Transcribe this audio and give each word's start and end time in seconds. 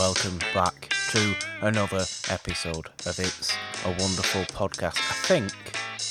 Welcome 0.00 0.38
back 0.54 0.94
to 1.10 1.34
another 1.60 2.06
episode 2.30 2.86
of 3.04 3.18
It's 3.18 3.54
a 3.84 3.90
Wonderful 3.90 4.44
Podcast. 4.44 4.96
I 4.96 5.42
think 5.42 5.52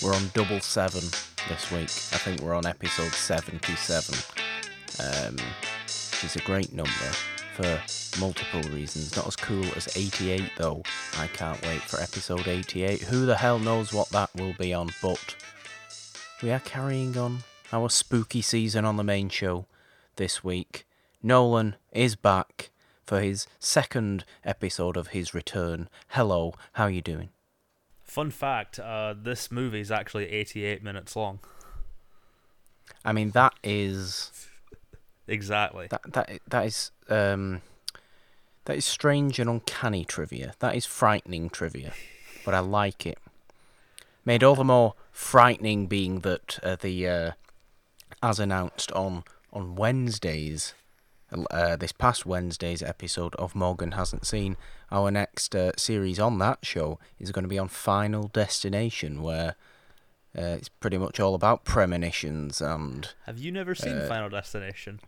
we're 0.03 0.15
on 0.15 0.29
double 0.35 0.59
seven 0.59 1.01
this 1.49 1.71
week. 1.71 1.89
I 2.13 2.20
think 2.20 2.39
we're 2.39 2.53
on 2.53 2.67
episode 2.67 3.11
77, 3.11 4.16
um, 4.99 5.33
which 5.33 6.23
is 6.23 6.35
a 6.35 6.41
great 6.41 6.71
number 6.71 6.91
for 7.55 7.81
multiple 8.20 8.61
reasons. 8.71 9.17
Not 9.17 9.25
as 9.25 9.35
cool 9.35 9.66
as 9.75 9.97
88, 9.97 10.52
though. 10.55 10.83
I 11.17 11.25
can't 11.25 11.59
wait 11.63 11.81
for 11.81 11.99
episode 11.99 12.47
88. 12.47 13.02
Who 13.02 13.25
the 13.25 13.38
hell 13.38 13.58
knows 13.58 13.91
what 13.91 14.09
that 14.09 14.30
will 14.35 14.53
be 14.53 14.71
on, 14.71 14.91
but 15.02 15.35
we 16.44 16.52
are 16.52 16.59
carrying 16.59 17.17
on 17.17 17.39
our 17.73 17.89
spooky 17.89 18.44
season 18.44 18.85
on 18.85 18.97
the 18.97 19.03
main 19.03 19.30
show 19.30 19.66
this 20.17 20.44
week. 20.44 20.85
Nolan 21.23 21.75
is 21.91 22.16
back 22.16 22.69
for 23.09 23.22
his 23.22 23.48
second 23.58 24.23
episode 24.45 24.95
of 24.95 25.08
his 25.08 25.34
return. 25.34 25.90
Hello, 26.09 26.54
how 26.73 26.84
are 26.84 26.91
you 26.91 27.02
doing? 27.02 27.30
Fun 28.04 28.30
fact: 28.30 28.80
uh, 28.80 29.16
this 29.20 29.52
movie 29.52 29.80
is 29.80 29.90
actually 29.90 30.30
88 30.30 30.84
minutes 30.84 31.16
long. 31.16 31.40
I 33.03 33.12
mean, 33.12 33.31
that 33.31 33.53
is 33.64 34.48
Exactly. 35.27 35.88
that 35.89 36.02
that 36.14 36.39
that 36.48 36.66
is 36.67 36.92
um 37.09 37.64
that 38.66 38.78
is 38.78 38.86
strange 38.86 39.39
and 39.39 39.50
uncanny 39.50 40.05
trivia. 40.05 40.53
That 40.59 40.76
is 40.76 40.86
frightening 40.86 41.50
trivia, 41.50 41.94
but 42.45 42.53
I 42.53 42.59
like 42.59 43.08
it. 43.08 43.17
Made 44.23 44.44
all 44.44 44.55
the 44.55 44.64
more 44.64 44.94
frightening 45.11 45.88
being 45.88 46.20
that 46.20 46.59
uh, 46.61 46.76
the 46.80 47.08
uh, 47.08 47.31
as 48.22 48.39
announced 48.39 48.92
on 48.92 49.23
on 49.52 49.76
Wednesdays, 49.76 50.76
uh, 51.52 51.75
this 51.75 51.91
past 51.91 52.25
Wednesday's 52.25 52.81
episode 52.83 53.35
of 53.35 53.55
Morgan 53.55 53.91
hasn't 53.94 54.25
seen. 54.25 54.58
Our 54.91 55.11
next 55.11 55.55
uh, 55.55 55.71
series 55.77 56.19
on 56.19 56.39
that 56.39 56.59
show 56.63 56.99
is 57.19 57.31
going 57.31 57.44
to 57.44 57.49
be 57.49 57.59
on 57.59 57.67
Final 57.67 58.27
Destination, 58.27 59.21
where 59.21 59.55
uh, 60.38 60.41
it's 60.58 60.69
pretty 60.69 60.97
much 60.97 61.19
all 61.19 61.36
about 61.36 61.63
premonitions 61.66 62.61
and 62.61 63.09
Have 63.25 63.38
you 63.39 63.52
never 63.52 63.75
seen 63.75 63.97
uh, 63.97 64.05
Final 64.08 64.30
Destination? 64.30 64.99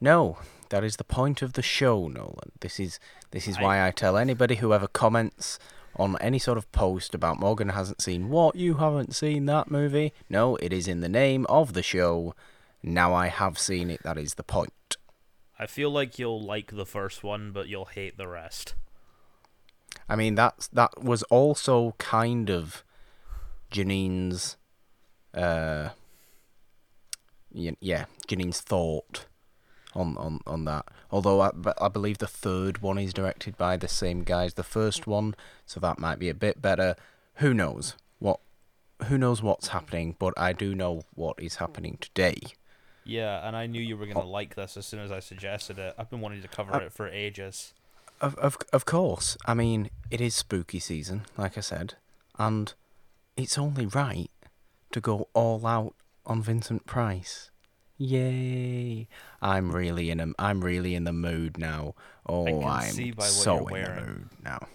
no, 0.00 0.38
that 0.68 0.84
is 0.84 0.96
the 0.96 1.04
point 1.04 1.40
of 1.42 1.54
the 1.54 1.62
show, 1.62 2.08
Nolan. 2.08 2.52
This 2.60 2.78
is 2.80 2.98
this 3.30 3.46
is 3.48 3.56
I- 3.58 3.62
why 3.62 3.86
I 3.86 3.90
tell 3.90 4.16
anybody 4.16 4.56
who 4.56 4.72
ever 4.74 4.88
comments 4.88 5.58
on 5.98 6.16
any 6.20 6.38
sort 6.38 6.58
of 6.58 6.70
post 6.72 7.14
about 7.14 7.40
Morgan 7.40 7.70
hasn't 7.70 8.02
seen 8.02 8.28
what 8.28 8.54
you 8.54 8.74
haven't 8.74 9.14
seen 9.14 9.46
that 9.46 9.70
movie. 9.70 10.12
No, 10.28 10.56
it 10.56 10.72
is 10.72 10.86
in 10.86 11.00
the 11.00 11.08
name 11.08 11.46
of 11.48 11.72
the 11.72 11.82
show. 11.82 12.34
Now 12.82 13.14
I 13.14 13.28
have 13.28 13.58
seen 13.58 13.90
it. 13.90 14.02
That 14.02 14.18
is 14.18 14.34
the 14.34 14.42
point. 14.42 14.72
I 15.58 15.66
feel 15.66 15.90
like 15.90 16.18
you'll 16.18 16.42
like 16.42 16.74
the 16.74 16.86
first 16.86 17.24
one, 17.24 17.52
but 17.52 17.68
you'll 17.68 17.86
hate 17.86 18.16
the 18.16 18.28
rest. 18.28 18.74
I 20.08 20.16
mean 20.16 20.34
that's 20.34 20.68
that 20.68 21.02
was 21.02 21.22
also 21.24 21.94
kind 21.98 22.50
of 22.50 22.84
Janine's 23.70 24.56
uh 25.34 25.90
yeah, 27.52 28.04
Janine's 28.26 28.60
thought 28.60 29.26
on 29.94 30.16
on 30.18 30.40
on 30.46 30.64
that. 30.66 30.86
Although 31.10 31.40
I, 31.40 31.50
I 31.80 31.88
believe 31.88 32.18
the 32.18 32.26
third 32.26 32.82
one 32.82 32.98
is 32.98 33.14
directed 33.14 33.56
by 33.56 33.76
the 33.76 33.88
same 33.88 34.22
guy 34.22 34.44
as 34.44 34.54
the 34.54 34.62
first 34.62 35.06
one, 35.06 35.34
so 35.64 35.80
that 35.80 35.98
might 35.98 36.18
be 36.18 36.28
a 36.28 36.34
bit 36.34 36.60
better. 36.60 36.96
Who 37.36 37.54
knows 37.54 37.96
what 38.18 38.40
who 39.04 39.18
knows 39.18 39.42
what's 39.42 39.68
happening, 39.68 40.16
but 40.18 40.34
I 40.36 40.52
do 40.52 40.74
know 40.74 41.02
what 41.14 41.42
is 41.42 41.56
happening 41.56 41.98
today. 42.00 42.36
Yeah, 43.06 43.46
and 43.46 43.56
I 43.56 43.66
knew 43.66 43.80
you 43.80 43.96
were 43.96 44.06
gonna 44.06 44.26
like 44.26 44.56
this 44.56 44.76
as 44.76 44.84
soon 44.86 45.00
as 45.00 45.12
I 45.12 45.20
suggested 45.20 45.78
it. 45.78 45.94
I've 45.96 46.10
been 46.10 46.20
wanting 46.20 46.42
to 46.42 46.48
cover 46.48 46.74
Uh, 46.74 46.80
it 46.86 46.92
for 46.92 47.08
ages. 47.08 47.72
Of 48.20 48.34
of 48.36 48.58
of 48.72 48.84
course. 48.84 49.36
I 49.46 49.54
mean, 49.54 49.90
it 50.10 50.20
is 50.20 50.34
spooky 50.34 50.80
season, 50.80 51.26
like 51.36 51.56
I 51.56 51.60
said, 51.60 51.94
and 52.38 52.72
it's 53.36 53.56
only 53.58 53.86
right 53.86 54.30
to 54.92 55.00
go 55.00 55.28
all 55.34 55.66
out 55.66 55.94
on 56.24 56.42
Vincent 56.42 56.86
Price. 56.86 57.50
Yay! 57.98 59.08
I'm 59.40 59.70
really 59.70 60.10
in 60.10 60.20
a 60.20 60.28
I'm 60.38 60.62
really 60.62 60.94
in 60.94 61.04
the 61.04 61.12
mood 61.12 61.58
now. 61.58 61.94
Oh, 62.26 62.44
can 62.44 62.64
I'm 62.64 62.90
see 62.92 63.10
by 63.12 63.24
what 63.24 63.30
so 63.30 63.68
in 63.68 63.84
the 63.84 64.00
mood 64.00 64.28
now. 64.42 64.66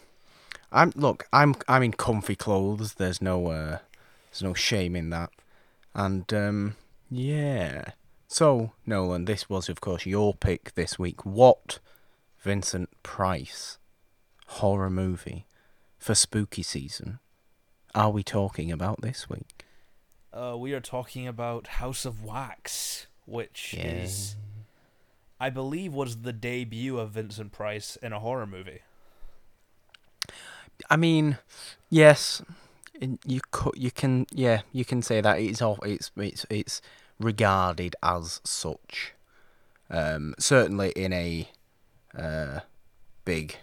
I'm 0.71 0.91
look. 0.95 1.27
I'm 1.33 1.55
I'm 1.67 1.83
in 1.83 1.91
comfy 1.91 2.35
clothes. 2.35 2.93
There's 2.93 3.21
no 3.21 3.47
uh, 3.47 3.79
there's 4.31 4.41
no 4.41 4.53
shame 4.53 4.95
in 4.95 5.09
that. 5.09 5.31
And 5.93 6.31
um, 6.33 6.75
yeah. 7.09 7.91
So 8.31 8.71
Nolan, 8.85 9.25
this 9.25 9.49
was 9.49 9.67
of 9.67 9.81
course 9.81 10.05
your 10.05 10.33
pick 10.33 10.73
this 10.75 10.97
week. 10.97 11.25
What 11.25 11.79
Vincent 12.41 12.89
Price 13.03 13.77
horror 14.47 14.89
movie 14.89 15.45
for 15.99 16.15
spooky 16.15 16.63
season 16.63 17.19
are 17.93 18.09
we 18.09 18.23
talking 18.23 18.71
about 18.71 19.01
this 19.01 19.29
week? 19.29 19.65
Uh, 20.31 20.55
we 20.57 20.71
are 20.71 20.79
talking 20.79 21.27
about 21.27 21.67
House 21.67 22.05
of 22.05 22.23
Wax, 22.23 23.07
which 23.25 23.75
Yeah. 23.77 23.83
is, 24.03 24.37
I 25.37 25.49
believe, 25.49 25.93
was 25.93 26.21
the 26.21 26.31
debut 26.31 26.97
of 26.97 27.11
Vincent 27.11 27.51
Price 27.51 27.97
in 27.97 28.13
a 28.13 28.19
horror 28.21 28.47
movie. 28.47 28.79
I 30.89 30.95
mean, 30.95 31.37
yes, 31.89 32.41
you 33.25 33.41
you 33.75 33.91
can, 33.91 34.25
yeah, 34.31 34.61
you 34.71 34.85
can 34.85 35.01
say 35.01 35.19
that 35.19 35.37
it's 35.39 35.61
all, 35.61 35.79
it's, 35.83 36.11
it's, 36.15 36.45
it's 36.49 36.81
regarded 37.21 37.95
as 38.03 38.41
such. 38.43 39.13
Um, 39.89 40.35
certainly 40.39 40.91
in 40.95 41.11
a 41.13 41.49
uh, 42.17 42.61
big, 43.25 43.57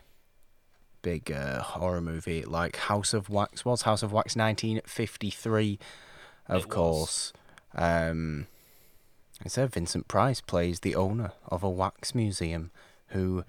big 1.02 1.32
uh, 1.32 1.62
horror 1.62 2.00
movie 2.00 2.44
like 2.44 2.76
House 2.76 3.14
of 3.14 3.30
Wax 3.30 3.64
was 3.64 3.82
House 3.82 4.02
of 4.02 4.12
Wax, 4.12 4.36
nineteen 4.36 4.80
fifty 4.86 5.30
three, 5.30 5.78
of 6.47 6.64
It 6.64 6.68
course. 6.68 7.32
Um, 7.74 8.47
I 9.44 9.48
said 9.48 9.72
Vincent 9.72 10.08
Price 10.08 10.41
plays 10.41 10.80
the 10.80 10.97
owner 10.97 11.32
of 11.47 11.62
a 11.62 11.70
wax 11.70 12.14
museum 12.14 12.70
who 13.08 13.44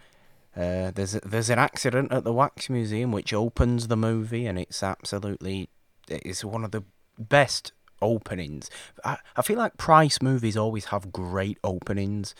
uh, 0.56 0.92
there's 0.92 1.16
a, 1.16 1.20
there's 1.22 1.50
an 1.50 1.60
accident 1.60 2.12
at 2.12 2.24
the 2.24 2.34
wax 2.34 2.70
museum 2.70 3.12
which 3.12 3.34
opens 3.34 3.88
the 3.88 3.98
movie, 3.98 4.46
and 4.46 4.60
it's 4.60 4.84
absolutely 4.84 5.70
it's 6.08 6.44
one 6.44 6.64
of 6.64 6.72
the 6.72 6.84
best 7.18 7.72
openings. 8.02 8.70
I, 9.04 9.18
I 9.36 9.42
feel 9.42 9.58
like 9.58 9.78
Price 9.78 10.22
movies 10.22 10.58
always 10.58 10.86
have 10.86 11.12
great 11.12 11.58
openings. 11.64 12.36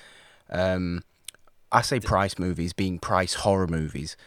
Um, 0.50 1.04
I 1.72 1.82
say 1.82 2.00
Price 2.00 2.40
movies 2.40 2.74
being 2.74 3.00
Price 3.00 3.36
horror 3.36 3.68
movies. 3.68 4.18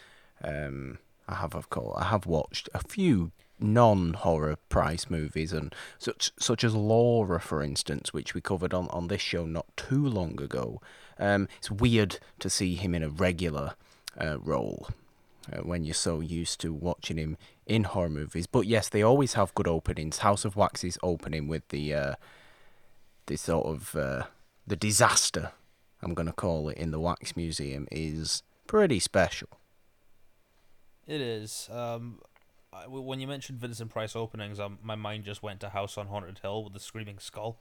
Um, 0.42 0.98
I 1.28 1.34
have 1.36 1.54
of 1.54 1.70
course 1.70 1.96
I 2.00 2.04
have 2.04 2.26
watched 2.26 2.68
a 2.74 2.80
few 2.80 3.32
non-horror 3.58 4.56
Price 4.68 5.08
movies 5.08 5.52
and 5.52 5.74
such 5.98 6.32
such 6.38 6.64
as 6.64 6.74
Laura, 6.74 7.40
for 7.40 7.62
instance, 7.62 8.12
which 8.12 8.34
we 8.34 8.40
covered 8.40 8.74
on, 8.74 8.88
on 8.88 9.08
this 9.08 9.20
show 9.20 9.46
not 9.46 9.66
too 9.76 10.04
long 10.06 10.40
ago. 10.40 10.80
Um, 11.18 11.48
it's 11.58 11.70
weird 11.70 12.18
to 12.40 12.50
see 12.50 12.74
him 12.74 12.94
in 12.94 13.02
a 13.02 13.08
regular 13.08 13.74
uh, 14.20 14.38
role 14.40 14.88
uh, 15.50 15.58
when 15.60 15.84
you're 15.84 15.94
so 15.94 16.20
used 16.20 16.60
to 16.60 16.72
watching 16.72 17.16
him 17.16 17.36
in 17.66 17.84
horror 17.84 18.10
movies. 18.10 18.46
But 18.46 18.66
yes, 18.66 18.88
they 18.88 19.02
always 19.02 19.32
have 19.34 19.54
good 19.54 19.68
openings. 19.68 20.18
House 20.18 20.44
of 20.44 20.56
Wax's 20.56 20.98
opening 21.02 21.48
with 21.48 21.66
the 21.68 21.94
uh, 21.94 22.14
the 23.26 23.36
sort 23.36 23.66
of 23.66 23.96
uh, 23.96 24.24
the 24.66 24.76
disaster 24.76 25.52
I'm 26.02 26.14
gonna 26.14 26.32
call 26.32 26.68
it 26.68 26.78
in 26.78 26.90
the 26.90 26.98
Wax 26.98 27.36
Museum 27.36 27.86
is 27.92 28.42
pretty 28.66 28.98
special. 28.98 29.48
It 31.06 31.20
is. 31.20 31.68
Um, 31.70 32.20
I- 32.72 32.86
when 32.88 33.20
you 33.20 33.26
mentioned 33.26 33.60
Vincent 33.60 33.90
Price 33.90 34.16
openings, 34.16 34.58
um, 34.58 34.78
my 34.82 34.94
mind 34.94 35.24
just 35.24 35.42
went 35.42 35.60
to 35.60 35.68
House 35.68 35.96
on 35.96 36.08
Haunted 36.08 36.38
Hill 36.40 36.64
with 36.64 36.72
the 36.72 36.80
Screaming 36.80 37.18
Skull. 37.18 37.58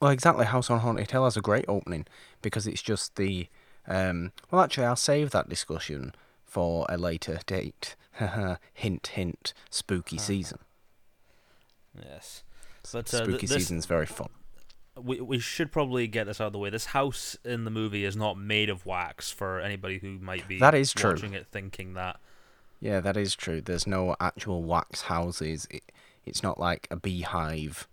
Well, 0.00 0.10
exactly. 0.10 0.46
House 0.46 0.70
on 0.70 0.80
Haunted 0.80 1.10
Hill 1.10 1.24
has 1.24 1.36
a 1.36 1.40
great 1.40 1.64
opening 1.68 2.06
because 2.42 2.66
it's 2.66 2.82
just 2.82 3.16
the. 3.16 3.48
Um, 3.86 4.32
well, 4.50 4.60
actually, 4.62 4.86
I'll 4.86 4.96
save 4.96 5.30
that 5.30 5.48
discussion 5.48 6.14
for 6.52 6.84
a 6.90 6.98
later 6.98 7.38
date. 7.46 7.96
hint, 8.74 9.06
hint. 9.06 9.54
Spooky 9.70 10.18
season. 10.18 10.58
Yes. 11.98 12.44
But 12.92 13.12
uh, 13.14 13.18
th- 13.18 13.24
Spooky 13.28 13.46
this, 13.46 13.56
season's 13.56 13.86
very 13.86 14.04
fun. 14.06 14.28
we 15.02 15.20
we 15.20 15.38
should 15.38 15.72
probably 15.72 16.06
get 16.06 16.26
this 16.26 16.40
out 16.40 16.48
of 16.48 16.52
the 16.52 16.58
way. 16.58 16.68
This 16.68 16.86
house 16.86 17.36
in 17.44 17.64
the 17.64 17.70
movie 17.70 18.04
is 18.04 18.16
not 18.16 18.36
made 18.36 18.68
of 18.68 18.84
wax 18.84 19.30
for 19.30 19.60
anybody 19.60 19.98
who 19.98 20.18
might 20.18 20.46
be 20.46 20.58
That 20.58 20.74
is 20.74 20.92
true. 20.92 21.12
watching 21.12 21.32
it 21.32 21.46
thinking 21.46 21.94
that. 21.94 22.18
Yeah, 22.80 23.00
that 23.00 23.16
is 23.16 23.34
true. 23.34 23.60
There's 23.62 23.86
no 23.86 24.14
actual 24.20 24.62
wax 24.62 25.02
houses. 25.02 25.66
It, 25.70 25.84
it's 26.26 26.42
not 26.42 26.60
like 26.60 26.86
a 26.90 26.96
beehive, 26.96 27.88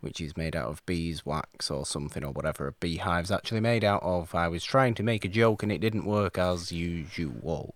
which 0.00 0.20
is 0.20 0.36
made 0.36 0.54
out 0.54 0.68
of 0.68 0.84
bees 0.86 1.26
wax 1.26 1.68
or 1.70 1.84
something 1.84 2.22
or 2.22 2.30
whatever. 2.30 2.68
A 2.68 2.72
beehive's 2.72 3.32
actually 3.32 3.60
made 3.60 3.82
out 3.82 4.02
of. 4.04 4.34
I 4.36 4.46
was 4.48 4.62
trying 4.62 4.94
to 4.96 5.02
make 5.02 5.24
a 5.24 5.28
joke 5.28 5.62
and 5.64 5.72
it 5.72 5.78
didn't 5.80 6.04
work 6.04 6.38
as 6.38 6.70
usual. 6.70 7.74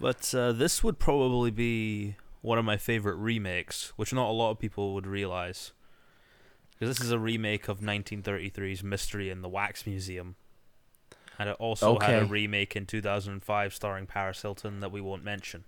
But 0.00 0.34
uh, 0.34 0.52
this 0.52 0.82
would 0.82 0.98
probably 0.98 1.50
be 1.50 2.16
one 2.40 2.58
of 2.58 2.64
my 2.64 2.76
favorite 2.78 3.16
remakes, 3.16 3.92
which 3.96 4.12
not 4.12 4.30
a 4.30 4.32
lot 4.32 4.50
of 4.50 4.58
people 4.58 4.94
would 4.94 5.06
realize. 5.06 5.72
Because 6.78 6.96
this 6.96 7.04
is 7.04 7.12
a 7.12 7.18
remake 7.18 7.68
of 7.68 7.80
1933's 7.80 8.82
Mystery 8.82 9.28
in 9.28 9.42
the 9.42 9.48
Wax 9.48 9.86
Museum. 9.86 10.36
And 11.38 11.48
it 11.50 11.56
also 11.58 11.98
had 11.98 12.22
a 12.22 12.26
remake 12.26 12.76
in 12.76 12.86
2005 12.86 13.74
starring 13.74 14.06
Paris 14.06 14.40
Hilton 14.42 14.80
that 14.80 14.90
we 14.90 15.00
won't 15.00 15.24
mention. 15.24 15.64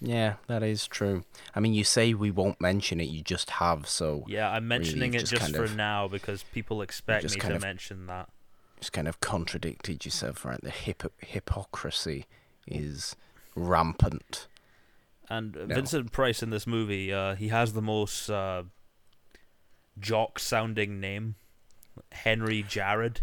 Yeah, 0.00 0.34
that 0.46 0.62
is 0.62 0.86
true. 0.86 1.24
I 1.54 1.60
mean, 1.60 1.74
you 1.74 1.84
say 1.84 2.14
we 2.14 2.30
won't 2.30 2.58
mention 2.60 3.00
it, 3.00 3.08
you 3.10 3.22
just 3.22 3.50
have, 3.50 3.86
so 3.86 4.24
Yeah, 4.26 4.50
I'm 4.50 4.66
mentioning 4.66 5.12
you've 5.12 5.22
it 5.22 5.26
just 5.26 5.42
just 5.42 5.54
for 5.54 5.64
of- 5.64 5.76
now 5.76 6.08
because 6.08 6.42
people 6.42 6.80
expect 6.80 7.24
me 7.24 7.38
to 7.40 7.56
of- 7.56 7.62
mention 7.62 8.06
that. 8.06 8.30
just 8.78 8.92
kind 8.94 9.06
of 9.08 9.20
contradicted 9.20 10.06
yourself, 10.06 10.44
right? 10.46 10.60
The 10.62 10.70
hip- 10.70 11.12
hypocrisy 11.18 12.24
is 12.66 13.14
rampant. 13.68 14.46
And 15.28 15.54
No. 15.54 15.66
Vincent 15.74 16.12
Price 16.12 16.42
in 16.42 16.50
this 16.50 16.66
movie, 16.66 17.12
uh, 17.12 17.34
he 17.36 17.48
has 17.48 17.72
the 17.72 17.82
most 17.82 18.28
uh, 18.28 18.64
jock-sounding 19.98 20.98
name, 20.98 21.36
Henry 22.12 22.62
Jarrod. 22.62 23.18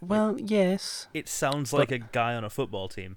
Well, 0.00 0.36
yes. 0.38 1.08
It 1.14 1.28
sounds 1.28 1.72
like 1.72 1.90
a 1.90 1.98
guy 1.98 2.34
on 2.34 2.44
a 2.44 2.50
football 2.50 2.88
team. 2.88 3.16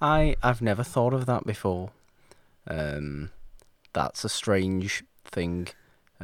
I 0.00 0.36
I've 0.42 0.62
never 0.62 0.82
thought 0.82 1.12
of 1.12 1.26
that 1.26 1.44
before. 1.44 1.90
Um, 2.66 3.30
that's 3.92 4.24
a 4.24 4.28
strange 4.28 5.04
thing. 5.24 5.68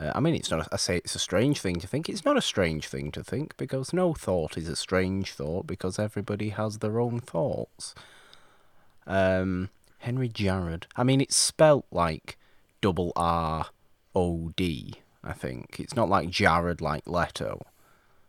Uh, 0.00 0.10
I 0.14 0.20
mean, 0.20 0.34
it's 0.34 0.50
not. 0.50 0.66
I 0.72 0.76
say 0.76 0.96
it's 0.98 1.14
a 1.14 1.20
strange 1.20 1.60
thing 1.60 1.76
to 1.76 1.86
think. 1.86 2.08
It's 2.08 2.24
not 2.24 2.36
a 2.36 2.42
strange 2.42 2.88
thing 2.88 3.12
to 3.12 3.22
think 3.22 3.56
because 3.56 3.92
no 3.92 4.12
thought 4.12 4.56
is 4.58 4.68
a 4.68 4.74
strange 4.76 5.32
thought 5.32 5.66
because 5.66 5.98
everybody 5.98 6.48
has 6.48 6.78
their 6.78 6.98
own 7.00 7.20
thoughts. 7.20 7.94
Um, 9.06 9.70
Henry 9.98 10.28
Jarrod. 10.28 10.84
I 10.96 11.04
mean, 11.04 11.20
it's 11.20 11.36
spelt 11.36 11.86
like 11.92 12.36
double 12.80 13.12
R 13.14 13.66
O 14.16 14.52
D. 14.56 14.94
I 15.22 15.32
think 15.32 15.78
it's 15.78 15.94
not 15.94 16.08
like 16.08 16.28
Jared 16.28 16.80
like 16.80 17.06
Leto. 17.06 17.64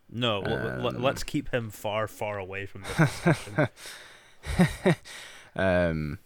No, 0.08 0.44
Um, 0.44 1.02
let's 1.02 1.24
keep 1.24 1.52
him 1.52 1.68
far, 1.68 2.06
far 2.06 2.38
away 2.38 2.64
from 2.66 2.84
this. 2.96 3.68
Um, 5.56 6.18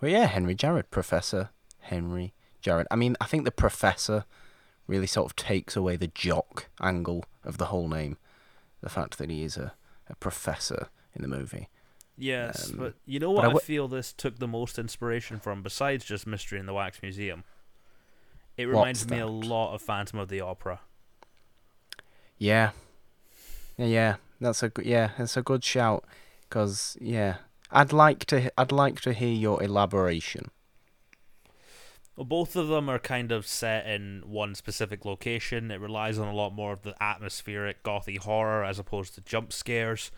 well, 0.00 0.10
yeah, 0.10 0.26
Henry 0.26 0.54
Jarrod, 0.54 0.84
Professor 0.90 1.50
Henry 1.80 2.32
Jarrod. 2.62 2.86
I 2.92 2.96
mean, 2.96 3.16
I 3.20 3.26
think 3.26 3.44
the 3.44 3.50
professor 3.50 4.24
really 4.86 5.06
sort 5.06 5.26
of 5.26 5.36
takes 5.36 5.76
away 5.76 5.96
the 5.96 6.08
jock 6.08 6.68
angle 6.80 7.24
of 7.44 7.58
the 7.58 7.66
whole 7.66 7.88
name. 7.88 8.16
The 8.82 8.88
fact 8.90 9.18
that 9.18 9.30
he 9.30 9.42
is 9.44 9.56
a, 9.56 9.72
a 10.08 10.16
professor 10.16 10.88
in 11.14 11.22
the 11.22 11.28
movie. 11.28 11.68
yes, 12.18 12.70
Um, 12.70 12.78
but 12.78 12.94
you 13.06 13.18
know 13.20 13.30
what 13.30 13.44
I 13.44 13.48
I, 13.48 13.50
w- 13.50 13.60
feel 13.60 13.86
this 13.88 14.12
took 14.12 14.38
the 14.38 14.48
most 14.48 14.78
inspiration 14.78 15.38
from, 15.38 15.62
besides 15.62 16.04
just 16.04 16.26
Mystery 16.26 16.58
in 16.58 16.66
the 16.66 16.74
Wax 16.74 17.00
Museum? 17.02 17.44
It 18.56 18.64
reminds 18.66 19.08
me 19.08 19.18
a 19.18 19.26
lot 19.26 19.74
of 19.74 19.80
Phantom 19.82 20.18
of 20.18 20.28
the 20.28 20.40
Opera. 20.40 20.80
Yeah, 22.38 22.70
yeah, 23.76 23.86
yeah. 23.86 24.16
That's 24.40 24.62
a 24.62 24.68
good, 24.68 24.84
yeah. 24.84 25.10
That's 25.16 25.36
a 25.36 25.42
good 25.42 25.62
shout. 25.64 26.04
Cause 26.50 26.96
yeah, 27.00 27.36
I'd 27.70 27.92
like 27.92 28.24
to. 28.26 28.50
I'd 28.60 28.72
like 28.72 29.00
to 29.02 29.12
hear 29.12 29.32
your 29.32 29.62
elaboration. 29.62 30.50
Well, 32.16 32.24
both 32.26 32.56
of 32.56 32.68
them 32.68 32.88
are 32.90 32.98
kind 32.98 33.32
of 33.32 33.46
set 33.46 33.86
in 33.86 34.22
one 34.26 34.54
specific 34.54 35.04
location. 35.04 35.70
It 35.70 35.80
relies 35.80 36.18
on 36.18 36.28
a 36.28 36.34
lot 36.34 36.52
more 36.52 36.72
of 36.72 36.82
the 36.82 36.94
atmospheric 37.02 37.82
gothy 37.82 38.18
horror 38.18 38.62
as 38.64 38.78
opposed 38.78 39.14
to 39.14 39.22
jump 39.22 39.52
scares. 39.52 40.10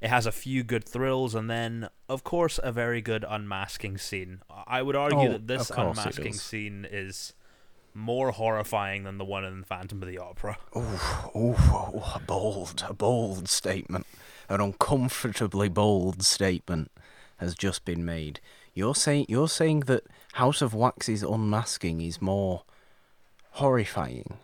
It 0.00 0.08
has 0.08 0.24
a 0.26 0.32
few 0.32 0.62
good 0.62 0.84
thrills, 0.88 1.34
and 1.34 1.50
then, 1.50 1.88
of 2.08 2.24
course, 2.24 2.58
a 2.62 2.72
very 2.72 3.02
good 3.02 3.24
unmasking 3.28 3.98
scene. 3.98 4.40
I 4.66 4.80
would 4.80 4.96
argue 4.96 5.28
Oh, 5.28 5.32
that 5.32 5.46
this 5.46 5.68
of 5.68 5.76
course 5.76 5.98
it 5.98 6.00
unmasking 6.00 6.32
does. 6.32 6.40
scene 6.42 6.86
is 6.90 7.34
more 7.92 8.30
horrifying 8.30 9.02
than 9.02 9.18
the 9.18 9.24
one 9.24 9.44
in 9.44 9.64
Phantom 9.64 10.00
of 10.00 10.08
the 10.08 10.16
Opera. 10.18 10.56
Oh, 10.74 11.30
oh, 11.34 12.12
a 12.14 12.20
bold, 12.20 12.84
a 12.88 12.94
bold 12.94 13.48
statement. 13.48 14.06
An 14.48 14.60
uncomfortably 14.60 15.68
bold 15.68 16.22
statement 16.22 16.90
has 17.38 17.54
just 17.54 17.84
been 17.84 18.04
made. 18.04 18.40
You're 18.72 18.94
saying 18.94 19.26
you're 19.28 19.48
saying 19.48 19.80
that 19.80 20.04
House 20.34 20.62
of 20.62 20.74
Wax's 20.74 21.22
unmasking 21.22 22.00
is 22.00 22.20
more 22.22 22.62
horrifying 23.52 24.38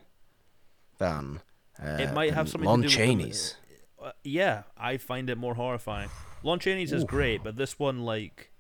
than 0.99 1.41
uh, 1.83 1.97
it 2.01 2.13
might 2.13 2.35
have 2.35 2.49
something 2.49 2.69
Lon 2.69 2.83
to 2.83 2.89
do 2.89 2.95
Chaney's. 2.95 3.57
with 4.01 4.09
uh, 4.09 4.13
yeah, 4.23 4.63
I 4.77 4.97
find 4.99 5.29
it 5.31 5.37
more 5.39 5.55
horrifying. 5.55 6.11
Lon 6.43 6.59
Chaney's 6.59 6.93
is 6.93 7.03
Ooh. 7.03 7.07
great, 7.07 7.43
but 7.43 7.57
this 7.57 7.79
one, 7.79 8.01
like, 8.03 8.51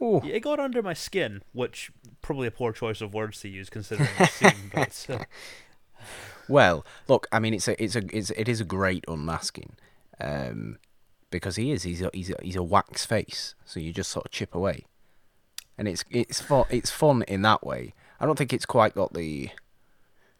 Oh, 0.00 0.22
it 0.24 0.40
got 0.40 0.60
under 0.60 0.80
my 0.80 0.94
skin, 0.94 1.42
which 1.52 1.90
probably 2.22 2.46
a 2.46 2.52
poor 2.52 2.72
choice 2.72 3.00
of 3.00 3.12
words 3.12 3.40
to 3.40 3.48
use 3.48 3.68
considering 3.68 4.08
the 4.16 4.26
scene, 4.26 4.70
but 4.72 5.06
uh, 5.10 5.24
Well, 6.48 6.86
look, 7.08 7.26
I 7.32 7.40
mean, 7.40 7.52
it's 7.52 7.66
a, 7.68 7.82
it's 7.82 7.96
a, 7.96 8.02
it's, 8.16 8.30
it 8.30 8.48
is 8.48 8.60
a 8.60 8.64
great 8.64 9.04
unmasking, 9.08 9.76
um, 10.20 10.78
because 11.30 11.56
he 11.56 11.72
is, 11.72 11.82
he's 11.82 12.00
a, 12.00 12.10
he's 12.14 12.30
a, 12.30 12.36
he's 12.42 12.56
a 12.56 12.62
wax 12.62 13.04
face, 13.04 13.56
so 13.64 13.80
you 13.80 13.92
just 13.92 14.10
sort 14.10 14.26
of 14.26 14.30
chip 14.30 14.54
away, 14.54 14.86
and 15.78 15.88
it's, 15.88 16.04
it's 16.10 16.40
fun, 16.40 16.64
it's 16.68 16.90
fun 16.90 17.22
in 17.22 17.42
that 17.42 17.64
way. 17.64 17.94
I 18.20 18.26
don't 18.26 18.36
think 18.36 18.52
it's 18.52 18.66
quite 18.66 18.94
got 18.94 19.14
the 19.14 19.50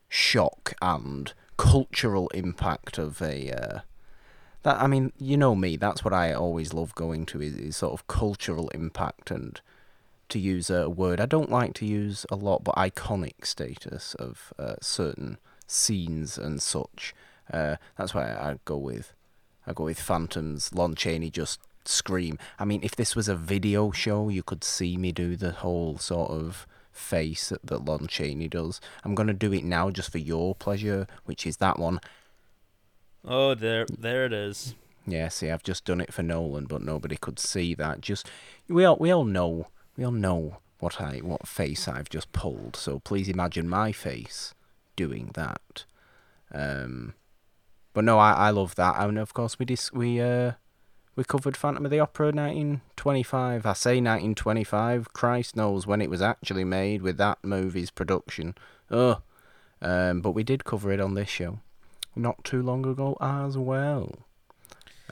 shock 0.08 0.74
and 0.82 1.32
cultural 1.56 2.28
impact 2.28 2.98
of 2.98 3.22
a, 3.22 3.50
uh, 3.52 3.80
that 4.64 4.80
I 4.82 4.86
mean, 4.88 5.12
you 5.18 5.36
know 5.36 5.54
me, 5.54 5.76
that's 5.76 6.04
what 6.04 6.12
I 6.12 6.32
always 6.32 6.74
love 6.74 6.94
going 6.94 7.24
to 7.26 7.40
is, 7.40 7.54
is 7.54 7.76
sort 7.76 7.94
of 7.94 8.06
cultural 8.08 8.68
impact 8.70 9.30
and 9.30 9.60
to 10.28 10.38
use 10.38 10.68
a 10.68 10.90
word 10.90 11.20
I 11.20 11.26
don't 11.26 11.50
like 11.50 11.74
to 11.74 11.86
use 11.86 12.26
a 12.30 12.36
lot, 12.36 12.64
but 12.64 12.74
iconic 12.74 13.46
status 13.46 14.14
of 14.14 14.52
uh, 14.58 14.74
certain 14.80 15.38
scenes 15.66 16.36
and 16.36 16.60
such. 16.60 17.14
Uh, 17.50 17.76
that's 17.96 18.14
why 18.14 18.24
I 18.24 18.58
go 18.64 18.76
with 18.76 19.14
I 19.66 19.72
go 19.72 19.84
with 19.84 20.00
Phantoms. 20.00 20.72
Lon 20.74 20.94
Chaney 20.94 21.30
just 21.30 21.60
scream. 21.88 22.38
I 22.58 22.64
mean, 22.64 22.80
if 22.82 22.94
this 22.96 23.16
was 23.16 23.28
a 23.28 23.34
video 23.34 23.90
show, 23.90 24.28
you 24.28 24.42
could 24.42 24.62
see 24.64 24.96
me 24.96 25.12
do 25.12 25.36
the 25.36 25.52
whole 25.52 25.98
sort 25.98 26.30
of 26.30 26.66
face 26.92 27.48
that, 27.50 27.64
that 27.66 27.84
Lon 27.84 28.06
Chaney 28.06 28.48
does. 28.48 28.80
I'm 29.04 29.14
gonna 29.14 29.32
do 29.32 29.52
it 29.52 29.64
now 29.64 29.90
just 29.90 30.10
for 30.12 30.18
your 30.18 30.54
pleasure, 30.54 31.06
which 31.24 31.46
is 31.46 31.58
that 31.58 31.78
one. 31.78 32.00
oh, 33.24 33.54
there, 33.54 33.86
there 33.86 34.24
it 34.26 34.32
is. 34.32 34.74
Yeah, 35.06 35.28
see, 35.28 35.50
I've 35.50 35.62
just 35.62 35.84
done 35.86 36.00
it 36.00 36.12
for 36.12 36.22
Nolan, 36.22 36.66
but 36.66 36.82
nobody 36.82 37.16
could 37.16 37.38
see 37.38 37.74
that. 37.74 38.02
Just 38.02 38.28
we 38.68 38.84
all 38.84 38.96
we 38.96 39.10
all 39.10 39.24
know 39.24 39.68
we 39.96 40.04
all 40.04 40.12
know 40.12 40.58
what 40.80 41.00
I 41.00 41.18
what 41.18 41.48
face 41.48 41.88
I've 41.88 42.10
just 42.10 42.30
pulled. 42.32 42.76
So 42.76 42.98
please 43.00 43.28
imagine 43.28 43.68
my 43.68 43.92
face 43.92 44.54
doing 44.96 45.30
that. 45.34 45.84
Um, 46.52 47.14
but 47.94 48.04
no, 48.04 48.18
I, 48.18 48.32
I 48.32 48.50
love 48.50 48.74
that, 48.74 48.96
and 48.98 49.18
of 49.18 49.32
course 49.32 49.58
we 49.58 49.64
dis- 49.64 49.92
we 49.92 50.20
uh 50.20 50.52
we 51.18 51.24
covered 51.24 51.56
Phantom 51.56 51.84
of 51.84 51.90
the 51.90 51.98
Opera 51.98 52.26
1925. 52.26 53.66
I 53.66 53.72
say 53.72 53.96
1925. 53.96 55.12
Christ 55.12 55.56
knows 55.56 55.84
when 55.84 56.00
it 56.00 56.08
was 56.08 56.22
actually 56.22 56.62
made 56.62 57.02
with 57.02 57.16
that 57.16 57.38
movie's 57.42 57.90
production. 57.90 58.54
Oh, 58.88 59.22
um, 59.82 60.20
but 60.20 60.30
we 60.30 60.44
did 60.44 60.64
cover 60.64 60.92
it 60.92 61.00
on 61.00 61.14
this 61.14 61.28
show 61.28 61.58
not 62.14 62.44
too 62.44 62.62
long 62.62 62.86
ago 62.86 63.16
as 63.20 63.58
well. 63.58 64.14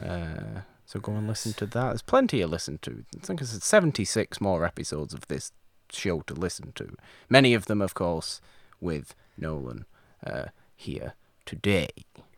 Uh, 0.01 0.61
so 0.85 1.01
go 1.01 1.11
and 1.11 1.27
listen 1.27 1.55
to 1.55 1.67
that. 1.67 1.89
There's 1.89 2.03
plenty 2.03 2.39
to 2.39 2.47
listen 2.47 2.79
to. 2.83 3.05
I 3.21 3.27
think 3.27 3.41
it's 3.41 3.67
76 3.67 4.41
more 4.41 4.65
episodes 4.65 5.13
of 5.13 5.27
this 5.27 5.51
show 5.91 6.21
to 6.21 6.35
listen 6.35 6.71
to. 6.77 6.95
Many 7.29 7.53
of 7.53 7.67
them, 7.67 7.83
of 7.83 7.95
course, 7.95 8.41
with 8.81 9.17
Nolan 9.37 9.87
uh, 10.25 10.47
here 10.77 11.15
today. 11.45 11.89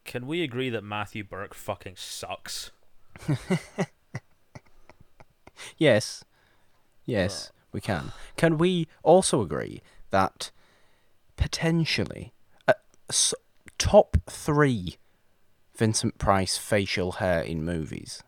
Can 0.07 0.27
we 0.27 0.43
agree 0.43 0.71
that 0.71 0.83
Matthew 0.83 1.23
Burke 1.23 1.53
fucking 1.53 1.97
sucks? 1.99 2.71
Yes, 5.77 6.25
yes, 7.05 7.51
we 7.73 7.81
can. 7.81 8.13
Can 8.37 8.59
we 8.59 8.87
also 9.03 9.43
agree 9.43 9.83
that 10.11 10.51
potentially 11.37 12.33
uh, 12.69 12.75
s- 13.09 13.35
top 13.77 14.17
three 14.29 14.97
Vincent 15.77 16.19
Price 16.19 16.57
facial 16.57 17.13
hair 17.13 17.41
in 17.43 17.65
movies? 17.65 18.23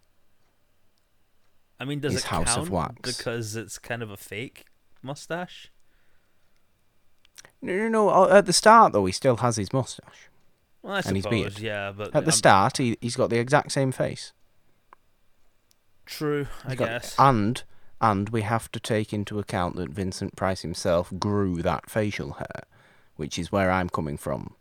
I 1.79 1.85
mean, 1.85 2.01
does 2.01 2.15
His 2.15 2.25
it 2.25 2.29
House 2.29 2.47
count 2.55 2.67
of 2.67 2.71
Wax. 2.73 2.97
because 3.17 3.57
it's 3.57 3.79
kind 3.79 4.03
of 4.03 4.11
a 4.11 4.17
fake 4.17 4.67
mustache? 5.03 5.71
No, 7.63 7.75
no, 7.77 7.89
no. 7.89 8.09
uh, 8.11 8.29
At 8.39 8.47
the 8.47 8.53
start, 8.53 8.93
though, 8.93 9.07
he 9.07 9.13
still 9.13 9.37
has 9.37 9.57
his 9.57 9.73
mustache. 9.73 10.29
Well, 10.83 10.95
I 10.95 11.03
And 11.05 11.17
his 11.17 11.25
suppose, 11.25 11.43
beard. 11.55 11.59
yeah, 11.61 11.93
but 11.97 12.15
At 12.15 12.25
the 12.25 12.33
um, 12.33 12.37
start, 12.37 12.77
he 12.79 12.97
he's 13.01 13.17
got 13.17 13.31
the 13.31 13.39
exact 13.39 13.73
same 13.73 13.93
face. 13.93 14.33
True, 16.11 16.47
I 16.65 16.75
got- 16.75 16.89
guess. 16.89 17.15
And 17.19 17.63
and 18.03 18.31
we 18.31 18.43
have 18.43 18.71
to 18.73 18.81
take 18.81 19.13
into 19.13 19.39
account 19.39 19.77
that 19.77 19.91
Vincent 19.91 20.35
Price 20.35 20.63
himself 20.63 21.13
grew 21.19 21.61
that 21.63 21.91
facial 21.91 22.33
hair, 22.35 22.63
which 23.17 23.39
is 23.39 23.53
where 23.53 23.71
I'm 23.71 23.91
coming 23.91 24.17
from. 24.17 24.55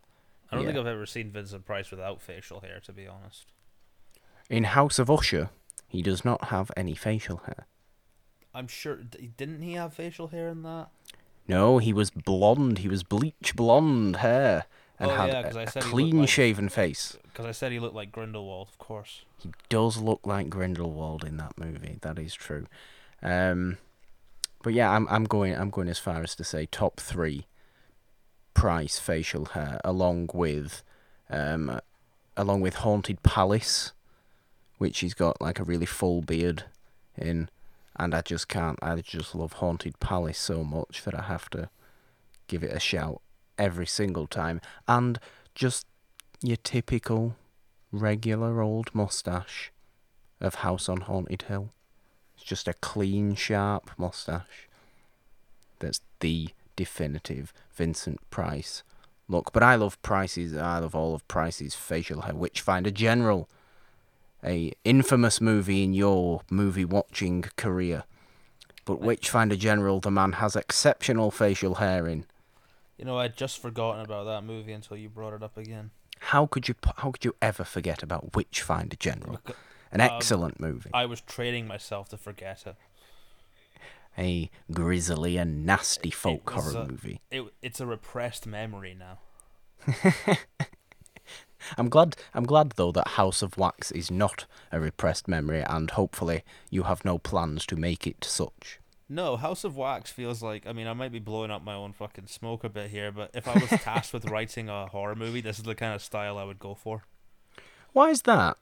I 0.52 0.56
don't 0.56 0.66
think. 0.66 0.76
I've 0.78 0.86
ever 0.86 1.06
seen 1.06 1.30
Vincent 1.30 1.64
Price 1.64 1.90
without 1.90 2.20
facial 2.20 2.60
hair, 2.60 2.80
to 2.84 2.92
be 2.92 3.06
honest. 3.06 3.46
In 4.50 4.64
House 4.64 4.98
of 4.98 5.10
Usher, 5.10 5.48
he 5.88 6.02
does 6.02 6.24
not 6.24 6.46
have 6.46 6.70
any 6.76 6.94
facial 6.94 7.38
hair. 7.38 7.66
I'm 8.52 8.66
sure. 8.68 8.96
Didn't 8.96 9.62
he 9.62 9.74
have 9.74 9.94
facial 9.94 10.28
hair 10.28 10.48
in 10.48 10.62
that? 10.64 10.88
No, 11.48 11.78
he 11.78 11.92
was 11.92 12.10
blonde. 12.10 12.78
He 12.78 12.88
was 12.88 13.02
bleach 13.02 13.54
blonde 13.56 14.16
hair. 14.16 14.66
And 15.00 15.10
Oh, 15.10 15.14
had 15.14 15.28
yeah, 15.30 15.40
a, 15.40 15.64
a 15.64 15.66
said 15.70 15.82
he 15.84 15.88
looked 15.88 15.90
clean 15.90 16.18
like- 16.20 16.28
shaven 16.28 16.68
face. 16.68 17.16
Because 17.24 17.46
I 17.46 17.52
said 17.52 17.72
he 17.72 17.80
looked 17.80 17.94
like 17.96 18.12
Grindelwald, 18.12 18.68
of 18.68 18.78
course. 18.78 19.22
He 19.38 19.50
does 19.68 19.96
look 19.96 20.20
like 20.24 20.48
Grindelwald 20.50 21.24
in 21.24 21.36
that 21.38 21.56
movie. 21.58 21.98
That 22.02 22.18
is 22.18 22.34
true. 22.34 22.66
Um, 23.22 23.78
but 24.62 24.72
yeah, 24.74 24.90
I'm 24.90 25.08
I'm 25.08 25.24
going 25.24 25.54
I'm 25.56 25.70
going 25.70 25.88
as 25.88 25.98
far 25.98 26.22
as 26.22 26.34
to 26.36 26.44
say 26.44 26.66
top 26.66 27.00
three 27.00 27.46
price 28.54 28.98
facial 28.98 29.46
hair, 29.46 29.80
along 29.84 30.28
with 30.34 30.82
um, 31.30 31.80
along 32.36 32.60
with 32.60 32.74
Haunted 32.76 33.22
Palace, 33.22 33.92
which 34.78 34.98
he's 35.00 35.14
got 35.14 35.40
like 35.40 35.58
a 35.58 35.64
really 35.64 35.86
full 35.86 36.20
beard 36.20 36.64
in, 37.16 37.48
and 37.96 38.14
I 38.14 38.20
just 38.20 38.48
can't. 38.48 38.78
I 38.82 38.96
just 39.00 39.34
love 39.34 39.54
Haunted 39.54 39.98
Palace 40.00 40.38
so 40.38 40.62
much 40.64 41.04
that 41.04 41.14
I 41.18 41.22
have 41.22 41.48
to 41.50 41.70
give 42.48 42.62
it 42.62 42.72
a 42.74 42.80
shout 42.80 43.22
every 43.60 43.86
single 43.86 44.26
time, 44.26 44.60
and 44.88 45.20
just 45.54 45.86
your 46.42 46.56
typical 46.56 47.36
regular 47.92 48.62
old 48.62 48.92
mustache 48.94 49.70
of 50.40 50.56
House 50.56 50.88
on 50.88 51.02
Haunted 51.02 51.42
Hill. 51.42 51.70
It's 52.34 52.44
just 52.44 52.66
a 52.66 52.72
clean, 52.72 53.34
sharp 53.34 53.90
mustache. 53.98 54.68
That's 55.78 56.00
the 56.20 56.48
definitive 56.76 57.52
Vincent 57.74 58.18
Price 58.30 58.82
look. 59.28 59.52
But 59.52 59.62
I 59.62 59.74
love 59.74 60.00
Price's. 60.02 60.56
I 60.56 60.78
love 60.78 60.94
all 60.94 61.14
of 61.14 61.26
Price's 61.28 61.74
facial 61.74 62.22
hair. 62.22 62.34
Witchfinder 62.34 62.90
General, 62.90 63.48
a 64.42 64.72
infamous 64.84 65.40
movie 65.40 65.84
in 65.84 65.92
your 65.92 66.40
movie 66.50 66.84
watching 66.84 67.44
career. 67.56 68.04
But 68.86 69.00
Witchfinder 69.00 69.56
General, 69.56 70.00
the 70.00 70.10
man 70.10 70.32
has 70.32 70.56
exceptional 70.56 71.30
facial 71.30 71.76
hair 71.76 72.06
in. 72.06 72.24
You 73.00 73.06
know, 73.06 73.16
I'd 73.18 73.34
just 73.34 73.62
forgotten 73.62 74.04
about 74.04 74.24
that 74.24 74.44
movie 74.44 74.72
until 74.74 74.94
you 74.98 75.08
brought 75.08 75.32
it 75.32 75.42
up 75.42 75.56
again. 75.56 75.90
How 76.18 76.44
could 76.44 76.68
you? 76.68 76.74
How 76.98 77.10
could 77.12 77.24
you 77.24 77.34
ever 77.40 77.64
forget 77.64 78.02
about 78.02 78.36
Witchfinder 78.36 78.94
General? 78.96 79.40
An 79.90 80.02
Um, 80.02 80.10
excellent 80.12 80.60
movie. 80.60 80.90
I 80.92 81.06
was 81.06 81.22
training 81.22 81.66
myself 81.66 82.10
to 82.10 82.18
forget 82.18 82.64
it. 82.66 82.76
a 84.18 84.50
grisly 84.70 85.38
and 85.38 85.64
nasty 85.64 86.10
folk 86.10 86.50
horror 86.50 86.76
uh, 86.76 86.84
movie. 86.84 87.22
it. 87.30 87.42
It's 87.62 87.80
a 87.80 87.86
repressed 87.86 88.46
memory 88.46 88.94
now. 88.94 89.20
I'm 91.78 91.88
glad. 91.88 92.16
I'm 92.34 92.44
glad 92.44 92.72
though 92.72 92.92
that 92.92 93.08
House 93.08 93.40
of 93.40 93.56
Wax 93.56 93.90
is 93.92 94.10
not 94.10 94.44
a 94.70 94.78
repressed 94.78 95.26
memory, 95.26 95.62
and 95.62 95.90
hopefully 95.90 96.42
you 96.68 96.82
have 96.82 97.02
no 97.02 97.16
plans 97.16 97.64
to 97.66 97.76
make 97.76 98.06
it 98.06 98.24
such. 98.24 98.78
No, 99.12 99.36
House 99.36 99.64
of 99.64 99.76
Wax 99.76 100.12
feels 100.12 100.40
like. 100.40 100.68
I 100.68 100.72
mean, 100.72 100.86
I 100.86 100.92
might 100.92 101.10
be 101.10 101.18
blowing 101.18 101.50
up 101.50 101.64
my 101.64 101.74
own 101.74 101.92
fucking 101.92 102.28
smoke 102.28 102.62
a 102.62 102.68
bit 102.68 102.90
here, 102.90 103.10
but 103.10 103.32
if 103.34 103.48
I 103.48 103.54
was 103.54 103.68
tasked 103.82 104.12
with 104.12 104.30
writing 104.30 104.68
a 104.68 104.86
horror 104.86 105.16
movie, 105.16 105.40
this 105.40 105.58
is 105.58 105.64
the 105.64 105.74
kind 105.74 105.92
of 105.92 106.00
style 106.00 106.38
I 106.38 106.44
would 106.44 106.60
go 106.60 106.76
for. 106.76 107.02
Why 107.92 108.10
is 108.10 108.22
that? 108.22 108.56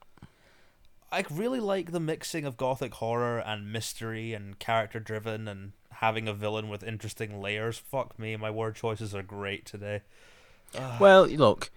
I 1.11 1.23
really 1.29 1.59
like 1.59 1.91
the 1.91 1.99
mixing 1.99 2.45
of 2.45 2.57
gothic 2.57 2.95
horror 2.95 3.37
and 3.37 3.71
mystery 3.71 4.33
and 4.33 4.57
character 4.57 4.99
driven 4.99 5.47
and 5.47 5.73
having 5.93 6.27
a 6.27 6.33
villain 6.33 6.67
with 6.67 6.83
interesting 6.83 7.39
layers. 7.39 7.77
Fuck 7.77 8.17
me, 8.17 8.35
my 8.35 8.49
word 8.49 8.75
choices 8.75 9.13
are 9.13 9.21
great 9.21 9.65
today. 9.65 10.01
Well, 10.99 11.27
look, 11.27 11.69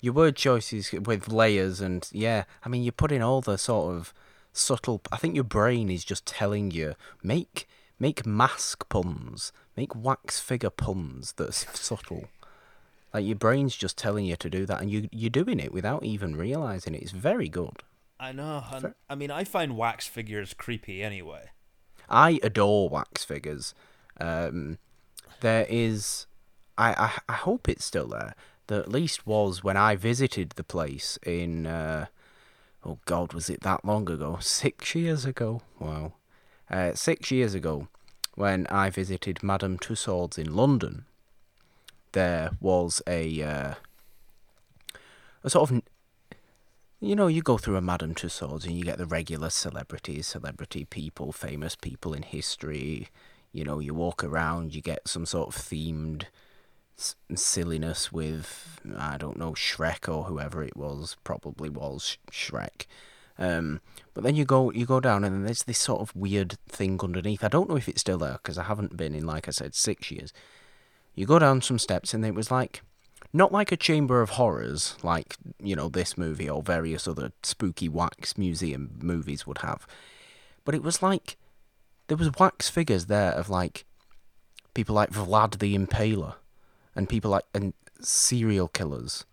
your 0.00 0.14
word 0.14 0.36
choices 0.36 0.92
with 0.92 1.28
layers 1.28 1.80
and 1.80 2.08
yeah, 2.10 2.44
I 2.64 2.70
mean 2.70 2.82
you 2.82 2.92
put 2.92 3.12
in 3.12 3.20
all 3.22 3.42
the 3.42 3.58
sort 3.58 3.94
of 3.94 4.14
subtle. 4.52 5.02
I 5.12 5.16
think 5.18 5.34
your 5.34 5.44
brain 5.44 5.90
is 5.90 6.04
just 6.04 6.24
telling 6.24 6.70
you 6.70 6.94
make 7.22 7.66
make 7.98 8.26
mask 8.26 8.88
puns, 8.88 9.52
make 9.76 9.94
wax 9.94 10.40
figure 10.40 10.70
puns 10.70 11.32
that's 11.36 11.78
subtle. 11.78 12.28
Like 13.12 13.26
your 13.26 13.36
brain's 13.36 13.76
just 13.76 13.96
telling 13.96 14.24
you 14.24 14.36
to 14.36 14.50
do 14.50 14.66
that, 14.66 14.80
and 14.80 14.90
you 14.90 15.08
you're 15.12 15.30
doing 15.30 15.60
it 15.60 15.72
without 15.72 16.02
even 16.04 16.34
realizing 16.36 16.94
it. 16.94 17.02
It's 17.02 17.12
very 17.12 17.48
good. 17.48 17.82
I 18.18 18.32
know. 18.32 18.64
And, 18.72 18.94
I 19.08 19.14
mean, 19.14 19.30
I 19.30 19.44
find 19.44 19.76
wax 19.76 20.06
figures 20.06 20.54
creepy 20.54 21.02
anyway. 21.02 21.50
I 22.08 22.40
adore 22.42 22.88
wax 22.88 23.24
figures. 23.24 23.74
Um, 24.20 24.78
there 25.40 25.66
is, 25.68 26.26
I, 26.76 26.92
I 26.92 27.12
I 27.28 27.36
hope 27.36 27.68
it's 27.68 27.84
still 27.84 28.08
there. 28.08 28.34
There 28.66 28.80
at 28.80 28.90
least 28.90 29.26
was 29.26 29.62
when 29.62 29.76
I 29.76 29.94
visited 29.96 30.50
the 30.50 30.64
place 30.64 31.18
in. 31.24 31.66
Uh, 31.66 32.06
oh 32.84 32.98
God, 33.04 33.32
was 33.32 33.48
it 33.48 33.60
that 33.60 33.84
long 33.84 34.10
ago? 34.10 34.38
Six 34.40 34.94
years 34.94 35.24
ago. 35.24 35.62
Wow, 35.78 36.14
uh, 36.74 36.94
six 36.94 37.30
years 37.30 37.54
ago, 37.54 37.86
when 38.34 38.66
I 38.66 38.90
visited 38.90 39.42
Madame 39.42 39.78
Tussauds 39.78 40.38
in 40.38 40.54
London. 40.54 41.04
There 42.12 42.50
was 42.60 43.00
a 43.06 43.42
uh, 43.42 43.74
a 45.42 45.50
sort 45.50 45.70
of 45.70 45.82
you 47.00 47.14
know, 47.14 47.26
you 47.26 47.42
go 47.42 47.58
through 47.58 47.76
a 47.76 47.82
Madame 47.82 48.14
Tussauds 48.14 48.64
and 48.64 48.78
you 48.78 48.84
get 48.84 48.98
the 48.98 49.06
regular 49.06 49.50
celebrities, 49.50 50.26
celebrity 50.26 50.84
people, 50.86 51.32
famous 51.32 51.76
people 51.76 52.14
in 52.14 52.22
history. 52.22 53.08
You 53.52 53.64
know, 53.64 53.78
you 53.78 53.92
walk 53.92 54.24
around, 54.24 54.74
you 54.74 54.80
get 54.80 55.06
some 55.06 55.26
sort 55.26 55.54
of 55.54 55.62
themed 55.62 56.24
s- 56.98 57.14
silliness 57.34 58.10
with, 58.10 58.80
I 58.96 59.18
don't 59.18 59.36
know, 59.36 59.52
Shrek 59.52 60.08
or 60.08 60.24
whoever 60.24 60.62
it 60.62 60.76
was, 60.76 61.16
probably 61.24 61.68
was 61.68 62.16
Shrek. 62.32 62.86
Um, 63.38 63.80
but 64.12 64.22
then 64.22 64.36
you 64.36 64.44
go 64.44 64.70
you 64.70 64.86
go 64.86 65.00
down 65.00 65.24
and 65.24 65.46
there's 65.46 65.64
this 65.64 65.78
sort 65.78 66.00
of 66.00 66.14
weird 66.14 66.56
thing 66.68 67.00
underneath. 67.02 67.42
I 67.42 67.48
don't 67.48 67.68
know 67.68 67.76
if 67.76 67.88
it's 67.88 68.00
still 68.00 68.18
there 68.18 68.34
because 68.34 68.58
I 68.58 68.64
haven't 68.64 68.96
been 68.96 69.14
in, 69.14 69.26
like 69.26 69.48
I 69.48 69.50
said, 69.50 69.74
six 69.74 70.10
years. 70.10 70.32
You 71.14 71.26
go 71.26 71.38
down 71.38 71.62
some 71.62 71.78
steps 71.78 72.14
and 72.14 72.24
it 72.24 72.34
was 72.34 72.50
like 72.50 72.82
not 73.32 73.52
like 73.52 73.72
a 73.72 73.76
chamber 73.76 74.22
of 74.22 74.30
horrors 74.30 74.96
like 75.02 75.36
you 75.60 75.74
know 75.74 75.88
this 75.88 76.16
movie 76.16 76.48
or 76.48 76.62
various 76.62 77.08
other 77.08 77.32
spooky 77.42 77.88
wax 77.88 78.38
museum 78.38 78.96
movies 79.00 79.46
would 79.46 79.58
have 79.58 79.86
but 80.64 80.74
it 80.74 80.82
was 80.82 81.02
like 81.02 81.36
there 82.06 82.16
was 82.16 82.30
wax 82.38 82.68
figures 82.68 83.06
there 83.06 83.32
of 83.32 83.48
like 83.48 83.84
people 84.72 84.94
like 84.94 85.10
Vlad 85.10 85.58
the 85.58 85.76
Impaler 85.76 86.34
and 86.94 87.08
people 87.08 87.30
like 87.30 87.44
and 87.54 87.74
serial 88.00 88.68
killers 88.68 89.24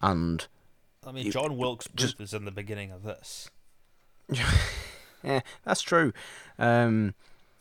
and 0.00 0.46
I 1.06 1.12
mean, 1.12 1.30
John 1.30 1.56
Wilkes 1.56 1.86
Booth 1.86 1.96
just- 1.96 2.20
is 2.20 2.34
in 2.34 2.44
the 2.44 2.50
beginning 2.50 2.90
of 2.90 3.02
this. 3.02 3.50
yeah, 5.22 5.40
that's 5.64 5.82
true. 5.82 6.12
Um, 6.58 7.14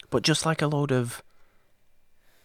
but 0.09 0.23
just 0.23 0.45
like 0.45 0.61
a 0.61 0.67
load 0.67 0.91
of 0.91 1.21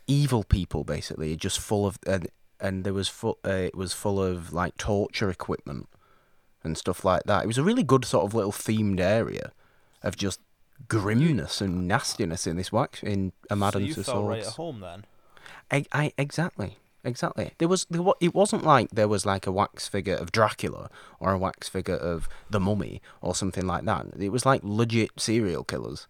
evil 0.07 0.45
people, 0.45 0.85
basically, 0.85 1.35
just 1.37 1.59
full 1.59 1.87
of 1.87 1.99
and 2.07 2.28
and 2.61 2.85
there 2.85 2.92
was 2.92 3.09
full. 3.09 3.38
Uh, 3.45 3.50
it 3.50 3.75
was 3.75 3.92
full 3.95 4.23
of 4.23 4.52
like 4.52 4.76
torture 4.76 5.30
equipment 5.30 5.88
and 6.62 6.76
stuff 6.76 7.04
like 7.04 7.25
that. 7.25 7.45
It 7.45 7.47
was 7.47 7.59
a 7.59 7.62
really 7.62 7.83
good 7.83 8.04
sort 8.04 8.26
of 8.26 8.35
little 8.35 8.52
themed 8.52 9.00
area 9.00 9.52
of 10.02 10.16
just 10.16 10.40
grimness 10.88 11.61
and 11.61 11.87
nastiness 11.87 12.47
in 12.47 12.57
this 12.57 12.73
wax 12.73 13.02
in 13.02 13.33
a 13.50 13.57
Madame 13.57 13.83
so 13.83 13.87
you 13.87 14.02
felt 14.02 14.28
right 14.28 14.42
at 14.42 14.47
home 14.49 14.80
then. 14.80 15.04
I, 15.71 15.85
I 15.92 16.12
exactly, 16.19 16.76
exactly. 17.04 17.52
There 17.59 17.69
was 17.69 17.87
there, 17.90 18.02
it 18.21 18.35
wasn't 18.35 18.64
like 18.64 18.90
there 18.90 19.09
was 19.09 19.26
like 19.26 19.47
a 19.47 19.52
wax 19.52 19.88
figure 19.88 20.14
of 20.14 20.33
Dracula 20.33 20.90
or 21.19 21.33
a 21.33 21.38
wax 21.38 21.69
figure 21.69 21.97
of 21.97 22.28
the 22.49 22.61
Mummy 22.61 23.00
or 23.21 23.35
something 23.35 23.66
like 23.66 23.85
that. 23.85 24.07
It 24.19 24.30
was 24.30 24.47
like 24.47 24.61
legit 24.62 25.11
serial 25.16 25.64
killers. 25.64 26.07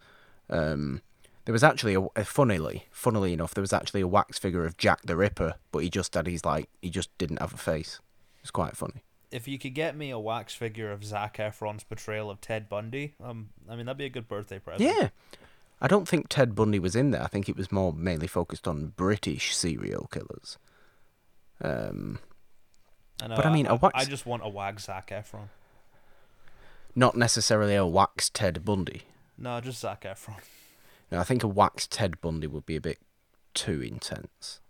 Um, 0.48 1.02
there 1.44 1.52
was 1.52 1.64
actually 1.64 1.94
a, 1.94 2.02
a 2.16 2.24
funnily, 2.24 2.86
funnily 2.90 3.32
enough, 3.32 3.54
there 3.54 3.62
was 3.62 3.72
actually 3.72 4.02
a 4.02 4.08
wax 4.08 4.38
figure 4.38 4.64
of 4.64 4.76
Jack 4.76 5.02
the 5.02 5.16
Ripper, 5.16 5.54
but 5.72 5.80
he 5.80 5.90
just 5.90 6.14
had 6.14 6.26
his 6.26 6.44
like 6.44 6.68
he 6.82 6.90
just 6.90 7.16
didn't 7.18 7.40
have 7.40 7.54
a 7.54 7.58
face. 7.58 8.00
It's 8.40 8.50
quite 8.50 8.76
funny. 8.76 9.02
If 9.30 9.46
you 9.46 9.58
could 9.58 9.74
get 9.74 9.96
me 9.96 10.10
a 10.10 10.18
wax 10.18 10.54
figure 10.54 10.90
of 10.90 11.04
Zac 11.04 11.36
Efron's 11.36 11.84
portrayal 11.84 12.30
of 12.30 12.40
Ted 12.40 12.68
Bundy, 12.68 13.14
um, 13.22 13.50
I 13.68 13.76
mean 13.76 13.86
that'd 13.86 13.98
be 13.98 14.06
a 14.06 14.10
good 14.10 14.28
birthday 14.28 14.58
present. 14.58 14.90
Yeah. 14.90 15.08
I 15.80 15.86
don't 15.88 16.06
think 16.06 16.28
Ted 16.28 16.54
Bundy 16.54 16.78
was 16.78 16.94
in 16.94 17.10
there. 17.10 17.22
I 17.22 17.28
think 17.28 17.48
it 17.48 17.56
was 17.56 17.72
more 17.72 17.92
mainly 17.92 18.26
focused 18.26 18.68
on 18.68 18.92
British 18.96 19.56
serial 19.56 20.08
killers. 20.12 20.58
Um, 21.62 22.18
I 23.22 23.26
know, 23.28 23.36
But 23.36 23.46
I 23.46 23.52
mean, 23.52 23.66
a 23.66 23.74
wax- 23.76 23.92
I 23.94 24.04
just 24.04 24.24
want 24.26 24.44
a 24.44 24.48
wag 24.48 24.80
Zac 24.80 25.10
Efron. 25.10 25.48
not 26.94 27.16
necessarily 27.16 27.74
a 27.74 27.86
wax 27.86 28.30
Ted 28.30 28.64
Bundy. 28.64 29.02
No, 29.38 29.60
just 29.60 29.80
Zac 29.80 30.02
Efron. 30.02 30.36
No, 31.10 31.18
I 31.18 31.24
think 31.24 31.42
a 31.42 31.48
wax 31.48 31.86
Ted 31.86 32.20
Bundy 32.20 32.46
would 32.46 32.66
be 32.66 32.76
a 32.76 32.80
bit 32.80 32.98
too 33.54 33.80
intense. 33.82 34.60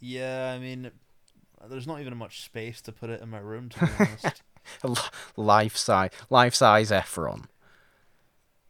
Yeah, 0.00 0.52
I 0.54 0.58
mean, 0.58 0.90
there's 1.68 1.86
not 1.86 2.00
even 2.00 2.16
much 2.16 2.42
space 2.42 2.80
to 2.82 2.92
put 2.92 3.08
it 3.10 3.20
in 3.22 3.28
my 3.30 3.38
room, 3.38 3.68
to 3.70 3.86
be 3.86 3.92
honest. 3.98 4.42
Life 5.36 5.76
size, 5.76 6.10
life 6.30 6.54
size 6.54 6.90
Efron. 6.90 7.44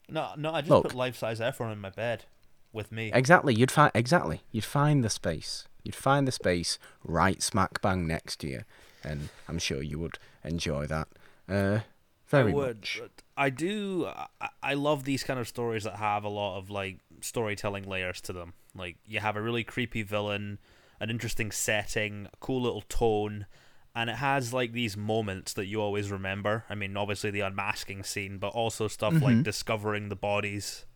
no, 0.08 0.30
no, 0.38 0.52
I 0.52 0.60
just 0.62 0.70
Look. 0.70 0.82
put 0.84 0.94
life 0.94 1.16
size 1.18 1.38
Efron 1.40 1.72
in 1.72 1.80
my 1.80 1.90
bed 1.90 2.24
with 2.72 2.90
me. 2.92 3.10
Exactly, 3.12 3.54
you'd 3.54 3.70
find 3.70 3.90
exactly, 3.94 4.40
you'd 4.52 4.64
find 4.64 5.04
the 5.04 5.10
space. 5.10 5.66
You'd 5.82 5.94
find 5.94 6.26
the 6.28 6.32
space 6.32 6.78
right 7.04 7.42
smack 7.42 7.80
bang 7.82 8.06
next 8.06 8.40
to 8.40 8.48
you, 8.48 8.62
and 9.04 9.28
I'm 9.48 9.58
sure 9.58 9.82
you 9.82 9.98
would 9.98 10.18
enjoy 10.44 10.86
that. 10.86 11.08
Uh, 11.48 11.80
very 12.28 12.52
I 12.52 12.54
would. 12.54 12.76
much. 12.78 13.02
I 13.36 13.50
do. 13.50 14.06
I, 14.06 14.48
I 14.62 14.74
love 14.74 15.04
these 15.04 15.24
kind 15.24 15.40
of 15.40 15.48
stories 15.48 15.84
that 15.84 15.96
have 15.96 16.24
a 16.24 16.28
lot 16.28 16.58
of 16.58 16.70
like 16.70 16.98
storytelling 17.20 17.84
layers 17.84 18.20
to 18.22 18.32
them. 18.32 18.54
Like 18.74 18.96
you 19.06 19.20
have 19.20 19.36
a 19.36 19.42
really 19.42 19.64
creepy 19.64 20.02
villain, 20.02 20.58
an 21.00 21.10
interesting 21.10 21.50
setting, 21.50 22.26
a 22.32 22.36
cool 22.38 22.62
little 22.62 22.82
tone, 22.82 23.46
and 23.94 24.08
it 24.08 24.16
has 24.16 24.54
like 24.54 24.72
these 24.72 24.96
moments 24.96 25.52
that 25.54 25.66
you 25.66 25.80
always 25.82 26.10
remember. 26.10 26.64
I 26.70 26.74
mean, 26.74 26.96
obviously 26.96 27.30
the 27.30 27.40
unmasking 27.40 28.04
scene, 28.04 28.38
but 28.38 28.48
also 28.48 28.88
stuff 28.88 29.20
like 29.20 29.38
Mhm. 29.38 29.42
discovering 29.42 30.08
the 30.08 30.16
bodies, 30.16 30.86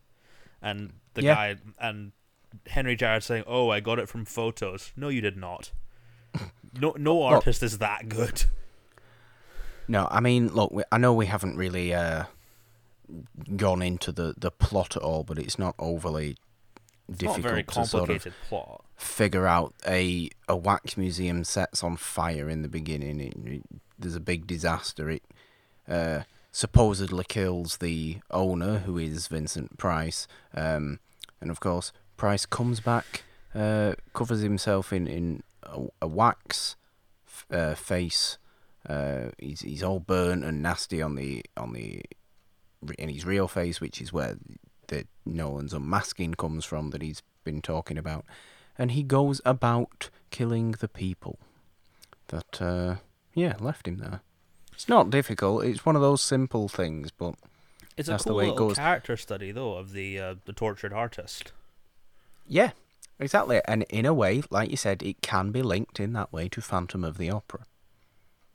and 0.61 0.93
the 1.13 1.23
Yeah. 1.23 1.33
guy 1.35 1.55
and 1.79 2.13
Henry 2.67 2.95
Jarrod 2.97 3.23
saying, 3.23 3.43
"Oh, 3.47 3.69
I 3.69 3.79
got 3.79 3.99
it 3.99 4.09
from 4.09 4.25
photos." 4.25 4.91
No, 4.95 5.09
you 5.09 5.21
did 5.21 5.37
not. 5.37 5.71
No, 6.79 6.93
no 6.97 7.23
artist 7.23 7.63
is 7.63 7.79
that 7.79 8.07
good. 8.07 8.43
No, 9.87 10.07
I 10.11 10.19
mean, 10.19 10.49
look, 10.49 10.71
we, 10.71 10.83
I 10.91 10.97
know 10.99 11.11
we 11.13 11.25
haven't 11.25 11.57
really 11.57 11.91
uh, 11.93 12.25
gone 13.55 13.81
into 13.81 14.11
the, 14.11 14.35
the 14.37 14.51
plot 14.51 14.95
at 14.95 15.01
all, 15.01 15.23
but 15.23 15.39
it's 15.39 15.57
not 15.57 15.73
overly 15.79 16.35
It's 17.07 17.17
difficult 17.19 17.39
a 17.39 17.49
very 17.49 17.63
to 17.63 17.85
sort 17.85 18.09
of 18.11 18.27
plot. 18.47 18.83
figure 18.95 19.47
out 19.47 19.73
a 19.87 20.29
a 20.47 20.55
wax 20.55 20.97
museum 20.97 21.43
sets 21.45 21.83
on 21.83 21.97
fire 21.97 22.47
in 22.49 22.61
the 22.61 22.67
beginning. 22.69 23.19
It, 23.21 23.33
it- 23.45 23.63
there's 23.97 24.15
a 24.15 24.19
big 24.19 24.45
disaster. 24.45 25.09
It 25.09 25.23
uh, 25.89 26.21
supposedly 26.51 27.23
kills 27.27 27.77
the 27.77 28.17
owner, 28.29 28.79
who 28.79 28.99
is 28.99 29.27
Vincent 29.27 29.79
Price, 29.79 30.27
um, 30.53 30.99
and 31.41 31.49
of 31.49 31.59
course 31.59 31.91
Price 32.17 32.45
comes 32.45 32.79
back, 32.79 33.23
uh, 33.55 33.93
covers 34.13 34.41
himself 34.41 34.91
in 34.91 35.07
in 35.07 35.43
a, 35.63 35.85
a 36.01 36.07
wax 36.07 36.75
f- 37.27 37.45
uh, 37.51 37.75
face. 37.75 38.37
Uh, 38.87 39.29
he's 39.37 39.61
he's 39.61 39.83
all 39.83 39.99
burnt 39.99 40.43
and 40.43 40.61
nasty 40.61 41.01
on 41.01 41.15
the 41.15 41.43
on 41.55 41.73
the 41.73 42.01
in 42.97 43.09
his 43.09 43.25
real 43.25 43.47
face, 43.47 43.79
which 43.81 44.01
is 44.01 44.11
where 44.11 44.37
the 44.87 45.05
Nolan's 45.25 45.73
unmasking 45.73 46.35
comes 46.35 46.65
from 46.65 46.89
that 46.91 47.01
he's 47.01 47.21
been 47.43 47.61
talking 47.61 47.97
about 47.97 48.25
and 48.77 48.91
he 48.91 49.03
goes 49.03 49.41
about 49.45 50.09
killing 50.31 50.71
the 50.79 50.87
people 50.87 51.39
that 52.27 52.61
uh 52.61 52.95
yeah 53.33 53.55
left 53.59 53.87
him 53.87 53.97
there 53.97 54.19
it's 54.73 54.87
not 54.89 55.09
difficult 55.09 55.63
it's 55.63 55.85
one 55.85 55.95
of 55.95 56.01
those 56.01 56.21
simple 56.21 56.67
things 56.67 57.09
but 57.11 57.35
It's 57.97 58.07
a 58.09 58.11
That's 58.11 58.23
the 58.25 58.29
cool 58.31 58.37
way 58.37 58.49
it 58.49 58.55
goes. 58.55 58.75
character 58.75 59.17
study, 59.17 59.51
though, 59.51 59.73
of 59.75 59.91
the 59.93 60.19
uh, 60.19 60.35
the 60.45 60.53
tortured 60.53 60.93
artist. 60.93 61.51
Yeah 62.47 62.71
exactly 63.19 63.59
and 63.65 63.83
in 63.89 64.05
a 64.05 64.13
way 64.13 64.41
like 64.49 64.69
you 64.71 64.77
said 64.77 65.01
it 65.03 65.21
can 65.21 65.51
be 65.51 65.61
linked 65.61 65.99
in 65.99 66.13
that 66.13 66.31
way 66.31 66.47
to 66.47 66.61
phantom 66.61 67.03
of 67.03 67.17
the 67.17 67.29
opera 67.29 67.63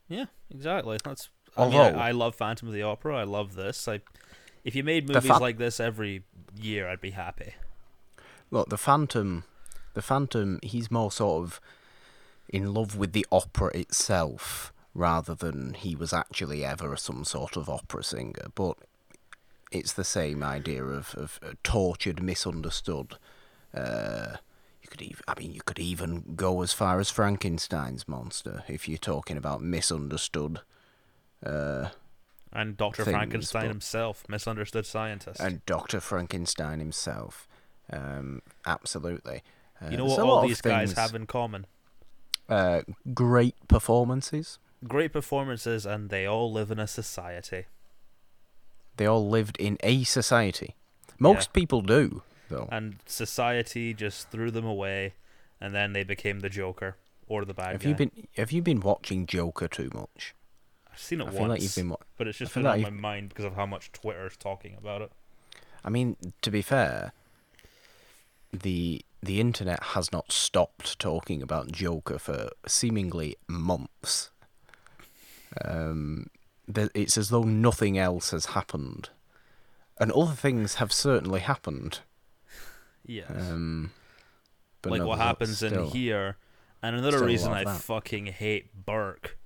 Yeah, 0.09 0.27
exactly. 0.51 0.99
That's. 1.03 1.31
I 1.57 1.69
mean, 1.69 1.75
Although- 1.79 1.99
I, 1.99 2.09
I 2.09 2.11
love 2.13 2.35
Phantom 2.35 2.69
of 2.69 2.75
the 2.75 2.83
Opera. 2.83 3.17
I 3.17 3.25
love 3.25 3.55
this. 3.55 3.89
I, 3.89 4.01
if 4.65 4.75
you 4.75 4.83
made 4.85 5.09
movies 5.09 5.27
fa- 5.31 5.39
like 5.39 5.57
this 5.59 5.81
every 5.81 6.23
year, 6.59 6.87
I'd 6.89 7.01
be 7.01 7.11
happy. 7.13 7.55
look 8.51 8.69
the 8.69 8.77
phantom 8.79 9.45
the 9.95 10.03
phantom 10.03 10.59
he's 10.63 10.91
more 10.91 11.11
sort 11.13 11.43
of 11.45 11.61
in 12.49 12.73
love 12.75 12.97
with 12.97 13.13
the 13.13 13.27
opera 13.33 13.71
itself 13.75 14.73
rather 14.95 15.35
than 15.35 15.75
he 15.75 15.95
was 15.97 16.13
actually 16.13 16.65
ever 16.65 16.95
some 16.97 17.25
sort 17.25 17.57
of 17.57 17.69
opera 17.69 18.03
singer 18.05 18.47
but 18.55 18.77
it's 19.71 19.93
the 19.95 20.05
same 20.05 20.43
idea 20.43 20.85
of, 20.85 21.15
of 21.15 21.41
tortured 21.63 22.23
misunderstood 22.23 23.17
uh, 23.75 24.37
you 24.83 24.89
could 24.89 25.03
even 25.03 25.23
I 25.29 25.35
mean 25.39 25.53
you 25.53 25.61
could 25.65 25.79
even 25.79 26.35
go 26.37 26.63
as 26.63 26.73
far 26.73 27.01
as 27.01 27.11
Frankenstein's 27.11 28.07
monster 28.09 28.65
if 28.69 28.89
you're 28.89 28.99
talking 28.99 29.37
about 29.37 29.63
misunderstood 29.63 30.61
uh, 31.45 31.89
And 32.53 32.77
Doctor 32.77 33.05
Frankenstein 33.05 33.63
but- 33.63 33.69
himself, 33.69 34.25
misunderstood 34.29 34.87
scientist. 34.87 35.41
and 35.41 35.65
Dr. 35.67 36.01
Frankenstein 36.01 36.79
himself 36.79 37.49
um, 37.93 38.43
absolutely 38.67 39.43
uh, 39.81 39.91
you 39.91 39.97
know 39.97 40.05
what 40.05 40.21
all 40.21 40.47
these 40.47 40.61
guys 40.61 40.93
have 40.93 41.15
in 41.15 41.27
common? 41.27 41.67
uh, 42.49 42.83
great 43.15 43.55
performances. 43.69 44.59
Great 44.87 45.13
performances, 45.13 45.87
and 45.87 46.11
they 46.11 46.27
all 46.27 46.53
live 46.53 46.71
in 46.73 46.79
a 46.81 46.87
society. 46.89 47.67
They 48.97 49.07
all 49.07 49.29
lived 49.29 49.57
in 49.59 49.79
a 49.83 50.03
society. 50.05 50.75
Most 51.19 51.53
people 51.53 51.83
do, 51.83 52.23
though. 52.53 52.69
And 52.71 52.97
society 53.07 53.95
just 53.95 54.31
threw 54.31 54.51
them 54.51 54.65
away, 54.65 55.15
and 55.61 55.75
then 55.75 55.93
they 55.93 56.05
became 56.05 56.41
the 56.41 56.49
Joker 56.49 56.97
or 57.27 57.45
the 57.45 57.55
bad 57.55 57.73
have 57.73 57.83
guy. 57.83 57.89
you 57.89 57.95
been 57.95 58.11
Have 58.37 58.53
you 58.53 58.63
been 58.63 58.81
watching 58.81 59.27
Joker 59.27 59.69
too 59.69 59.91
much? 59.95 60.35
I've 60.93 60.99
seen 60.99 61.21
it 61.21 61.25
I 61.25 61.27
once, 61.27 61.39
feel 61.39 61.47
like 61.49 61.63
you've 61.63 61.75
been. 61.75 61.89
Wa- 61.89 61.97
but 62.19 62.29
it's 62.29 62.39
just 62.39 62.55
been 62.55 62.65
like 62.65 62.77
on 62.77 62.83
my 62.83 62.91
mind 62.91 63.31
because 63.31 63.45
of 63.47 63.55
how 63.55 63.67
much 63.67 63.91
Twitter 63.93 64.27
is 64.27 64.37
talking 64.37 64.77
about 64.79 65.01
it. 65.03 65.11
I 65.85 65.91
mean, 65.91 66.17
to 66.43 66.51
be 66.51 66.63
fair, 66.63 67.13
the 68.53 69.05
the 69.23 69.41
internet 69.41 69.83
has 69.83 70.13
not 70.13 70.33
stopped 70.33 70.99
talking 70.99 71.43
about 71.43 71.73
Joker 71.73 72.19
for 72.19 72.51
seemingly 72.67 73.37
months. 73.49 74.31
Um, 75.65 76.29
it's 76.95 77.17
as 77.19 77.29
though 77.29 77.43
nothing 77.45 77.99
else 77.99 78.31
has 78.31 78.47
happened, 78.47 79.11
and 79.99 80.11
other 80.13 80.33
things 80.33 80.75
have 80.75 80.93
certainly 80.93 81.41
happened. 81.41 82.01
Yes. 83.07 83.31
Um, 83.31 83.91
like 84.85 85.01
no, 85.01 85.07
what 85.07 85.19
happens 85.19 85.63
in 85.63 85.85
here. 85.87 86.37
And 86.83 86.97
another 86.97 87.19
still 87.19 87.29
reason 87.29 87.53
I 87.53 87.65
that. 87.65 87.81
fucking 87.81 88.27
hate 88.27 88.85
Burke. 88.85 89.39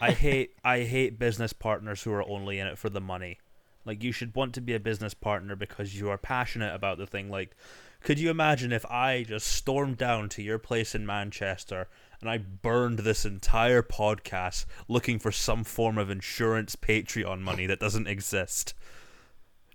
I 0.00 0.12
hate 0.12 0.54
I 0.64 0.80
hate 0.80 1.18
business 1.18 1.52
partners 1.52 2.02
who 2.02 2.12
are 2.12 2.28
only 2.28 2.58
in 2.58 2.66
it 2.66 2.78
for 2.78 2.88
the 2.88 3.00
money. 3.00 3.38
Like 3.84 4.02
you 4.02 4.12
should 4.12 4.34
want 4.36 4.54
to 4.54 4.60
be 4.60 4.74
a 4.74 4.80
business 4.80 5.14
partner 5.14 5.56
because 5.56 5.98
you 5.98 6.10
are 6.10 6.18
passionate 6.18 6.74
about 6.74 6.98
the 6.98 7.06
thing. 7.06 7.30
Like, 7.30 7.56
could 8.02 8.18
you 8.18 8.30
imagine 8.30 8.70
if 8.70 8.84
I 8.86 9.24
just 9.24 9.46
stormed 9.46 9.96
down 9.96 10.28
to 10.30 10.42
your 10.42 10.58
place 10.58 10.94
in 10.94 11.06
Manchester 11.06 11.88
and 12.20 12.28
I 12.28 12.38
burned 12.38 13.00
this 13.00 13.24
entire 13.24 13.82
podcast 13.82 14.66
looking 14.88 15.18
for 15.18 15.32
some 15.32 15.64
form 15.64 15.98
of 15.98 16.10
insurance 16.10 16.76
Patreon 16.76 17.40
money 17.40 17.66
that 17.66 17.80
doesn't 17.80 18.06
exist? 18.06 18.74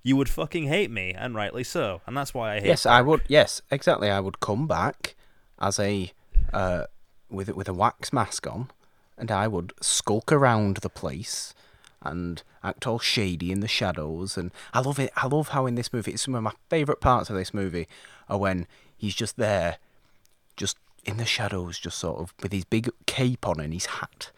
You 0.03 0.17
would 0.17 0.29
fucking 0.29 0.67
hate 0.67 0.91
me, 0.91 1.13
and 1.17 1.33
rightly 1.33 1.63
so. 1.63 2.01
And 2.05 2.15
that's 2.15 2.33
why 2.33 2.55
I 2.55 2.59
hate 2.59 2.67
Yes, 2.67 2.85
I 2.85 3.01
would. 3.01 3.21
Yes, 3.27 3.61
exactly. 3.71 4.09
I 4.09 4.19
would 4.19 4.41
come 4.41 4.67
back 4.67 5.15
as 5.59 5.79
a 5.79 6.11
uh, 6.51 6.85
with 7.29 7.49
with 7.55 7.69
a 7.69 7.73
wax 7.73 8.11
mask 8.11 8.45
on, 8.45 8.69
and 9.17 9.31
I 9.31 9.47
would 9.47 9.73
skulk 9.81 10.31
around 10.31 10.77
the 10.77 10.89
place 10.89 11.53
and 12.01 12.43
act 12.63 12.85
all 12.85 12.99
shady 12.99 13.51
in 13.51 13.61
the 13.61 13.67
shadows. 13.67 14.37
And 14.37 14.51
I 14.73 14.81
love 14.81 14.99
it. 14.99 15.11
I 15.15 15.27
love 15.27 15.49
how 15.49 15.65
in 15.65 15.75
this 15.75 15.93
movie, 15.93 16.11
it's 16.11 16.23
some 16.23 16.35
of 16.35 16.43
my 16.43 16.53
favourite 16.69 16.99
parts 16.99 17.29
of 17.29 17.35
this 17.37 17.53
movie 17.53 17.87
are 18.27 18.37
when 18.37 18.67
he's 18.97 19.15
just 19.15 19.37
there, 19.37 19.77
just 20.57 20.77
in 21.05 21.17
the 21.17 21.25
shadows, 21.25 21.79
just 21.79 21.97
sort 21.97 22.19
of 22.19 22.33
with 22.41 22.51
his 22.51 22.65
big 22.65 22.89
cape 23.05 23.47
on 23.47 23.59
and 23.59 23.73
his 23.73 23.85
hat, 23.85 24.31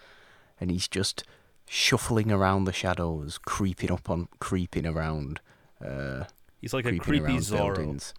and 0.60 0.70
he's 0.70 0.88
just 0.88 1.24
shuffling 1.68 2.32
around 2.32 2.66
the 2.66 2.74
shadows, 2.74 3.40
creeping 3.40 3.92
up 3.92 4.10
on, 4.10 4.28
creeping 4.40 4.86
around. 4.86 5.40
Uh, 5.84 6.26
He's 6.62 6.74
like 6.74 6.86
a 6.86 6.98
creepy 6.98 7.38
Zorro. 7.38 7.76
buildings. 7.76 8.14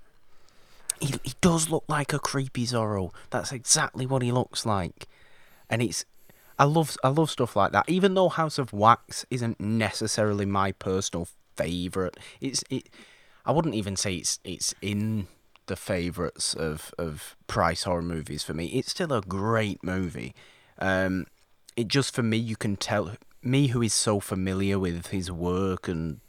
He, 1.01 1.15
he 1.25 1.35
does 1.41 1.69
look 1.69 1.85
like 1.89 2.13
a 2.13 2.19
creepy 2.19 2.65
Zorro. 2.67 3.13
That's 3.31 3.53
exactly 3.53 4.07
what 4.07 4.23
he 4.23 4.33
looks 4.33 4.65
like, 4.65 5.07
and 5.69 5.83
it's. 5.83 6.05
I 6.59 6.65
love 6.65 6.97
I 7.05 7.09
love 7.09 7.31
stuff 7.31 7.55
like 7.55 7.73
that. 7.73 7.87
Even 7.89 8.15
though 8.15 8.31
House 8.31 8.59
of 8.59 8.73
Wax 8.73 9.27
isn't 9.31 9.61
necessarily 9.61 10.47
my 10.47 10.73
personal 10.73 11.29
favorite, 11.55 12.17
it's 12.41 12.65
it. 12.71 12.89
I 13.45 13.53
wouldn't 13.53 13.75
even 13.75 13.95
say 13.97 14.15
it's 14.17 14.39
it's 14.43 14.75
in 14.81 15.27
the 15.67 15.77
favorites 15.77 16.55
of 16.55 16.95
of 16.99 17.37
Price 17.47 17.83
horror 17.83 18.01
movies 18.03 18.43
for 18.43 18.55
me. 18.55 18.67
It's 18.69 18.91
still 18.91 19.13
a 19.13 19.21
great 19.21 19.85
movie. 19.85 20.35
Um, 20.79 21.27
it 21.77 21.89
just 21.89 22.15
for 22.15 22.23
me, 22.23 22.39
you 22.39 22.57
can 22.57 22.77
tell 22.77 23.13
me 23.43 23.69
who 23.69 23.83
is 23.83 23.93
so 23.93 24.19
familiar 24.19 24.79
with 24.79 25.09
his 25.09 25.31
work 25.31 25.89
and 25.89 26.21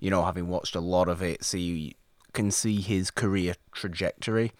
you 0.00 0.10
know, 0.10 0.24
having 0.24 0.48
watched 0.48 0.74
a 0.74 0.80
lot 0.80 1.08
of 1.08 1.22
it, 1.22 1.44
so 1.44 1.56
you 1.56 1.92
can 2.32 2.50
see 2.50 2.80
his 2.80 3.10
career 3.10 3.54
trajectory. 3.72 4.52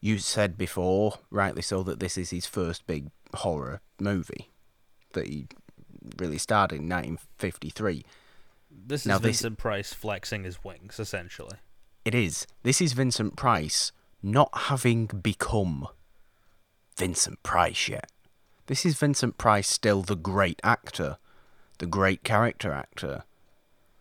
You 0.00 0.18
said 0.18 0.56
before, 0.56 1.18
rightly 1.30 1.62
so, 1.62 1.82
that 1.82 2.00
this 2.00 2.16
is 2.16 2.30
his 2.30 2.46
first 2.46 2.86
big 2.86 3.10
horror 3.34 3.80
movie 3.98 4.50
that 5.14 5.26
he 5.26 5.48
really 6.18 6.38
started 6.38 6.76
in 6.76 6.88
1953. 6.88 8.04
This 8.70 9.02
is 9.02 9.06
Now 9.06 9.18
this- 9.18 9.40
Vincent 9.40 9.58
Price 9.58 9.92
flexing 9.92 10.44
his 10.44 10.62
wings, 10.62 11.00
essentially. 11.00 11.56
It 12.04 12.14
is. 12.14 12.46
This 12.62 12.80
is 12.80 12.92
Vincent 12.92 13.36
Price 13.36 13.90
not 14.22 14.50
having 14.54 15.06
become 15.06 15.88
Vincent 16.96 17.42
Price 17.42 17.88
yet. 17.88 18.10
This 18.66 18.84
is 18.86 18.96
Vincent 18.98 19.38
Price 19.38 19.68
still 19.68 20.02
the 20.02 20.16
great 20.16 20.60
actor, 20.62 21.18
the 21.78 21.86
great 21.86 22.22
character 22.24 22.72
actor, 22.72 23.24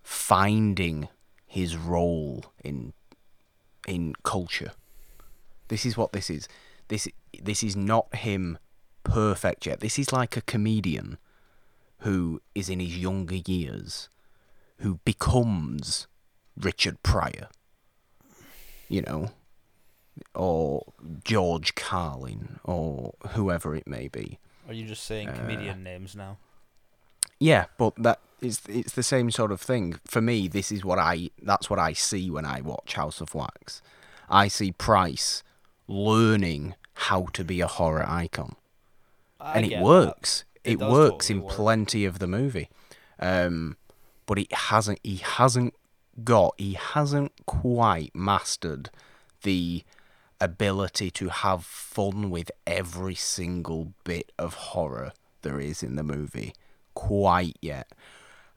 finding 0.05 1.09
his 1.47 1.75
role 1.75 2.45
in 2.63 2.93
in 3.87 4.13
culture. 4.23 4.71
This 5.67 5.85
is 5.85 5.97
what 5.97 6.13
this 6.13 6.29
is. 6.29 6.47
This 6.87 7.07
this 7.41 7.63
is 7.63 7.75
not 7.75 8.13
him 8.15 8.59
perfect 9.03 9.65
yet. 9.65 9.79
This 9.79 9.97
is 9.97 10.13
like 10.13 10.37
a 10.37 10.41
comedian 10.41 11.17
who 11.99 12.39
is 12.53 12.69
in 12.69 12.79
his 12.79 12.95
younger 12.97 13.39
years 13.47 14.07
who 14.77 14.99
becomes 15.05 16.07
Richard 16.55 17.01
Pryor. 17.01 17.49
You 18.87 19.01
know, 19.01 19.31
or 20.35 20.83
George 21.23 21.73
Carlin 21.73 22.59
or 22.63 23.15
whoever 23.29 23.75
it 23.75 23.87
may 23.87 24.07
be. 24.07 24.37
Are 24.67 24.73
you 24.73 24.85
just 24.85 25.03
saying 25.03 25.29
Uh, 25.29 25.35
comedian 25.35 25.83
names 25.83 26.15
now? 26.15 26.37
Yeah, 27.39 27.65
but 27.77 27.93
that 27.97 28.19
it's 28.41 28.61
it's 28.67 28.93
the 28.93 29.03
same 29.03 29.31
sort 29.31 29.51
of 29.51 29.61
thing. 29.61 29.99
For 30.05 30.21
me, 30.21 30.47
this 30.47 30.71
is 30.71 30.83
what 30.85 30.99
I 30.99 31.29
that's 31.41 31.69
what 31.69 31.79
I 31.79 31.93
see 31.93 32.29
when 32.29 32.45
I 32.45 32.61
watch 32.61 32.93
House 32.93 33.21
of 33.21 33.33
Wax. 33.35 33.81
I 34.29 34.47
see 34.47 34.71
Price 34.71 35.43
learning 35.87 36.75
how 36.93 37.27
to 37.33 37.43
be 37.43 37.61
a 37.61 37.67
horror 37.67 38.05
icon. 38.07 38.55
I 39.39 39.57
and 39.57 39.65
it 39.65 39.79
works. 39.79 40.45
It 40.63 40.73
It, 40.73 40.79
works 40.79 41.27
totally 41.27 41.39
in 41.39 41.45
work. 41.45 41.55
plenty 41.55 42.05
of 42.05 42.19
the 42.19 42.27
movie. 42.27 42.69
Um 43.19 43.77
but 44.25 44.39
it 44.39 44.51
hasn't 44.53 44.99
he 45.03 45.17
hasn't 45.17 45.73
got 46.23 46.55
he 46.57 46.73
hasn't 46.73 47.33
quite 47.45 48.15
mastered 48.15 48.89
the 49.43 49.83
ability 50.41 51.11
to 51.11 51.29
have 51.29 51.63
fun 51.63 52.29
with 52.29 52.49
every 52.65 53.15
single 53.15 53.93
bit 54.03 54.31
of 54.39 54.53
horror 54.53 55.13
there 55.43 55.59
is 55.59 55.83
in 55.83 55.95
the 55.95 56.03
movie 56.03 56.53
quite 56.95 57.57
yet. 57.61 57.91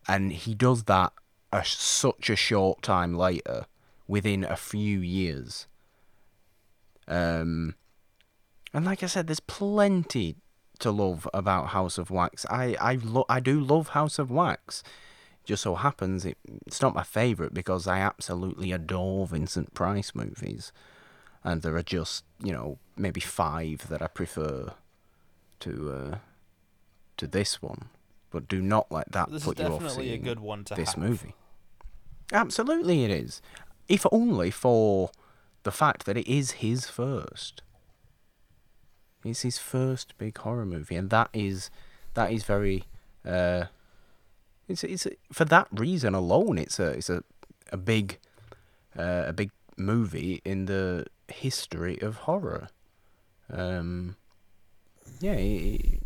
And 0.06 0.32
he 0.32 0.54
does 0.54 0.84
that 0.84 1.12
a, 1.52 1.64
such 1.64 2.30
a 2.30 2.36
short 2.36 2.82
time 2.82 3.14
later, 3.14 3.66
within 4.06 4.44
a 4.44 4.56
few 4.56 5.00
years. 5.00 5.66
Um, 7.06 7.74
and 8.72 8.84
like 8.84 9.02
I 9.02 9.06
said, 9.06 9.26
there's 9.26 9.40
plenty 9.40 10.36
to 10.78 10.90
love 10.90 11.28
about 11.34 11.68
House 11.68 11.98
of 11.98 12.10
Wax. 12.10 12.46
I 12.50 12.76
I 12.80 12.98
lo- 13.02 13.26
I 13.28 13.40
do 13.40 13.60
love 13.60 13.88
House 13.88 14.18
of 14.18 14.30
Wax. 14.30 14.82
Just 15.44 15.62
so 15.62 15.76
happens 15.76 16.26
it, 16.26 16.36
it's 16.66 16.82
not 16.82 16.94
my 16.94 17.02
favourite 17.02 17.54
because 17.54 17.86
I 17.86 18.00
absolutely 18.00 18.70
adore 18.70 19.26
Vincent 19.26 19.72
Price 19.72 20.14
movies, 20.14 20.72
and 21.42 21.62
there 21.62 21.76
are 21.76 21.82
just 21.82 22.24
you 22.42 22.52
know 22.52 22.78
maybe 22.96 23.20
five 23.20 23.88
that 23.88 24.02
I 24.02 24.06
prefer 24.08 24.74
to 25.60 25.92
uh, 25.92 26.18
to 27.16 27.26
this 27.26 27.62
one. 27.62 27.88
But 28.30 28.48
do 28.48 28.60
not 28.60 28.90
let 28.92 29.12
that 29.12 29.30
This 29.30 29.42
is 29.42 29.46
put 29.46 29.58
you 29.58 29.64
off 29.66 29.80
definitely 29.80 30.08
a 30.08 30.10
seeing 30.12 30.22
good 30.22 30.40
one 30.40 30.64
to 30.64 30.74
this 30.74 30.90
have. 30.94 30.98
movie. 30.98 31.34
Absolutely, 32.32 33.04
it 33.04 33.10
is. 33.10 33.40
If 33.88 34.04
only 34.12 34.50
for 34.50 35.10
the 35.62 35.70
fact 35.72 36.04
that 36.06 36.16
it 36.16 36.28
is 36.28 36.52
his 36.52 36.86
first. 36.88 37.62
It's 39.24 39.40
his 39.42 39.58
first 39.58 40.16
big 40.18 40.36
horror 40.38 40.66
movie, 40.66 40.94
and 40.96 41.10
that 41.10 41.30
is 41.32 41.70
that 42.14 42.30
is 42.30 42.44
very. 42.44 42.84
Uh, 43.24 43.64
it's 44.68 44.84
it's 44.84 45.06
for 45.32 45.44
that 45.46 45.68
reason 45.72 46.14
alone. 46.14 46.58
It's 46.58 46.78
a 46.78 46.88
it's 46.90 47.10
a 47.10 47.24
a 47.72 47.76
big 47.76 48.18
uh, 48.96 49.24
a 49.28 49.32
big 49.32 49.50
movie 49.76 50.40
in 50.44 50.66
the 50.66 51.06
history 51.28 52.00
of 52.00 52.16
horror. 52.18 52.68
Um, 53.50 54.16
yeah, 55.20 55.32
it, 55.32 56.02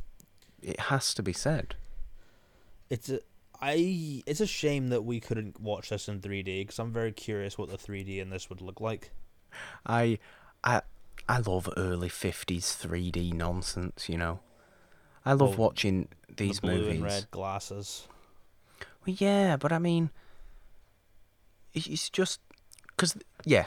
it 0.63 0.81
has 0.81 1.13
to 1.15 1.23
be 1.23 1.33
said. 1.33 1.75
It's 2.93 3.09
a 3.09 3.21
I. 3.61 4.23
It's 4.27 4.41
a 4.41 4.47
shame 4.47 4.89
that 4.91 5.03
we 5.03 5.19
couldn't 5.19 5.59
watch 5.61 5.89
this 5.89 6.09
in 6.09 6.21
3D 6.21 6.61
because 6.61 6.79
I'm 6.79 6.93
very 6.93 7.11
curious 7.13 7.57
what 7.57 7.71
the 7.71 7.79
3D 7.79 8.19
in 8.19 8.29
this 8.29 8.51
would 8.51 8.61
look 8.61 8.81
like. 8.81 9.13
I 9.87 10.19
I 10.63 10.83
I 11.29 11.39
love 11.39 11.71
early 11.77 12.11
fifties 12.11 12.75
three 12.75 13.11
D 13.11 13.33
nonsense, 13.33 14.09
you 14.11 14.19
know. 14.19 14.41
I 15.25 15.33
love 15.33 15.57
Well, 15.57 15.69
watching 15.69 16.09
these 16.37 16.61
the 16.61 16.67
blue 16.67 16.79
movies. 16.81 16.95
and 16.97 17.05
red 17.05 17.31
glasses. 17.31 18.09
Well, 19.07 19.17
yeah, 19.19 19.57
but 19.57 19.73
I 19.73 19.79
mean, 19.79 20.11
it's 21.73 22.11
just 22.11 22.41
because 22.89 23.17
yeah. 23.45 23.67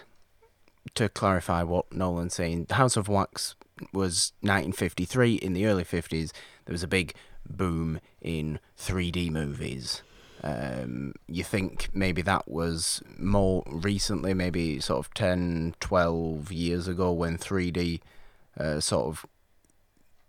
To 0.94 1.10
clarify 1.10 1.64
what 1.64 1.92
Nolan's 1.92 2.36
saying, 2.36 2.66
The 2.66 2.76
House 2.76 2.96
of 2.96 3.08
Wax 3.08 3.56
was 3.92 4.34
1953. 4.42 5.34
In 5.36 5.54
the 5.54 5.66
early 5.66 5.84
50s, 5.84 6.32
there 6.66 6.74
was 6.74 6.84
a 6.84 6.88
big 6.88 7.16
boom 7.50 8.00
in 8.22 8.60
3D 8.78 9.32
movies. 9.32 10.02
Um, 10.44 11.14
you 11.28 11.44
think 11.44 11.90
maybe 11.94 12.22
that 12.22 12.48
was 12.48 13.02
more 13.18 13.64
recently, 13.66 14.34
maybe 14.34 14.80
sort 14.80 15.06
of 15.06 15.14
10, 15.14 15.76
12 15.80 16.52
years 16.52 16.88
ago 16.88 17.12
when 17.12 17.38
3D 17.38 18.02
uh, 18.60 18.80
sort 18.80 19.08
of 19.08 19.26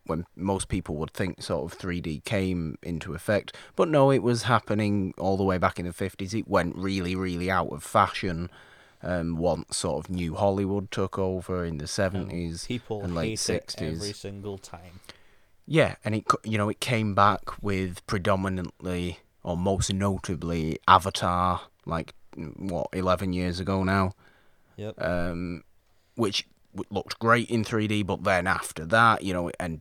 when 0.06 0.24
most 0.36 0.68
people 0.68 0.94
would 0.96 1.12
think 1.12 1.42
sort 1.42 1.70
of 1.70 1.78
3D 1.78 2.24
came 2.24 2.78
into 2.82 3.14
effect. 3.14 3.54
But 3.74 3.88
no, 3.88 4.10
it 4.10 4.22
was 4.22 4.44
happening 4.44 5.12
all 5.18 5.36
the 5.36 5.44
way 5.44 5.58
back 5.58 5.78
in 5.78 5.86
the 5.86 5.92
50s. 5.92 6.32
It 6.32 6.48
went 6.48 6.76
really, 6.76 7.16
really 7.16 7.50
out 7.50 7.72
of 7.72 7.82
fashion 7.82 8.48
um, 9.02 9.36
once 9.36 9.76
sort 9.76 10.04
of 10.04 10.10
New 10.10 10.34
Hollywood 10.34 10.90
took 10.90 11.18
over 11.18 11.64
in 11.64 11.78
the 11.78 11.90
and 12.02 12.30
70s 12.30 12.66
people 12.66 13.02
and 13.02 13.14
late 13.14 13.40
hate 13.40 13.56
it 13.56 13.66
60s. 13.66 13.94
every 13.94 14.12
single 14.12 14.58
time. 14.58 15.00
Yeah, 15.66 15.96
and 16.04 16.14
it 16.14 16.24
you 16.44 16.58
know 16.58 16.68
it 16.68 16.80
came 16.80 17.14
back 17.14 17.62
with 17.62 18.06
predominantly 18.06 19.18
or 19.42 19.56
most 19.56 19.92
notably 19.92 20.78
Avatar, 20.86 21.60
like 21.84 22.14
what 22.56 22.88
eleven 22.92 23.32
years 23.32 23.58
ago 23.60 23.82
now, 23.82 24.12
Yep. 24.76 25.00
um, 25.02 25.64
which 26.14 26.46
looked 26.90 27.18
great 27.18 27.50
in 27.50 27.64
three 27.64 27.88
D. 27.88 28.02
But 28.02 28.22
then 28.24 28.46
after 28.46 28.84
that, 28.86 29.22
you 29.22 29.32
know, 29.32 29.50
and 29.58 29.80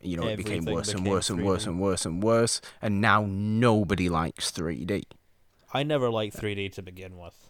you 0.00 0.16
know 0.16 0.26
it 0.26 0.36
became 0.36 0.64
worse 0.64 0.88
and 0.88 1.04
became 1.04 1.12
worse 1.12 1.30
and 1.30 1.44
worse 1.44 1.64
3D. 1.64 1.68
and 1.68 1.80
worse 1.80 2.06
and 2.06 2.22
worse, 2.22 2.60
and 2.82 3.00
now 3.00 3.24
nobody 3.28 4.08
likes 4.08 4.50
three 4.50 4.84
D. 4.84 5.04
I 5.72 5.84
never 5.84 6.10
liked 6.10 6.36
3D 6.36 6.72
to 6.72 6.82
begin 6.82 7.16
with. 7.16 7.48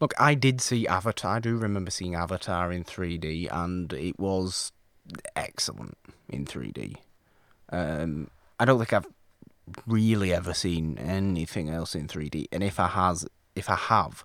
Look, 0.00 0.14
I 0.18 0.34
did 0.34 0.62
see 0.62 0.86
Avatar. 0.86 1.36
I 1.36 1.40
do 1.40 1.56
remember 1.58 1.90
seeing 1.90 2.14
Avatar 2.14 2.72
in 2.72 2.84
3D, 2.84 3.48
and 3.50 3.92
it 3.92 4.18
was 4.18 4.72
excellent 5.36 5.98
in 6.28 6.44
3D. 6.44 6.96
Um, 7.70 8.30
I 8.58 8.64
don't 8.64 8.78
think 8.78 8.92
I've 8.92 9.06
really 9.86 10.32
ever 10.32 10.54
seen 10.54 10.98
anything 10.98 11.68
else 11.68 11.94
in 11.94 12.08
3D, 12.08 12.46
and 12.52 12.62
if 12.62 12.80
I 12.80 12.88
has, 12.88 13.26
if 13.54 13.68
I 13.68 13.76
have, 13.76 14.24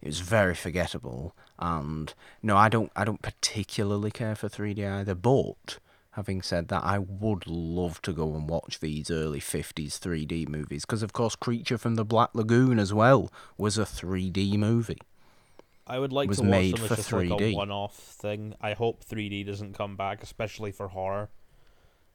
it 0.00 0.08
was 0.08 0.20
very 0.20 0.54
forgettable. 0.54 1.34
And 1.58 2.12
no, 2.42 2.56
I 2.56 2.68
don't. 2.68 2.90
I 2.96 3.04
don't 3.04 3.22
particularly 3.22 4.10
care 4.10 4.34
for 4.34 4.48
3D 4.48 4.84
either. 4.84 5.14
But 5.14 5.78
having 6.12 6.42
said 6.42 6.68
that, 6.68 6.82
I 6.84 6.98
would 6.98 7.46
love 7.46 8.02
to 8.02 8.12
go 8.12 8.34
and 8.34 8.48
watch 8.48 8.80
these 8.80 9.10
early 9.10 9.40
50s 9.40 9.98
3D 9.98 10.48
movies 10.48 10.84
because, 10.84 11.02
of 11.02 11.12
course, 11.12 11.36
Creature 11.36 11.78
from 11.78 11.94
the 11.94 12.04
Black 12.04 12.30
Lagoon 12.34 12.78
as 12.78 12.92
well 12.92 13.30
was 13.56 13.78
a 13.78 13.84
3D 13.84 14.56
movie. 14.56 14.98
I 15.86 15.98
would 15.98 16.12
like 16.12 16.28
was 16.28 16.38
to 16.38 16.44
watch 16.44 16.50
made 16.50 16.76
them 16.76 16.84
as 16.84 16.88
for 16.88 16.96
just 16.96 17.12
like 17.12 17.30
a 17.30 17.34
3D. 17.34 17.54
one-off 17.54 17.96
thing. 17.96 18.54
I 18.60 18.72
hope 18.72 19.04
3D 19.04 19.46
doesn't 19.46 19.74
come 19.74 19.96
back, 19.96 20.22
especially 20.22 20.72
for 20.72 20.88
horror. 20.88 21.28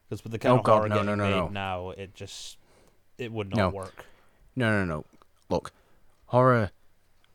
Because 0.07 0.23
with 0.23 0.31
the 0.31 0.39
kind 0.39 0.55
Oh, 0.55 0.59
of 0.59 0.63
God, 0.63 0.77
horror 0.77 0.89
no, 0.89 1.03
no, 1.03 1.15
no, 1.15 1.23
made 1.23 1.35
no. 1.35 1.47
now, 1.49 1.89
it 1.91 2.15
just 2.15 2.57
it 3.17 3.31
would 3.31 3.49
not 3.49 3.57
No. 3.57 3.69
work. 3.69 4.05
No, 4.55 4.71
no, 4.71 4.85
no. 4.85 5.05
Look, 5.49 5.71
horror, 6.27 6.71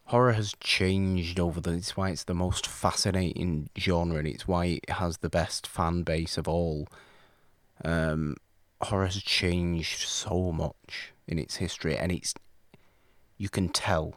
horror 0.06 0.32
has 0.32 0.54
changed 0.60 1.38
over 1.38 1.60
the. 1.60 1.72
It's 1.72 1.96
why 1.96 2.10
it's 2.10 2.24
the 2.24 2.34
most 2.34 2.66
fascinating 2.66 3.68
genre, 3.78 4.18
and 4.18 4.28
it's 4.28 4.48
why 4.48 4.66
it 4.66 4.90
has 4.90 5.18
the 5.18 5.28
best 5.28 5.66
fan 5.66 6.02
base 6.02 6.38
of 6.38 6.48
all. 6.48 6.88
Um, 7.84 8.36
horror 8.80 9.06
has 9.06 9.22
changed 9.22 10.00
so 10.08 10.50
much 10.52 11.12
in 11.26 11.38
its 11.38 11.56
history, 11.56 11.96
and 11.96 12.10
it's. 12.10 12.34
You 13.36 13.48
can 13.48 13.68
tell, 13.70 14.14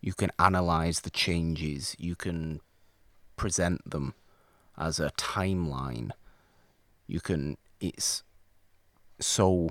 you 0.00 0.12
can 0.12 0.30
analyze 0.38 1.00
the 1.00 1.10
changes, 1.10 1.96
you 1.98 2.14
can 2.14 2.60
present 3.36 3.88
them 3.90 4.14
as 4.78 5.00
a 5.00 5.10
timeline. 5.10 6.12
You 7.06 7.20
can. 7.20 7.56
It's 7.80 8.22
so 9.18 9.70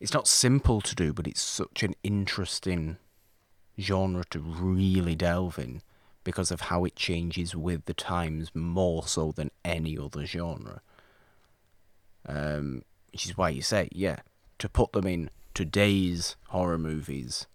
it's 0.00 0.14
not 0.14 0.28
simple 0.28 0.80
to 0.80 0.94
do, 0.94 1.12
but 1.12 1.26
it's 1.26 1.42
such 1.42 1.82
an 1.82 1.94
interesting 2.02 2.98
genre 3.78 4.24
to 4.30 4.38
really 4.38 5.14
delve 5.14 5.58
in 5.58 5.82
because 6.24 6.50
of 6.50 6.62
how 6.62 6.84
it 6.84 6.94
changes 6.94 7.54
with 7.56 7.84
the 7.86 7.94
times 7.94 8.50
more 8.54 9.06
so 9.06 9.32
than 9.32 9.50
any 9.64 9.96
other 9.98 10.26
genre. 10.26 10.80
Um, 12.26 12.82
which 13.12 13.26
is 13.26 13.36
why 13.36 13.48
you 13.48 13.62
say, 13.62 13.88
yeah, 13.92 14.18
to 14.58 14.68
put 14.68 14.92
them 14.92 15.06
in 15.06 15.30
today's 15.54 16.36
horror 16.48 16.78
movies 16.78 17.46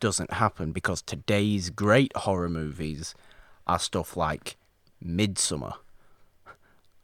doesn't 0.00 0.34
happen 0.34 0.72
because 0.72 1.00
today's 1.00 1.70
great 1.70 2.14
horror 2.18 2.50
movies 2.50 3.14
are 3.66 3.78
stuff 3.78 4.16
like 4.16 4.56
Midsommar 5.04 5.74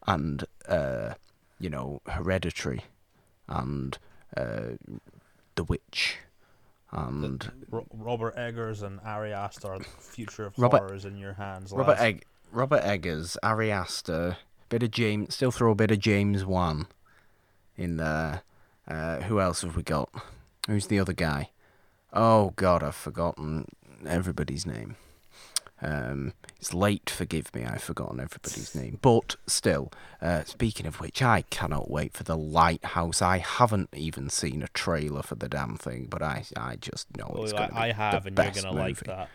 and, 0.07 0.45
uh, 0.69 1.15
you 1.61 1.71
know, 1.71 2.01
Hereditary 2.07 2.83
and 3.49 3.97
uh, 4.37 4.63
The 5.55 5.65
Witch 5.65 6.17
and 6.91 7.51
Ro- 7.71 7.87
Robert 7.93 8.35
Eggers 8.37 8.83
and 8.83 8.99
Ari 9.05 9.33
Aster, 9.33 9.79
future 9.99 10.47
of 10.47 10.59
Robert- 10.59 10.79
horror 10.79 10.95
is 10.95 11.05
in 11.05 11.17
your 11.17 11.35
hands. 11.35 11.71
Robert 11.73 11.93
lads. 11.93 12.03
Egg, 12.03 12.25
Robert 12.51 12.83
Eggers, 12.83 13.37
Ari 13.43 13.71
Aster, 13.71 14.37
bit 14.69 14.83
of 14.83 14.91
James, 14.91 15.35
still 15.35 15.51
throw 15.53 15.71
a 15.71 15.75
bit 15.77 15.91
of 15.91 15.99
James 16.01 16.45
Wan 16.45 16.87
in 17.77 17.97
there. 17.97 18.43
Uh, 18.89 19.21
who 19.21 19.39
else 19.41 19.63
have 19.63 19.77
we 19.77 19.83
got? 19.85 20.11
Who's 20.67 20.89
the 20.89 20.99
other 20.99 21.13
guy? 21.13 21.51
Oh 22.13 22.53
God, 22.57 22.83
I've 22.83 22.97
forgotten 22.97 23.67
everybody's 24.07 24.67
name. 24.67 24.97
Um, 25.83 26.35
it's 26.59 26.75
late, 26.75 27.09
forgive 27.09 27.55
me, 27.55 27.65
I've 27.65 27.83
forgotten 27.83 28.21
everybody's 28.21 28.75
name. 28.75 28.99
But 29.01 29.37
still, 29.47 29.91
uh, 30.21 30.45
speaking 30.45 30.85
of 30.87 31.01
which, 31.01 31.23
I 31.23 31.43
cannot 31.43 31.91
wait 31.91 32.13
for 32.13 32.23
the 32.23 32.37
Lighthouse. 32.37 33.23
I 33.23 33.39
haven't 33.39 33.89
even 33.95 34.29
seen 34.29 34.63
a 34.63 34.69
trailer 34.69 35.23
for 35.23 35.37
the 35.37 35.49
damn 35.49 35.77
thing, 35.77 36.07
but 36.11 36.23
I, 36.23 36.45
I 36.57 36.77
just 36.77 37.17
know 37.17 37.27
it's 37.43 37.53
Well, 37.55 37.69
going 37.69 37.71
to 37.71 37.77
I, 37.77 37.87
be 37.89 37.91
I 37.91 37.93
have, 37.95 38.25
the 38.25 38.29
and 38.29 38.39
you're 38.39 38.63
gonna 38.65 38.77
like 38.79 38.99
that. 39.05 39.29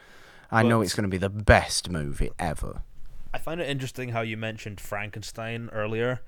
I 0.52 0.62
know 0.62 0.82
it's 0.82 0.94
going 0.94 1.04
to 1.04 1.10
be 1.10 1.18
the 1.18 1.30
best 1.30 1.90
movie 1.90 2.30
ever. 2.38 2.84
I 3.34 3.40
find 3.40 3.60
it 3.60 3.68
interesting 3.68 4.10
how 4.10 4.22
you 4.22 4.38
mentioned 4.38 4.80
Frankenstein 4.80 5.70
earlier, 5.74 6.22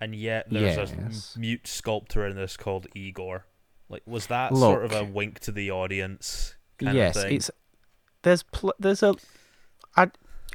and 0.00 0.14
yet 0.14 0.46
there's 0.50 0.78
a 0.92 0.94
Yes. 0.94 1.36
mute 1.36 1.66
sculptor 1.66 2.24
in 2.26 2.36
this 2.36 2.56
called 2.56 2.86
Igor. 2.94 3.44
Like, 3.88 4.02
was 4.06 4.28
that 4.28 4.56
sort 4.56 4.84
of 4.84 4.92
a 4.92 5.02
wink 5.04 5.40
to 5.40 5.52
the 5.52 5.70
audience? 5.70 6.54
Kind 6.78 6.96
yes, 6.96 7.16
of 7.16 7.22
thing? 7.24 7.36
it's 7.36 7.50
there's 8.22 8.42
pl- 8.44 8.74
there's 8.78 9.02
a 9.02 9.14
I 9.98 10.10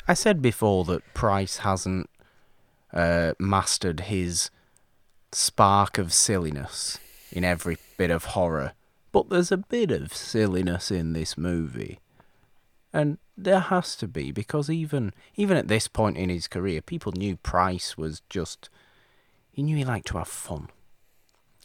I 0.07 0.13
said 0.13 0.41
before 0.41 0.85
that 0.85 1.13
Price 1.13 1.57
hasn't 1.57 2.09
uh, 2.93 3.33
mastered 3.39 4.01
his 4.01 4.49
spark 5.31 5.97
of 5.97 6.13
silliness 6.13 6.99
in 7.31 7.43
every 7.43 7.77
bit 7.97 8.11
of 8.11 8.25
horror, 8.25 8.73
but 9.11 9.29
there's 9.29 9.51
a 9.51 9.57
bit 9.57 9.91
of 9.91 10.13
silliness 10.13 10.91
in 10.91 11.13
this 11.13 11.37
movie, 11.37 11.99
and 12.93 13.17
there 13.37 13.59
has 13.59 13.95
to 13.97 14.07
be 14.07 14.31
because 14.31 14.69
even 14.69 15.13
even 15.35 15.57
at 15.57 15.67
this 15.67 15.87
point 15.87 16.17
in 16.17 16.29
his 16.29 16.47
career, 16.47 16.81
people 16.81 17.11
knew 17.11 17.35
Price 17.37 17.97
was 17.97 18.21
just 18.29 18.69
he 19.51 19.61
knew 19.61 19.75
he 19.75 19.85
liked 19.85 20.07
to 20.07 20.17
have 20.17 20.27
fun, 20.27 20.69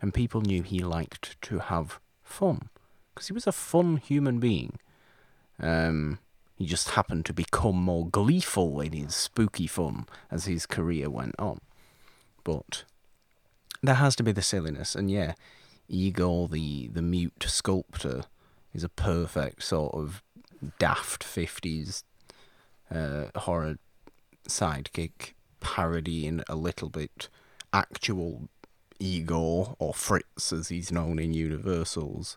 and 0.02 0.12
people 0.12 0.40
knew 0.40 0.62
he 0.62 0.80
liked 0.80 1.40
to 1.42 1.60
have 1.60 2.00
fun 2.24 2.70
because 3.14 3.28
he 3.28 3.34
was 3.34 3.46
a 3.46 3.52
fun 3.52 3.98
human 3.98 4.40
being. 4.40 4.78
Um, 5.60 6.18
he 6.58 6.66
just 6.66 6.90
happened 6.90 7.24
to 7.26 7.32
become 7.32 7.76
more 7.76 8.06
gleeful 8.08 8.80
in 8.80 8.92
his 8.92 9.14
spooky 9.14 9.68
fun 9.68 10.06
as 10.28 10.46
his 10.46 10.66
career 10.66 11.08
went 11.08 11.36
on. 11.38 11.60
But 12.42 12.82
there 13.80 13.94
has 13.94 14.16
to 14.16 14.24
be 14.24 14.32
the 14.32 14.42
silliness, 14.42 14.96
and 14.96 15.08
yeah, 15.08 15.34
Igor, 15.88 16.48
the 16.48 16.88
the 16.88 17.02
mute 17.02 17.44
sculptor, 17.46 18.24
is 18.74 18.82
a 18.82 18.88
perfect 18.88 19.62
sort 19.62 19.94
of 19.94 20.22
daft 20.80 21.22
fifties 21.22 22.02
uh, 22.90 23.26
horror 23.36 23.78
sidekick 24.48 25.34
parodying 25.60 26.42
a 26.48 26.56
little 26.56 26.88
bit 26.88 27.28
actual 27.72 28.48
Igor 28.98 29.76
or 29.78 29.94
Fritz 29.94 30.52
as 30.52 30.68
he's 30.70 30.90
known 30.90 31.20
in 31.20 31.32
Universal's 31.34 32.36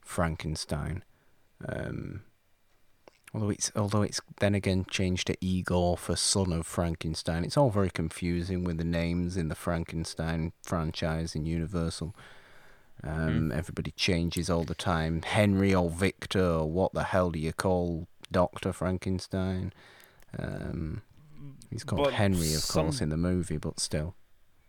Frankenstein. 0.00 1.02
Um, 1.66 2.22
although 3.38 3.50
it's 3.50 3.72
although 3.76 4.02
it's 4.02 4.20
then 4.40 4.54
again 4.54 4.84
changed 4.90 5.28
to 5.28 5.36
Igor 5.40 5.96
for 5.96 6.16
son 6.16 6.52
of 6.52 6.66
Frankenstein. 6.66 7.44
It's 7.44 7.56
all 7.56 7.70
very 7.70 7.90
confusing 7.90 8.64
with 8.64 8.78
the 8.78 8.84
names 8.84 9.36
in 9.36 9.48
the 9.48 9.54
Frankenstein 9.54 10.52
franchise 10.62 11.34
in 11.34 11.46
Universal. 11.46 12.14
Um, 13.04 13.52
Everybody 13.52 13.92
changes 13.92 14.50
all 14.50 14.64
the 14.64 14.74
time. 14.74 15.22
Henry 15.22 15.72
or 15.72 15.88
Victor 15.88 16.44
or 16.44 16.70
what 16.70 16.92
the 16.94 17.04
hell 17.04 17.30
do 17.30 17.38
you 17.38 17.52
call 17.52 18.08
Doctor 18.32 18.72
Frankenstein? 18.72 19.72
Um, 20.36 21.02
he's 21.70 21.84
called 21.84 22.04
But 22.04 22.14
Henry, 22.14 22.54
of 22.54 22.66
course, 22.66 23.00
in 23.00 23.10
the 23.10 23.16
movie, 23.16 23.56
but 23.56 23.78
still. 23.78 24.14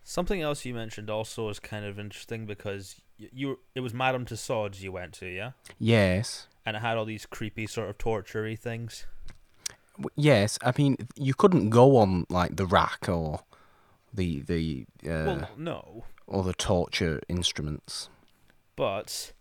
Something 0.04 0.42
else 0.42 0.64
you 0.64 0.74
mentioned 0.76 1.10
also 1.10 1.50
is 1.50 1.60
kind 1.60 1.86
of 1.86 2.00
interesting 2.00 2.46
because 2.46 3.02
you, 3.18 3.30
you 3.34 3.60
it 3.74 3.80
was 3.80 3.94
Madame 3.94 4.26
Tussauds 4.26 4.82
you 4.82 4.92
went 4.92 5.14
to, 5.14 5.28
yeah, 5.28 5.52
Yes. 5.80 6.48
And 6.70 6.78
it 6.78 6.82
had 6.82 6.98
all 6.98 7.06
these 7.06 7.26
creepy 7.26 7.66
sort 7.66 7.90
of 7.90 7.98
tortury 7.98 8.56
things. 8.56 9.08
Yes, 10.16 10.60
I 10.64 10.72
mean 10.78 10.98
you 11.16 11.34
couldn't 11.34 11.72
go 11.72 11.98
on 11.98 12.28
like 12.30 12.56
the 12.58 12.68
rack 12.68 13.10
or 13.10 13.40
the 14.14 14.42
the 14.42 14.86
uh, 15.04 15.26
well, 15.26 15.50
no, 15.58 16.04
or 16.28 16.44
the 16.44 16.54
torture 16.54 17.22
instruments. 17.28 18.10
but 18.76 19.34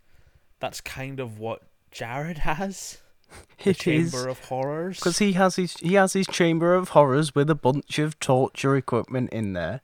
that's 0.59 0.81
kind 0.81 1.21
of 1.21 1.39
what 1.39 1.63
Jarrod 1.93 2.39
has. 2.39 2.99
The 3.63 3.71
It 3.71 3.87
is 3.87 4.11
Chamber 4.13 4.29
of 4.29 4.39
Horrors. 4.47 4.97
because 4.99 5.19
he 5.19 5.33
has 5.35 5.57
his 5.57 5.75
he 5.77 5.95
has 5.95 6.15
his 6.15 6.27
chamber 6.27 6.75
of 6.75 6.89
horrors 6.91 7.35
with 7.35 7.51
a 7.51 7.55
bunch 7.55 7.99
of 7.99 8.19
torture 8.19 8.75
equipment 8.75 9.29
in 9.35 9.53
there. 9.53 9.83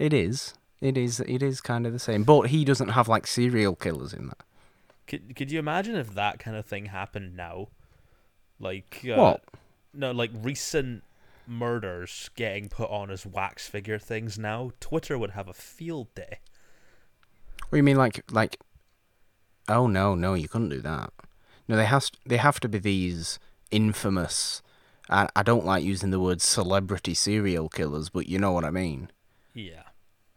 It 0.00 0.12
is. 0.12 0.54
It 0.80 0.98
is. 0.98 1.20
It 1.20 1.40
is 1.40 1.60
kind 1.60 1.86
of 1.86 1.92
the 1.92 2.00
same, 2.00 2.24
but 2.24 2.48
he 2.48 2.64
doesn't 2.64 2.88
have 2.88 3.06
like 3.06 3.28
serial 3.28 3.76
killers 3.76 4.12
in 4.12 4.26
that. 4.26 4.42
Could 5.08 5.34
could 5.34 5.50
you 5.50 5.58
imagine 5.58 5.96
if 5.96 6.14
that 6.14 6.38
kind 6.38 6.56
of 6.56 6.66
thing 6.66 6.86
happened 6.86 7.34
now? 7.36 7.68
Like 8.60 9.04
uh, 9.04 9.16
What? 9.16 9.44
No, 9.94 10.12
like 10.12 10.30
recent 10.34 11.02
murders 11.46 12.28
getting 12.36 12.68
put 12.68 12.90
on 12.90 13.10
as 13.10 13.24
wax 13.24 13.66
figure 13.66 13.98
things 13.98 14.38
now. 14.38 14.72
Twitter 14.80 15.18
would 15.18 15.30
have 15.30 15.48
a 15.48 15.54
field 15.54 16.14
day. 16.14 16.40
What 17.68 17.70
do 17.72 17.76
you 17.78 17.82
mean, 17.82 17.96
like 17.96 18.22
like? 18.30 18.58
Oh 19.66 19.86
no, 19.86 20.14
no, 20.14 20.34
you 20.34 20.48
couldn't 20.48 20.68
do 20.68 20.82
that. 20.82 21.12
No, 21.66 21.76
they 21.76 21.86
has 21.86 22.10
they 22.26 22.36
have 22.36 22.60
to 22.60 22.68
be 22.68 22.78
these 22.78 23.38
infamous. 23.70 24.62
I 25.08 25.28
I 25.34 25.42
don't 25.42 25.64
like 25.64 25.84
using 25.84 26.10
the 26.10 26.20
word 26.20 26.42
celebrity 26.42 27.14
serial 27.14 27.68
killers, 27.68 28.10
but 28.10 28.28
you 28.28 28.38
know 28.38 28.52
what 28.52 28.64
I 28.64 28.70
mean. 28.70 29.10
Yeah. 29.54 29.84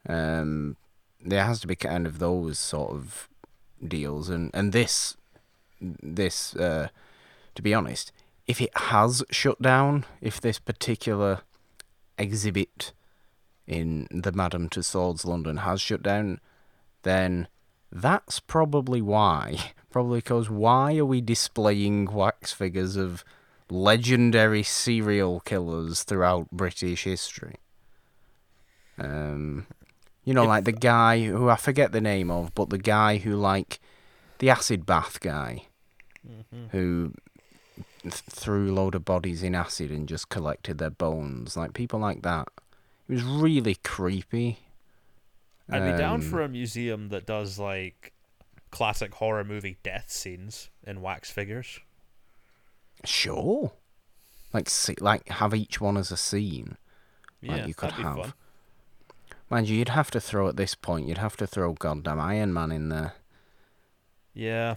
Um, 0.07 0.77
there 1.23 1.43
has 1.43 1.59
to 1.61 1.67
be 1.67 1.75
kind 1.75 2.07
of 2.07 2.19
those 2.19 2.57
sort 2.57 2.91
of 2.91 3.29
deals, 3.85 4.29
and 4.29 4.51
and 4.53 4.73
this 4.73 5.17
this 5.79 6.55
uh, 6.55 6.89
to 7.55 7.61
be 7.61 7.73
honest, 7.73 8.11
if 8.47 8.61
it 8.61 8.75
has 8.75 9.23
shut 9.31 9.61
down, 9.61 10.05
if 10.21 10.39
this 10.39 10.59
particular 10.59 11.41
exhibit 12.17 12.93
in 13.67 14.07
the 14.11 14.31
Madame 14.31 14.69
Tussauds 14.69 15.25
London 15.25 15.57
has 15.57 15.81
shut 15.81 16.03
down, 16.03 16.39
then 17.03 17.47
that's 17.91 18.39
probably 18.39 19.01
why. 19.01 19.73
Probably 19.91 20.19
because 20.19 20.49
why 20.49 20.95
are 20.95 21.05
we 21.05 21.19
displaying 21.19 22.05
wax 22.05 22.53
figures 22.53 22.95
of 22.95 23.25
legendary 23.69 24.63
serial 24.63 25.41
killers 25.41 26.03
throughout 26.03 26.49
British 26.49 27.03
history? 27.03 27.55
Um, 28.97 29.67
you 30.23 30.33
know, 30.33 30.43
If- 30.43 30.49
like 30.49 30.63
the 30.65 30.71
guy 30.71 31.23
who 31.23 31.49
I 31.49 31.55
forget 31.55 31.91
the 31.91 32.01
name 32.01 32.29
of, 32.31 32.53
but 32.55 32.69
the 32.69 32.77
guy 32.77 33.17
who 33.17 33.35
like 33.35 33.79
the 34.39 34.49
acid 34.49 34.85
bath 34.85 35.19
guy 35.19 35.65
Mm-hmm. 36.27 36.67
who 36.67 37.13
th- 38.03 38.13
threw 38.13 38.71
a 38.71 38.75
load 38.75 38.93
of 38.93 39.03
bodies 39.03 39.41
in 39.41 39.55
acid 39.55 39.89
and 39.89 40.07
just 40.07 40.29
collected 40.29 40.77
their 40.77 40.91
bones, 40.91 41.57
like 41.57 41.73
people 41.73 41.99
like 41.99 42.21
that. 42.21 42.47
It 43.09 43.13
was 43.13 43.23
really 43.23 43.75
creepy. 43.83 44.59
I'd 45.69 45.91
be 45.91 45.97
down 45.97 46.15
Um, 46.15 46.21
for 46.21 46.41
a 46.41 46.47
museum 46.47 47.09
that 47.09 47.25
does 47.25 47.57
like 47.57 48.13
classic 48.69 49.15
horror 49.15 49.43
movie 49.43 49.77
death 49.81 50.11
scenes 50.11 50.69
in 50.85 51.01
wax 51.01 51.31
figures. 51.31 51.79
Sure. 53.03 53.71
Like, 54.53 54.69
see, 54.69 54.95
like 54.99 55.27
have 55.29 55.53
each 55.55 55.79
one 55.81 55.97
as 55.97 56.11
a 56.11 56.17
scene. 56.17 56.77
Yeah, 57.41 57.53
like 57.55 57.67
you 57.67 57.73
could 57.73 57.91
have. 57.93 58.15
fun. 58.17 58.33
Mind 59.51 59.67
you, 59.67 59.77
you'd 59.77 59.89
have 59.89 60.09
to 60.11 60.21
throw 60.21 60.47
at 60.47 60.55
this 60.55 60.75
point. 60.75 61.07
You'd 61.09 61.17
have 61.17 61.35
to 61.37 61.45
throw 61.45 61.73
goddamn 61.73 62.21
Iron 62.21 62.53
Man 62.53 62.71
in 62.71 62.87
there. 62.87 63.13
Yeah. 64.33 64.75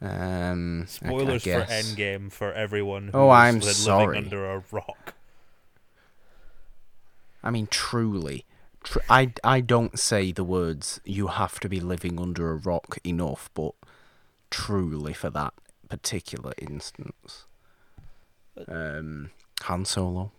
Um, 0.00 0.80
I- 0.80 0.82
I 0.82 0.86
Spoilers 0.86 1.44
for. 1.44 1.50
Endgame 1.62 2.32
for 2.32 2.52
everyone 2.52 3.04
who's 3.06 3.14
Oh, 3.14 3.30
I'm 3.30 3.60
living 3.60 3.72
sorry. 3.72 4.18
under 4.18 4.44
a 4.50 4.64
rock. 4.72 5.14
I 7.44 7.50
mean, 7.50 7.68
truly, 7.68 8.44
tr- 8.82 8.98
I 9.08 9.32
I 9.44 9.60
don't 9.60 9.96
say 9.98 10.32
the 10.32 10.42
words 10.44 11.00
"you 11.04 11.28
have 11.28 11.60
to 11.60 11.68
be 11.68 11.78
living 11.80 12.18
under 12.20 12.50
a 12.50 12.56
rock" 12.56 12.98
enough, 13.04 13.50
but 13.54 13.74
truly 14.50 15.12
for 15.12 15.30
that 15.30 15.54
particular 15.88 16.52
instance, 16.58 17.44
um, 18.66 19.30
Han 19.62 19.84
Solo 19.84 20.32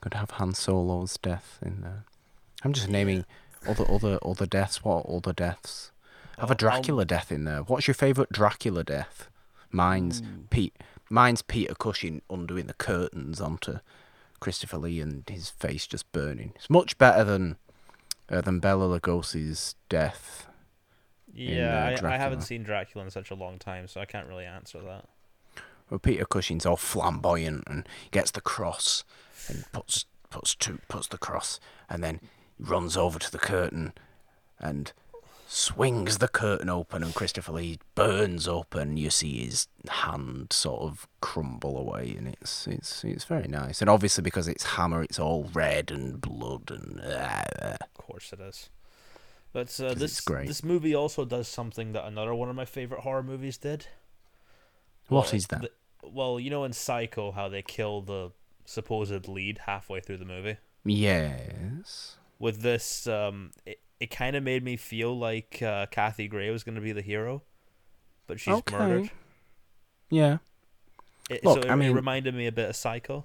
could 0.00 0.14
have 0.14 0.30
Han 0.32 0.54
Solo's 0.54 1.18
death 1.18 1.58
in 1.62 1.82
there. 1.82 2.04
I'm 2.62 2.72
just 2.72 2.88
naming 2.88 3.24
all 3.66 3.74
the 3.74 3.84
other 3.84 3.94
other 4.08 4.18
other 4.24 4.46
deaths. 4.46 4.84
What 4.84 5.06
are 5.06 5.16
other 5.16 5.32
deaths? 5.32 5.90
I 6.38 6.42
have 6.42 6.50
a 6.50 6.54
Dracula 6.54 7.04
death 7.04 7.30
in 7.30 7.44
there. 7.44 7.60
What's 7.60 7.86
your 7.86 7.94
favourite 7.94 8.30
Dracula 8.32 8.84
death? 8.84 9.28
Mine's 9.70 10.22
Pete. 10.50 10.76
Mine's 11.10 11.42
Peter 11.42 11.74
Cushing 11.74 12.22
undoing 12.30 12.66
the 12.66 12.74
curtains 12.74 13.40
onto 13.40 13.78
Christopher 14.40 14.78
Lee 14.78 15.00
and 15.00 15.28
his 15.28 15.50
face 15.50 15.86
just 15.86 16.10
burning. 16.12 16.52
It's 16.56 16.70
much 16.70 16.96
better 16.98 17.24
than 17.24 17.56
uh, 18.30 18.40
than 18.40 18.60
Bela 18.60 18.98
Lugosi's 19.00 19.74
death. 19.88 20.46
Yeah, 21.32 21.74
uh, 21.74 21.84
I, 21.84 21.86
I 21.86 21.94
Dracula. 21.96 22.18
haven't 22.18 22.40
seen 22.42 22.62
Dracula 22.62 23.04
in 23.04 23.10
such 23.10 23.30
a 23.30 23.34
long 23.34 23.58
time, 23.58 23.86
so 23.86 24.00
I 24.00 24.04
can't 24.04 24.26
really 24.26 24.44
answer 24.46 24.80
that. 24.80 25.06
Well, 25.88 25.98
Peter 26.00 26.24
Cushing's 26.24 26.64
all 26.66 26.76
flamboyant 26.76 27.64
and 27.66 27.88
gets 28.12 28.30
the 28.30 28.40
cross 28.40 29.04
and 29.48 29.64
puts 29.72 30.06
puts 30.30 30.54
two 30.54 30.78
puts 30.88 31.08
the 31.08 31.18
cross 31.18 31.58
and 31.88 32.04
then 32.04 32.20
runs 32.60 32.96
over 32.96 33.18
to 33.18 33.30
the 33.32 33.38
curtain 33.38 33.92
and 34.58 34.92
swings 35.48 36.18
the 36.18 36.28
curtain 36.28 36.68
open 36.68 37.02
and 37.02 37.12
Christopher 37.14 37.52
Lee 37.52 37.78
burns 37.96 38.46
up 38.46 38.74
and 38.74 38.98
you 38.98 39.10
see 39.10 39.44
his 39.46 39.66
hand 39.88 40.52
sort 40.52 40.82
of 40.82 41.08
crumble 41.20 41.76
away 41.76 42.14
and 42.16 42.28
it's 42.28 42.66
it's 42.68 43.02
it's 43.02 43.24
very 43.24 43.48
nice. 43.48 43.80
And 43.80 43.90
obviously 43.90 44.22
because 44.22 44.46
it's 44.46 44.64
Hammer 44.76 45.02
it's 45.02 45.18
all 45.18 45.50
red 45.52 45.90
and 45.90 46.20
blood 46.20 46.70
and 46.70 47.00
uh, 47.00 47.76
Of 47.80 47.94
course 47.94 48.32
it 48.32 48.40
is. 48.40 48.70
But 49.52 49.80
uh, 49.80 49.94
this 49.94 50.20
great. 50.20 50.46
this 50.46 50.62
movie 50.62 50.94
also 50.94 51.24
does 51.24 51.48
something 51.48 51.92
that 51.94 52.06
another 52.06 52.32
one 52.34 52.48
of 52.48 52.54
my 52.54 52.64
favorite 52.66 53.00
horror 53.00 53.24
movies 53.24 53.58
did. 53.58 53.86
what 55.08 55.26
Well, 55.26 55.34
is 55.34 55.46
that? 55.48 55.62
the- 55.62 55.70
well, 56.08 56.38
you 56.38 56.50
know 56.50 56.62
in 56.64 56.72
Psycho 56.72 57.32
how 57.32 57.48
they 57.48 57.62
kill 57.62 58.00
the 58.02 58.30
supposed 58.64 59.26
lead 59.26 59.58
halfway 59.66 59.98
through 60.00 60.18
the 60.18 60.24
movie. 60.24 60.58
yes. 60.84 62.16
With 62.40 62.62
this, 62.62 63.06
um, 63.06 63.52
it, 63.66 63.78
it 64.00 64.10
kind 64.10 64.34
of 64.34 64.42
made 64.42 64.64
me 64.64 64.76
feel 64.76 65.16
like 65.16 65.60
uh, 65.62 65.86
Kathy 65.90 66.26
Gray 66.26 66.50
was 66.50 66.64
going 66.64 66.74
to 66.74 66.80
be 66.80 66.90
the 66.92 67.02
hero, 67.02 67.42
but 68.26 68.40
she's 68.40 68.54
Okay. 68.54 68.76
murdered. 68.78 69.10
Yeah. 70.08 70.38
It, 71.28 71.44
Look, 71.44 71.62
so 71.62 71.68
it, 71.68 71.70
I 71.70 71.76
mean- 71.76 71.90
it 71.92 71.94
reminded 71.94 72.34
me 72.34 72.46
a 72.48 72.52
bit 72.52 72.68
of 72.70 72.74
Psycho. 72.76 73.24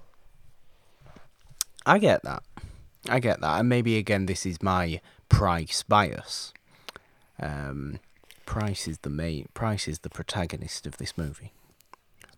I 1.84 1.98
get 1.98 2.22
that. 2.24 2.42
I 3.08 3.20
get 3.20 3.40
that. 3.40 3.60
And 3.60 3.68
maybe 3.68 3.96
again 3.96 4.26
this 4.26 4.44
is 4.44 4.62
my 4.62 5.00
price 5.28 5.82
bias. 5.82 6.52
Um 7.40 7.98
Price 8.44 8.86
is 8.86 8.98
the 8.98 9.10
main 9.10 9.48
Price 9.54 9.88
is 9.88 10.00
the 10.00 10.10
protagonist 10.10 10.86
of 10.86 10.98
this 10.98 11.16
movie. 11.16 11.52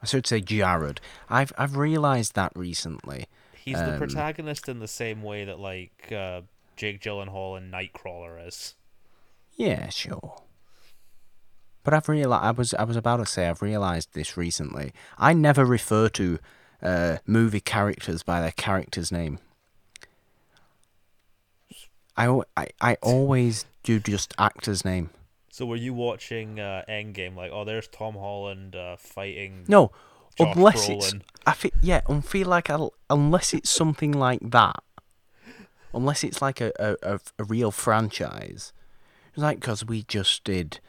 I 0.02 0.06
should 0.06 0.26
say 0.26 0.40
Jarrod. 0.40 0.98
I've 1.28 1.52
I've 1.58 1.76
realised 1.76 2.34
that 2.34 2.52
recently. 2.54 3.26
He's 3.56 3.76
the 3.78 3.92
Um, 3.92 3.98
protagonist 3.98 4.68
in 4.68 4.78
the 4.78 4.88
same 4.88 5.22
way 5.22 5.44
that 5.44 5.58
like 5.58 6.12
uh, 6.12 6.42
Jake 6.78 7.00
Gyllenhaal 7.02 7.58
in 7.58 7.70
Nightcrawler 7.70 8.46
is. 8.46 8.74
Yeah, 9.56 9.88
sure. 9.88 10.40
But 11.82 11.92
I've 11.92 12.08
realized 12.08 12.44
I 12.44 12.50
was 12.52 12.74
I 12.74 12.84
was 12.84 12.96
about 12.96 13.16
to 13.16 13.26
say 13.26 13.48
I've 13.48 13.62
realized 13.62 14.14
this 14.14 14.36
recently. 14.36 14.92
I 15.18 15.32
never 15.32 15.64
refer 15.64 16.08
to 16.10 16.38
uh, 16.82 17.16
movie 17.26 17.60
characters 17.60 18.22
by 18.22 18.40
their 18.40 18.52
character's 18.52 19.10
name. 19.10 19.40
I, 22.16 22.40
I 22.56 22.68
I 22.80 22.94
always 23.02 23.64
do 23.82 23.98
just 23.98 24.34
actor's 24.38 24.84
name. 24.84 25.10
So 25.50 25.66
were 25.66 25.76
you 25.76 25.94
watching 25.94 26.60
uh, 26.60 26.82
Endgame? 26.88 27.34
Like, 27.34 27.50
oh, 27.52 27.64
there's 27.64 27.88
Tom 27.88 28.14
Holland 28.14 28.76
uh, 28.76 28.96
fighting. 28.96 29.64
No, 29.66 29.90
Josh 30.36 30.54
unless 30.54 30.88
it's 30.88 31.14
I 31.46 31.52
feel 31.54 31.72
yeah, 31.82 32.02
I 32.08 32.20
feel 32.20 32.46
like 32.46 32.70
I'll, 32.70 32.92
unless 33.10 33.54
it's 33.54 33.70
something 33.70 34.12
like 34.12 34.40
that, 34.50 34.82
unless 35.98 36.24
it's 36.24 36.40
like 36.40 36.60
a 36.60 36.72
a, 36.78 37.20
a, 37.38 37.44
real 37.44 37.70
franchise, 37.70 38.72
it's 39.32 39.42
like 39.42 39.60
because 39.60 39.84
we 39.84 40.02
just 40.04 40.44
did, 40.44 40.80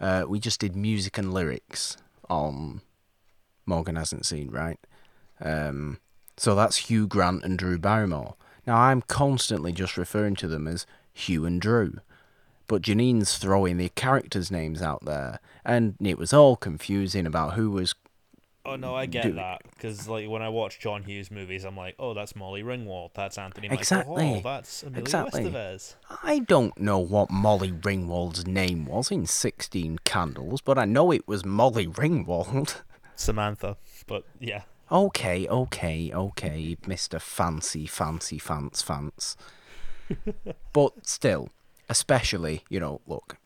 uh, 0.00 0.24
we 0.26 0.40
just 0.40 0.60
did 0.60 0.74
music 0.74 1.18
and 1.18 1.32
lyrics 1.32 1.96
on 2.28 2.80
Morgan 3.66 3.96
hasn't 3.96 4.26
seen 4.26 4.50
right, 4.50 4.78
um, 5.40 5.98
so 6.36 6.54
that's 6.54 6.88
Hugh 6.88 7.06
Grant 7.06 7.44
and 7.44 7.58
Drew 7.58 7.78
Barrymore. 7.78 8.34
Now 8.66 8.76
I'm 8.76 9.02
constantly 9.02 9.72
just 9.72 9.96
referring 9.96 10.36
to 10.36 10.48
them 10.48 10.66
as 10.66 10.86
Hugh 11.12 11.44
and 11.44 11.60
Drew. 11.60 11.98
But 12.66 12.80
Janine's 12.80 13.36
throwing 13.36 13.76
the 13.76 13.90
characters' 13.90 14.50
names 14.50 14.80
out 14.80 15.04
there, 15.04 15.38
and 15.66 15.96
it 16.00 16.16
was 16.16 16.32
all 16.32 16.56
confusing 16.56 17.26
about 17.26 17.54
who 17.54 17.70
was 17.70 17.94
Oh 18.66 18.76
no, 18.76 18.94
I 18.94 19.06
get 19.06 19.24
do- 19.24 19.32
that 19.34 19.62
because 19.72 20.08
like 20.08 20.28
when 20.28 20.40
I 20.40 20.48
watch 20.48 20.78
John 20.78 21.02
Hughes 21.02 21.30
movies, 21.30 21.64
I'm 21.64 21.76
like, 21.76 21.96
oh, 21.98 22.14
that's 22.14 22.34
Molly 22.34 22.62
Ringwald, 22.62 23.10
that's 23.14 23.36
Anthony 23.36 23.68
Exactly. 23.70 24.14
Michael 24.14 24.32
Hall, 24.34 24.40
that's 24.42 24.82
Emilio 24.82 25.02
Exactly. 25.02 25.44
Estevez. 25.44 25.94
I 26.22 26.38
don't 26.38 26.78
know 26.78 26.98
what 26.98 27.30
Molly 27.30 27.72
Ringwald's 27.72 28.46
name 28.46 28.86
was 28.86 29.10
in 29.10 29.26
16 29.26 29.98
Candles, 30.04 30.60
but 30.62 30.78
I 30.78 30.86
know 30.86 31.10
it 31.10 31.28
was 31.28 31.44
Molly 31.44 31.86
Ringwald. 31.86 32.80
Samantha, 33.16 33.76
but 34.06 34.24
yeah, 34.40 34.62
okay, 34.90 35.46
okay, 35.46 36.10
okay, 36.12 36.76
Mr. 36.82 37.20
Fancy, 37.20 37.86
Fancy, 37.86 38.38
Fance, 38.38 38.82
Fance. 38.82 39.36
but 40.72 41.06
still, 41.06 41.50
especially, 41.88 42.64
you 42.68 42.80
know, 42.80 43.00
look, 43.06 43.36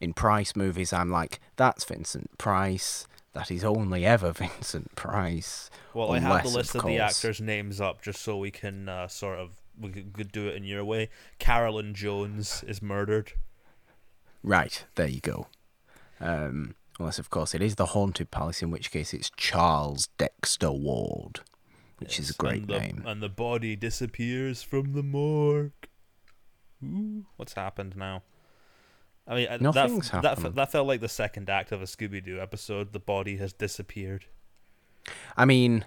in 0.00 0.12
Price 0.12 0.54
movies, 0.54 0.92
I'm 0.92 1.10
like, 1.10 1.40
that's 1.56 1.84
Vincent 1.84 2.36
Price. 2.38 3.06
That 3.38 3.52
is 3.52 3.62
only 3.62 4.04
ever 4.04 4.32
Vincent 4.36 4.96
Price. 4.96 5.70
Well, 5.94 6.10
I 6.10 6.18
have 6.18 6.42
the 6.42 6.48
list 6.48 6.74
of, 6.74 6.84
the 6.84 6.98
actors' 6.98 7.40
names 7.40 7.80
up 7.80 8.02
just 8.02 8.20
so 8.20 8.36
we 8.36 8.50
can 8.50 8.88
uh, 8.88 9.06
sort 9.06 9.38
of 9.38 9.52
we 9.80 9.90
could, 9.90 10.32
do 10.32 10.48
it 10.48 10.56
in 10.56 10.64
your 10.64 10.84
way. 10.84 11.08
Carolyn 11.38 11.94
Jones 11.94 12.64
is 12.66 12.82
murdered. 12.82 13.34
Right, 14.42 14.84
there 14.96 15.06
you 15.06 15.20
go. 15.20 15.46
Um, 16.20 16.74
unless, 16.98 17.20
of 17.20 17.30
course, 17.30 17.54
it 17.54 17.62
is 17.62 17.76
the 17.76 17.86
Haunted 17.86 18.32
Palace, 18.32 18.60
in 18.60 18.72
which 18.72 18.90
case 18.90 19.14
it's 19.14 19.30
Charles 19.36 20.08
Dexter 20.18 20.72
Ward, 20.72 21.38
which 21.98 22.18
is 22.18 22.30
a 22.30 22.34
great 22.34 22.62
and 22.62 22.68
the, 22.68 22.80
name. 22.80 23.04
And 23.06 23.22
the 23.22 23.28
body 23.28 23.76
disappears 23.76 24.64
from 24.64 24.94
the 24.94 25.04
morgue. 25.04 25.70
Ooh, 26.82 27.26
what's 27.36 27.54
happened 27.54 27.96
now? 27.96 28.24
I 29.28 29.34
mean, 29.34 29.48
uh, 29.48 29.58
Nothing's 29.60 30.10
that, 30.10 30.22
that, 30.22 30.38
happened. 30.38 30.54
that 30.56 30.72
felt 30.72 30.86
like 30.88 31.00
the 31.00 31.08
second 31.08 31.50
act 31.50 31.70
of 31.70 31.82
a 31.82 31.84
Scooby 31.84 32.24
Doo 32.24 32.40
episode. 32.40 32.92
The 32.94 32.98
body 32.98 33.36
has 33.36 33.52
disappeared. 33.52 34.24
I 35.36 35.44
mean, 35.44 35.84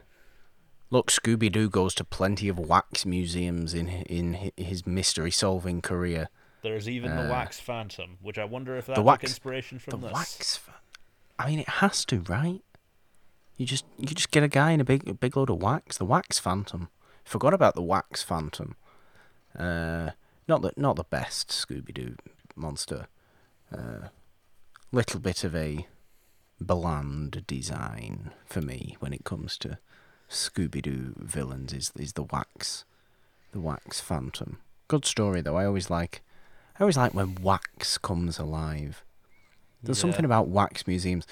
look, 0.91 1.10
Scooby 1.10 1.51
Doo 1.51 1.69
goes 1.69 1.95
to 1.95 2.04
plenty 2.04 2.47
of 2.47 2.60
wax 2.60 3.06
museums 3.06 3.73
in 3.73 3.88
in 3.88 4.51
his 4.56 4.86
mystery 4.86 5.32
solving 5.32 5.82
career. 5.82 6.30
There's 6.62 6.88
even 6.88 7.15
the 7.15 7.27
Uh, 7.27 7.32
Wax 7.32 7.60
Phantom, 7.60 8.17
which 8.21 8.38
I 8.38 8.45
wonder 8.45 8.77
if 8.77 8.86
that 8.86 8.93
the 8.93 9.01
took 9.01 9.06
wax- 9.08 9.23
inspiration 9.23 9.80
from 9.80 10.01
the 10.01 10.08
this. 10.08 10.13
wax. 10.13 10.58
fa- 10.58 10.73
I 11.39 11.47
mean, 11.49 11.58
it 11.60 11.69
has 11.69 12.06
to, 12.06 12.19
right? 12.21 12.62
You 13.58 13.65
just 13.65 13.86
you 13.97 14.08
just 14.13 14.30
get 14.30 14.43
a 14.43 14.47
guy 14.47 14.69
in 14.71 14.80
a 14.80 14.84
big 14.86 15.08
a 15.10 15.13
big 15.15 15.36
load 15.36 15.49
of 15.49 15.60
wax. 15.62 15.97
The 15.97 16.06
wax 16.06 16.38
phantom. 16.38 16.89
Forgot 17.23 17.56
about 17.56 17.73
the 17.73 17.82
wax 17.82 18.21
phantom. 18.21 18.75
Uh, 19.58 20.12
not 20.47 20.62
the 20.62 20.71
not 20.77 20.95
the 20.95 21.04
best 21.06 21.49
Scooby 21.49 21.91
Doo 21.93 22.15
monster. 22.56 23.08
Uh, 23.75 24.07
little 24.91 25.19
bit 25.19 25.43
of 25.43 25.55
a 25.55 25.88
bland 26.60 27.45
design 27.47 28.31
for 28.45 28.62
me 28.62 28.95
when 28.99 29.13
it 29.13 29.23
comes 29.23 29.57
to 29.60 29.77
Scooby 30.29 30.81
Doo 30.81 31.13
villains. 31.17 31.73
Is 31.73 31.91
is 31.97 32.13
the 32.13 32.23
wax, 32.23 32.84
the 33.51 33.60
wax 33.60 33.99
phantom. 34.01 34.60
Good 34.88 35.05
story 35.05 35.41
though. 35.41 35.55
I 35.57 35.65
always 35.65 35.89
like, 35.89 36.21
I 36.79 36.81
always 36.84 36.97
like 36.97 37.13
when 37.13 37.36
wax 37.36 37.97
comes 37.97 38.38
alive. 38.39 39.03
There's 39.81 39.97
Yeah. 39.97 40.01
something 40.01 40.25
about 40.25 40.47
wax 40.49 40.86
museums. 40.86 41.25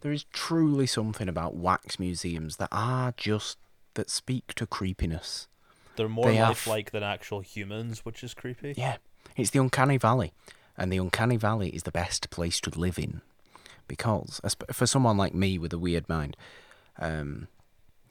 There 0.00 0.12
is 0.12 0.24
truly 0.32 0.86
something 0.86 1.28
about 1.28 1.56
wax 1.56 1.98
museums 1.98 2.56
that 2.58 2.68
are 2.70 3.12
just 3.16 3.58
that 3.94 4.10
speak 4.10 4.54
to 4.54 4.66
creepiness. 4.66 5.48
They're 5.96 6.08
more 6.08 6.26
they 6.26 6.40
lifelike 6.40 6.92
than 6.92 7.02
actual 7.02 7.40
humans, 7.40 8.04
which 8.04 8.22
is 8.22 8.32
creepy. 8.34 8.74
Yeah, 8.76 8.98
it's 9.36 9.50
the 9.50 9.58
uncanny 9.58 9.96
valley, 9.96 10.32
and 10.78 10.92
the 10.92 10.96
uncanny 10.96 11.36
valley 11.36 11.70
is 11.70 11.82
the 11.82 11.92
best 11.92 12.30
place 12.30 12.60
to 12.60 12.70
live 12.78 12.98
in, 12.98 13.20
because 13.86 14.40
for 14.72 14.86
someone 14.86 15.16
like 15.16 15.34
me 15.34 15.58
with 15.58 15.72
a 15.72 15.78
weird 15.78 16.08
mind, 16.08 16.36
um, 16.98 17.48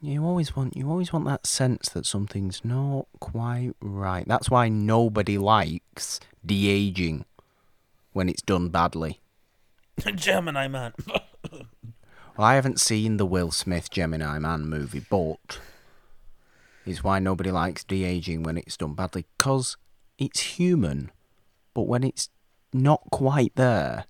you 0.00 0.24
always 0.24 0.54
want 0.54 0.76
you 0.76 0.88
always 0.88 1.12
want 1.12 1.24
that 1.24 1.46
sense 1.46 1.88
that 1.88 2.06
something's 2.06 2.64
not 2.64 3.06
quite 3.18 3.72
right. 3.80 4.26
That's 4.28 4.50
why 4.50 4.68
nobody 4.68 5.38
likes 5.38 6.20
de 6.44 6.68
aging 6.68 7.24
when 8.12 8.28
it's 8.28 8.42
done 8.42 8.68
badly. 8.68 9.20
Gemini 10.14 10.68
Man. 10.68 10.92
Well, 12.38 12.46
I 12.46 12.54
haven't 12.54 12.78
seen 12.78 13.16
the 13.16 13.26
Will 13.26 13.50
Smith 13.50 13.90
Gemini 13.90 14.38
Man 14.38 14.64
movie, 14.68 15.04
but 15.10 15.58
it's 16.86 17.02
why 17.02 17.18
nobody 17.18 17.50
likes 17.50 17.82
de 17.82 18.04
aging 18.04 18.44
when 18.44 18.56
it's 18.56 18.76
done 18.76 18.94
badly. 18.94 19.26
Because 19.36 19.76
it's 20.18 20.38
human, 20.40 21.10
but 21.74 21.88
when 21.88 22.04
it's 22.04 22.28
not 22.72 23.02
quite 23.10 23.54
there, 23.56 24.04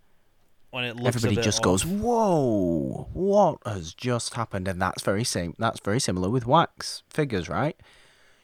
when 0.70 0.84
it 0.84 0.96
looks 0.96 1.04
a 1.04 1.08
everybody 1.08 1.36
just 1.42 1.58
off. 1.58 1.64
goes, 1.64 1.86
"Whoa, 1.86 3.08
what 3.12 3.58
has 3.64 3.94
just 3.94 4.34
happened?" 4.34 4.68
And 4.68 4.80
that's 4.80 5.02
very 5.02 5.24
same. 5.24 5.54
That's 5.58 5.80
very 5.80 6.00
similar 6.00 6.28
with 6.30 6.46
wax 6.46 7.02
figures, 7.08 7.48
right? 7.48 7.76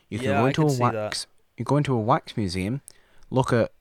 You 0.09 0.19
can 0.19 0.29
Yeah, 0.31 0.41
go 0.41 0.47
into 0.47 0.61
can 0.63 0.69
a 0.69 0.73
see 0.73 0.79
that. 0.79 0.95
wax. 0.95 1.27
You 1.57 1.65
go 1.65 1.77
into 1.77 1.95
a 1.95 2.01
wax 2.01 2.37
museum, 2.37 2.81
look 3.31 3.53
at, 3.53 3.73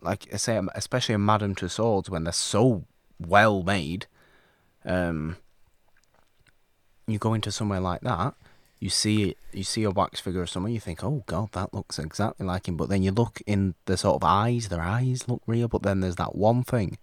like 0.00 0.26
I 0.32 0.36
say, 0.36 0.60
especially 0.74 1.14
a 1.14 1.18
Madame 1.18 1.54
Tussauds 1.54 2.08
when 2.08 2.24
they're 2.24 2.32
so 2.32 2.84
well 3.18 3.62
made. 3.62 4.06
Um, 4.84 5.36
you 7.06 7.18
go 7.18 7.34
into 7.34 7.52
somewhere 7.52 7.80
like 7.80 8.00
that, 8.02 8.34
you 8.80 8.90
see 8.90 9.36
you 9.52 9.64
see 9.64 9.84
a 9.84 9.90
wax 9.90 10.20
figure 10.20 10.42
of 10.42 10.50
someone, 10.50 10.72
you 10.72 10.80
think, 10.80 11.02
oh 11.02 11.22
god, 11.26 11.52
that 11.52 11.72
looks 11.72 11.98
exactly 11.98 12.46
like 12.46 12.68
him. 12.68 12.76
But 12.76 12.88
then 12.88 13.02
you 13.02 13.12
look 13.12 13.40
in 13.46 13.74
the 13.86 13.96
sort 13.96 14.16
of 14.16 14.24
eyes, 14.24 14.68
their 14.68 14.82
eyes 14.82 15.28
look 15.28 15.42
real, 15.46 15.68
but 15.68 15.82
then 15.82 16.00
there's 16.00 16.16
that 16.16 16.34
one 16.34 16.62
thing 16.62 16.98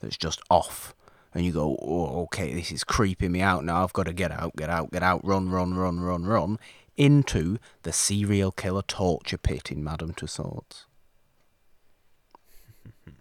that's 0.00 0.16
just 0.16 0.40
off. 0.50 0.94
And 1.34 1.44
you 1.44 1.52
go, 1.52 1.76
oh, 1.82 2.22
okay, 2.22 2.54
this 2.54 2.72
is 2.72 2.84
creeping 2.84 3.32
me 3.32 3.40
out 3.40 3.64
now. 3.64 3.84
I've 3.84 3.92
got 3.92 4.06
to 4.06 4.12
get 4.12 4.32
out, 4.32 4.56
get 4.56 4.70
out, 4.70 4.90
get 4.90 5.02
out, 5.02 5.24
run, 5.24 5.50
run, 5.50 5.74
run, 5.74 6.00
run, 6.00 6.24
run 6.24 6.58
into 6.96 7.58
the 7.84 7.92
serial 7.92 8.50
killer 8.50 8.82
torture 8.82 9.38
pit 9.38 9.70
in 9.70 9.84
Madame 9.84 10.12
Tussauds. 10.12 10.84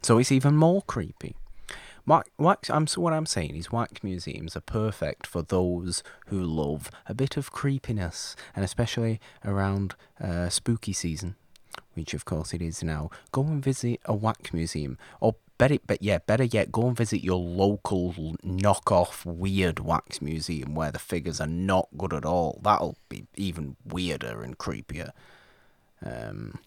So 0.02 0.18
it's 0.18 0.32
even 0.32 0.56
more 0.56 0.82
creepy. 0.82 1.36
Wax, 2.08 2.30
wax, 2.38 2.70
I'm, 2.70 2.88
so 2.88 3.02
what 3.02 3.12
I'm 3.12 3.26
saying 3.26 3.58
is 3.58 3.70
wax 3.70 4.02
museums 4.02 4.56
are 4.56 4.62
perfect 4.62 5.28
for 5.28 5.42
those 5.42 6.04
who 6.28 6.42
love 6.42 6.90
a 7.06 7.14
bit 7.14 7.36
of 7.36 7.52
creepiness, 7.52 8.34
and 8.56 8.64
especially 8.64 9.20
around 9.44 9.94
uh, 10.24 10.48
spooky 10.48 10.94
season, 10.94 11.36
which 11.96 12.14
of 12.14 12.24
course 12.24 12.54
it 12.54 12.62
is 12.62 12.82
now. 12.82 13.10
Go 13.34 13.42
and 13.42 13.62
visit 13.62 14.00
a 14.06 14.16
wax 14.16 14.54
museum, 14.54 14.98
or 15.20 15.36
better, 15.58 15.80
but 15.86 16.02
yeah, 16.02 16.20
better 16.20 16.46
yet, 16.46 16.72
go 16.72 16.88
and 16.88 16.96
visit 16.96 17.26
your 17.26 17.40
local 17.40 18.14
knockoff 18.42 19.26
weird 19.26 19.80
wax 19.80 20.22
museum 20.22 20.76
where 20.76 20.94
the 20.94 21.00
figures 21.00 21.42
are 21.42 21.46
not 21.48 21.90
good 21.98 22.14
at 22.14 22.24
all. 22.24 22.62
That'll 22.64 22.96
be 23.10 23.26
even 23.36 23.76
weirder 23.86 24.44
and 24.44 24.58
creepier. 24.58 25.12
Um, 26.02 26.60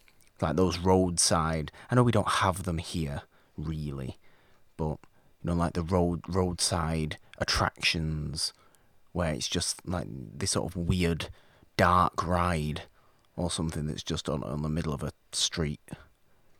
like 0.42 0.56
those 0.56 0.78
roadside. 0.78 1.72
I 1.90 1.94
know 1.94 2.02
we 2.02 2.12
don't 2.12 2.28
have 2.28 2.64
them 2.64 2.76
here, 2.78 3.22
really, 3.56 4.18
but 4.76 4.98
you 5.42 5.50
know, 5.50 5.56
like 5.56 5.72
the 5.72 5.82
road 5.82 6.22
roadside 6.28 7.18
attractions 7.38 8.52
where 9.12 9.32
it's 9.32 9.48
just 9.48 9.86
like 9.86 10.06
this 10.10 10.52
sort 10.52 10.70
of 10.70 10.76
weird 10.76 11.28
dark 11.76 12.26
ride 12.26 12.82
or 13.36 13.50
something 13.50 13.86
that's 13.86 14.02
just 14.02 14.28
on 14.28 14.42
on 14.44 14.62
the 14.62 14.68
middle 14.68 14.92
of 14.92 15.02
a 15.02 15.12
street, 15.32 15.80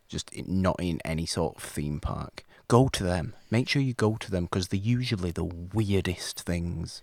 just 0.07 0.31
not 0.47 0.75
in 0.79 0.99
any 1.05 1.25
sort 1.25 1.57
of 1.57 1.63
theme 1.63 1.99
park. 1.99 2.43
Go 2.67 2.87
to 2.89 3.03
them. 3.03 3.33
Make 3.49 3.67
sure 3.67 3.81
you 3.81 3.93
go 3.93 4.15
to 4.15 4.31
them 4.31 4.45
because 4.45 4.69
they're 4.69 4.79
usually 4.79 5.31
the 5.31 5.43
weirdest 5.43 6.41
things 6.41 7.01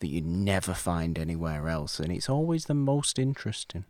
that 0.00 0.08
you 0.08 0.20
never 0.20 0.74
find 0.74 1.18
anywhere 1.18 1.68
else, 1.68 1.98
and 1.98 2.12
it's 2.12 2.28
always 2.28 2.64
the 2.64 2.74
most 2.74 3.18
interesting. 3.18 3.84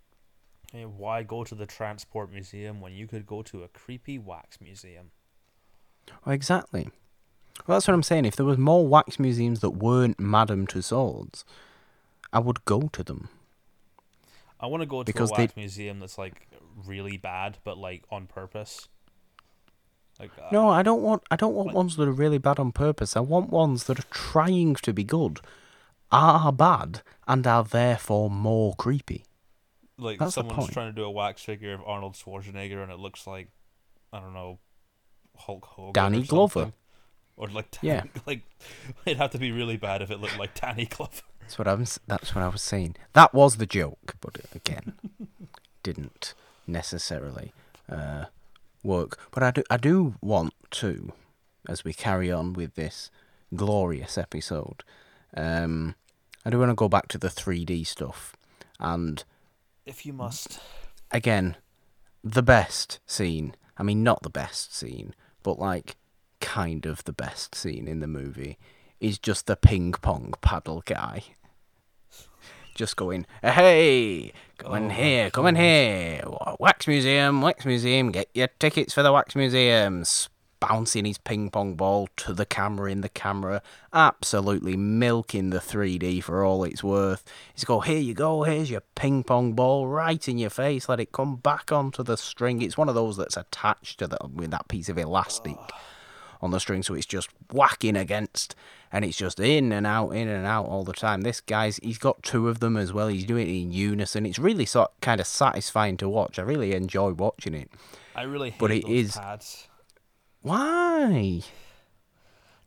Hey, 0.71 0.85
why 0.85 1.23
go 1.23 1.45
to 1.45 1.55
the 1.55 1.67
transport 1.67 2.33
museum 2.33 2.81
when 2.81 2.93
you 2.93 3.07
could 3.07 3.27
go 3.27 3.43
to 3.43 3.63
a 3.63 3.69
creepy 3.69 4.19
wax 4.19 4.61
museum? 4.61 5.13
Well, 6.25 6.35
exactly. 6.35 6.89
Well, 7.67 7.77
that's 7.77 7.87
what 7.89 7.95
I'm 7.95 8.03
saying. 8.03 8.25
If 8.25 8.37
there 8.37 8.47
was 8.47 8.59
more 8.59 8.87
wax 8.87 9.19
museums 9.19 9.61
that 9.61 9.71
weren't 9.71 10.19
Madame 10.21 10.67
Tussauds, 10.67 11.45
I 12.33 12.39
would 12.41 12.65
go 12.65 12.89
to 12.93 13.03
them. 13.05 13.29
I 14.61 14.67
want 14.67 14.83
to 14.83 14.87
go 14.87 15.03
to 15.03 15.05
Because 15.05 15.31
a 15.33 15.35
they- 15.37 15.49
museum 15.57 16.01
that's 16.01 16.19
like 16.19 16.49
really 16.85 17.17
bad, 17.17 17.59
but 17.65 17.79
like 17.79 18.05
on 18.11 18.27
purpose. 18.27 18.89
Like 20.19 20.31
uh, 20.39 20.49
No, 20.53 20.69
I 20.69 20.83
don't 20.83 21.03
want. 21.03 21.23
I 21.31 21.37
don't 21.37 21.55
want 21.55 21.69
Like- 21.69 21.77
ones 21.77 21.97
that 21.97 22.09
are 22.09 22.13
really 22.13 22.39
bad 22.39 22.59
on 22.59 22.73
purpose. 22.73 23.17
I 23.17 23.21
want 23.21 23.51
ones 23.51 23.85
that 23.85 23.99
are 23.99 24.07
trying 24.11 24.75
to 24.77 24.93
be 24.93 25.05
good, 25.05 25.41
are 26.13 26.53
bad, 26.53 27.03
and 27.27 27.47
are 27.47 27.65
therefore 27.65 28.31
more 28.31 28.75
creepy. 28.75 29.25
like 29.99 30.19
that's 30.19 30.35
someone's 30.35 30.71
trying 30.71 30.93
to 30.93 31.01
do 31.01 31.05
a 31.05 31.11
wax 31.11 31.43
figure 31.43 31.73
of 31.73 31.81
Arnold 31.87 32.15
Schwarzenegger, 32.15 32.83
and 32.83 32.91
it 32.93 32.99
looks 32.99 33.27
like 33.27 33.49
I 34.13 34.21
don't 34.21 34.35
know 34.35 34.59
Hulk 35.37 35.65
Hogan, 35.67 35.93
Danny 35.93 36.23
Glover. 36.23 36.73
Or 37.37 37.49
like 37.49 37.77
Yeah. 37.83 38.05
like 38.27 38.43
it'd 39.05 39.19
have 39.19 39.31
to 39.31 39.39
be 39.39 39.53
really 39.53 39.77
bad 39.77 40.03
if 40.03 40.11
it 40.11 40.21
looked 40.21 40.39
like 40.39 40.59
Danny 40.61 40.87
Glover. 40.87 41.23
That's 41.41 41.59
what 41.59 41.69
I 41.69 41.75
was. 41.75 42.01
That's 42.07 42.35
what 42.35 42.43
I 42.43 42.49
was 42.49 42.63
saying. 42.63 42.97
That 43.13 43.35
was 43.35 43.57
the 43.57 43.67
joke, 43.67 44.17
but 44.21 44.39
again, 44.55 44.95
didn't 45.83 46.33
necessarily 46.67 47.53
uh, 47.91 48.27
work. 48.83 49.19
But 49.31 49.43
I 49.43 49.51
do. 49.51 49.63
I 49.69 49.77
do 49.77 50.15
want 50.23 50.55
to, 50.73 51.13
as 51.69 51.85
we 51.85 51.93
carry 51.93 52.33
on 52.33 52.55
with 52.55 52.77
this 52.77 53.11
glorious 53.55 54.17
episode, 54.17 54.83
um, 55.37 55.97
I 56.47 56.51
do 56.51 56.59
want 56.59 56.71
to 56.71 56.75
go 56.75 56.89
back 56.89 57.09
to 57.09 57.19
the 57.19 57.29
3D 57.29 57.87
stuff, 57.87 58.35
and 58.81 59.23
If 59.85 60.07
you 60.07 60.15
must, 60.15 60.61
again, 61.11 61.57
the 62.23 62.43
best 62.43 63.01
scene. 63.07 63.55
I 63.77 63.83
mean, 63.83 64.03
not 64.03 64.23
the 64.23 64.31
best 64.31 64.75
scene, 64.75 65.15
but 65.43 65.59
like 65.59 65.97
kind 66.45 66.85
of 66.85 67.03
the 67.05 67.13
best 67.13 67.55
scene 67.55 67.89
in 67.89 68.01
the 68.01 68.07
movie 68.07 68.59
is 69.01 69.19
just 69.19 69.47
the 69.47 69.57
ping 69.57 69.93
pong 69.93 70.35
paddle 70.43 70.83
guy. 70.85 71.23
Just 72.75 72.97
going, 72.97 73.27
hey, 73.43 74.31
come 74.59 74.75
in 74.75 74.85
Oh 74.85 74.89
my 74.89 74.93
here, 74.93 75.31
come 75.31 75.47
in 75.47 75.57
here, 75.57 76.23
wax 76.61 76.87
museum, 76.87 77.41
wax 77.41 77.65
museum, 77.65 78.13
get 78.13 78.29
your 78.35 78.49
tickets 78.59 78.93
for 78.93 79.03
the 79.03 79.11
wax 79.11 79.35
museum. 79.35 80.05
Bouncing 80.61 81.05
his 81.05 81.19
ping 81.19 81.51
pong 81.51 81.77
ball 81.77 82.09
to 82.17 82.33
the 82.33 82.47
camera 82.47 82.91
in 82.91 83.01
the 83.01 83.09
camera, 83.09 83.63
absolutely 83.93 84.77
milking 84.77 85.51
the 85.51 85.59
3D 85.59 86.23
for 86.23 86.45
all 86.45 86.65
it's 86.65 86.83
worth. 86.83 87.25
He's 87.55 87.65
go, 87.65 87.81
here 87.81 87.99
you 87.99 88.15
go, 88.15 88.45
here's 88.45 88.71
your 88.71 88.83
ping 88.95 89.25
pong 89.25 89.55
ball 89.55 89.87
right 89.87 90.27
in 90.29 90.39
your 90.39 90.51
face, 90.51 90.89
let 90.89 91.01
it 91.01 91.13
come 91.13 91.37
back 91.37 91.73
onto 91.73 92.03
the 92.03 92.17
string. 92.17 92.61
It's 92.63 92.79
one 92.79 92.89
of 92.89 92.95
those 92.95 93.17
that's 93.17 93.37
attached 93.37 93.99
to 93.99 94.07
the 94.07 94.19
with 94.33 94.51
that 94.53 94.69
piece 94.69 94.89
of 94.89 94.99
elastic 94.99 95.57
ah. 95.59 95.81
On 96.45 96.51
the 96.51 96.61
string, 96.61 96.83
so 96.83 96.95
it's 96.95 97.07
just 97.07 97.29
whacking 97.53 97.97
against, 97.97 98.55
and 98.93 99.05
it's 99.05 99.17
just 99.17 99.41
in 99.41 99.73
and 99.73 99.87
out, 99.87 100.11
in 100.11 100.29
and 100.29 100.47
out 100.47 100.67
all 100.67 100.85
the 100.85 100.93
time. 100.93 101.23
This 101.23 101.41
guy's 101.41 101.79
he's 101.79 101.99
got 101.99 102.23
two 102.23 102.49
of 102.49 102.61
them 102.61 102.77
as 102.77 102.93
well. 102.93 103.09
He's 103.09 103.25
doing 103.25 103.49
it 103.49 103.63
in 103.63 103.73
unison. 103.73 104.27
It's 104.27 104.39
really 104.39 104.67
sort 104.67 104.93
kind 105.01 105.21
of 105.21 105.27
satisfying 105.27 105.97
to 105.97 106.09
watch. 106.09 106.39
I 106.39 106.43
really 106.43 106.75
enjoy 106.75 107.13
watching 107.13 107.55
it. 107.55 107.71
I 108.15 108.23
really 108.23 108.51
hate 108.51 108.59
But 108.61 108.71
it 108.73 108.83
those 108.85 108.93
is- 108.93 109.17
pads. 109.17 109.69
Why? 110.43 111.41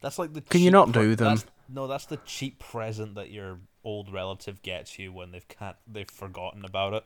That's 0.01 0.17
like 0.19 0.33
the. 0.33 0.41
Can 0.41 0.61
you 0.61 0.71
not 0.71 0.91
do 0.91 1.15
them? 1.15 1.35
that's- 1.35 1.45
no, 1.69 1.85
that's 1.85 2.05
the 2.05 2.17
cheap 2.25 2.59
present 2.59 3.15
that 3.15 3.29
your 3.29 3.59
old 3.83 4.11
relative 4.11 4.61
gets 4.61 4.97
you 4.97 5.11
when 5.11 5.31
they've 5.31 5.47
can't 5.47 5.75
they've 5.85 6.09
forgotten 6.09 6.65
about 6.65 6.93
it. 6.93 7.03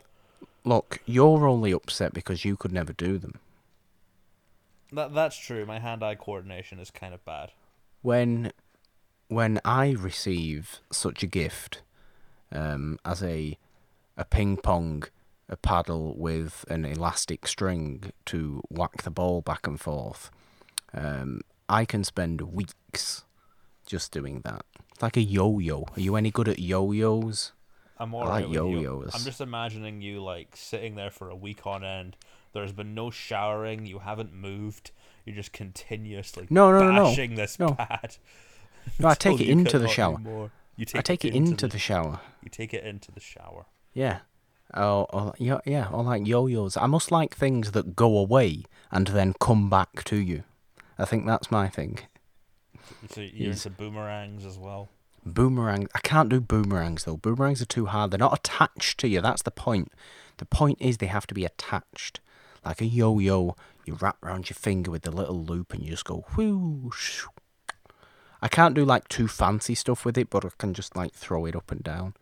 Look, 0.63 0.99
you're 1.05 1.47
only 1.47 1.72
upset 1.72 2.13
because 2.13 2.45
you 2.45 2.55
could 2.55 2.72
never 2.72 2.93
do 2.93 3.17
them. 3.17 3.39
That 4.92 5.14
that's 5.14 5.38
true. 5.38 5.66
My 5.66 5.80
hand-eye 5.80 6.16
coordination 6.16 6.80
is 6.80 6.92
kind 6.92 7.14
of 7.14 7.24
bad. 7.26 7.52
when 8.02 8.52
when 9.28 9.60
I 9.64 9.92
receive 9.92 10.80
such 10.92 11.24
a 11.24 11.28
gift 11.28 11.82
um, 12.52 13.00
as 13.06 13.24
a 13.24 13.58
a 14.18 14.26
ping 14.26 14.58
pong 14.58 15.04
a 15.48 15.56
paddle 15.56 16.16
with 16.18 16.66
an 16.70 16.86
elastic 16.86 17.48
string 17.48 18.12
to 18.26 18.62
whack 18.70 19.04
the 19.04 19.10
ball 19.12 19.42
back 19.42 19.68
and 19.68 19.80
forth, 19.80 20.30
um, 20.94 21.42
I 21.70 21.86
can 21.86 22.04
spend 22.04 22.42
weeks 22.42 23.24
just 23.86 24.12
doing 24.12 24.42
that. 24.42 24.66
It's 24.94 25.02
like 25.02 25.18
a 25.18 25.22
yo-yo. 25.22 25.86
Are 25.96 26.00
you 26.00 26.16
any 26.16 26.32
good 26.32 26.48
at 26.48 26.60
yo-yos? 26.60 27.52
I'm 27.98 28.16
I 28.16 28.18
alright 28.18 28.46
like 28.46 28.54
yo-yos. 28.54 29.12
I'm 29.14 29.22
just 29.24 29.42
imagining 29.42 30.02
you 30.02 30.22
like 30.24 30.56
sitting 30.56 30.96
there 30.96 31.12
for 31.12 31.30
a 31.30 31.36
week 31.36 31.68
on 31.68 31.84
end. 31.84 32.16
There's 32.54 32.74
been 32.74 32.93
no 32.93 33.10
showering. 33.12 33.86
You 33.86 33.99
haven't 33.99 34.34
moved. 34.34 34.91
You're 35.26 35.36
just 35.36 35.54
continuously 35.54 36.47
No, 36.49 36.72
no, 36.72 36.91
no, 36.91 37.14
no. 37.14 37.36
this 37.36 37.60
No. 37.60 37.74
pad. 37.74 38.18
No, 38.99 39.10
I 39.10 39.14
take 39.14 39.39
it 39.39 39.47
into 39.47 39.78
the 39.78 39.88
shower. 39.88 40.49
You 40.76 40.86
take 40.86 40.95
I 40.97 41.02
take 41.02 41.24
it 41.24 41.36
into 41.36 41.68
the 41.68 41.78
shower. 41.78 42.20
You 42.43 42.49
take 42.49 42.74
it 42.74 42.84
into 42.84 43.12
the 43.12 43.20
shower. 43.20 43.68
Yeah. 43.93 44.22
Oh, 44.74 45.06
or, 45.12 45.34
yeah, 45.38 45.60
yeah, 45.66 45.88
or 45.91 46.04
like 46.04 46.26
yo-yos. 46.26 46.78
I 46.78 46.88
must 46.88 47.12
like 47.12 47.36
things 47.36 47.74
that 47.74 47.95
go 47.95 48.18
away 48.18 48.64
and 48.89 49.06
then 49.08 49.36
come 49.39 49.70
back 49.70 50.04
to 50.06 50.16
you. 50.16 50.43
I 50.97 51.06
think 51.06 51.28
that's 51.28 51.52
my 51.52 51.68
thing. 51.68 51.99
So 53.10 53.22
you're 53.22 53.52
into 53.52 53.70
boomerangs 53.70 54.45
as 54.45 54.58
well. 54.58 54.89
Boomerangs. 55.26 55.89
I 55.93 55.99
can't 55.99 56.30
do 56.30 56.39
boomerangs 56.41 57.04
though. 57.04 57.18
Boomerangs 57.18 57.62
are 57.62 57.66
too 57.66 57.86
hard. 57.88 58.12
They're 58.12 58.18
not 58.18 58.38
attached 58.39 58.99
to 59.02 59.08
you. 59.08 59.22
That's 59.22 59.43
the 59.43 59.52
point. 59.52 59.91
The 60.38 60.45
point 60.45 60.78
is 60.82 60.97
they 60.97 61.06
have 61.08 61.28
to 61.28 61.34
be 61.36 61.45
attached. 61.45 62.20
Like 62.64 62.82
a 62.82 62.86
yo-yo, 62.86 63.55
you 63.86 63.95
wrap 63.99 64.18
around 64.24 64.49
your 64.49 64.55
finger 64.55 64.91
with 64.91 65.01
the 65.03 65.12
little 65.12 65.43
loop 65.43 65.74
and 65.74 65.84
you 65.84 65.89
just 65.91 66.05
go 66.05 66.26
whoosh. 66.36 67.26
I 68.41 68.47
can't 68.47 68.76
do 68.76 68.86
like 68.86 69.07
too 69.07 69.28
fancy 69.28 69.76
stuff 69.76 70.03
with 70.05 70.18
it, 70.18 70.30
but 70.30 70.45
I 70.45 70.49
can 70.57 70.74
just 70.74 70.95
like 70.95 71.14
throw 71.14 71.45
it 71.45 71.55
up 71.55 71.72
and 71.72 71.84
down, 71.84 72.16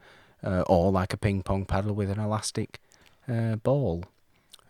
uh, 0.44 0.62
or 0.68 0.92
like 0.92 1.14
a 1.14 1.18
ping 1.18 1.44
pong 1.44 1.66
paddle 1.66 1.94
with 1.96 2.10
an 2.10 2.20
elastic 2.20 2.80
uh, 3.28 3.56
ball. 3.58 4.06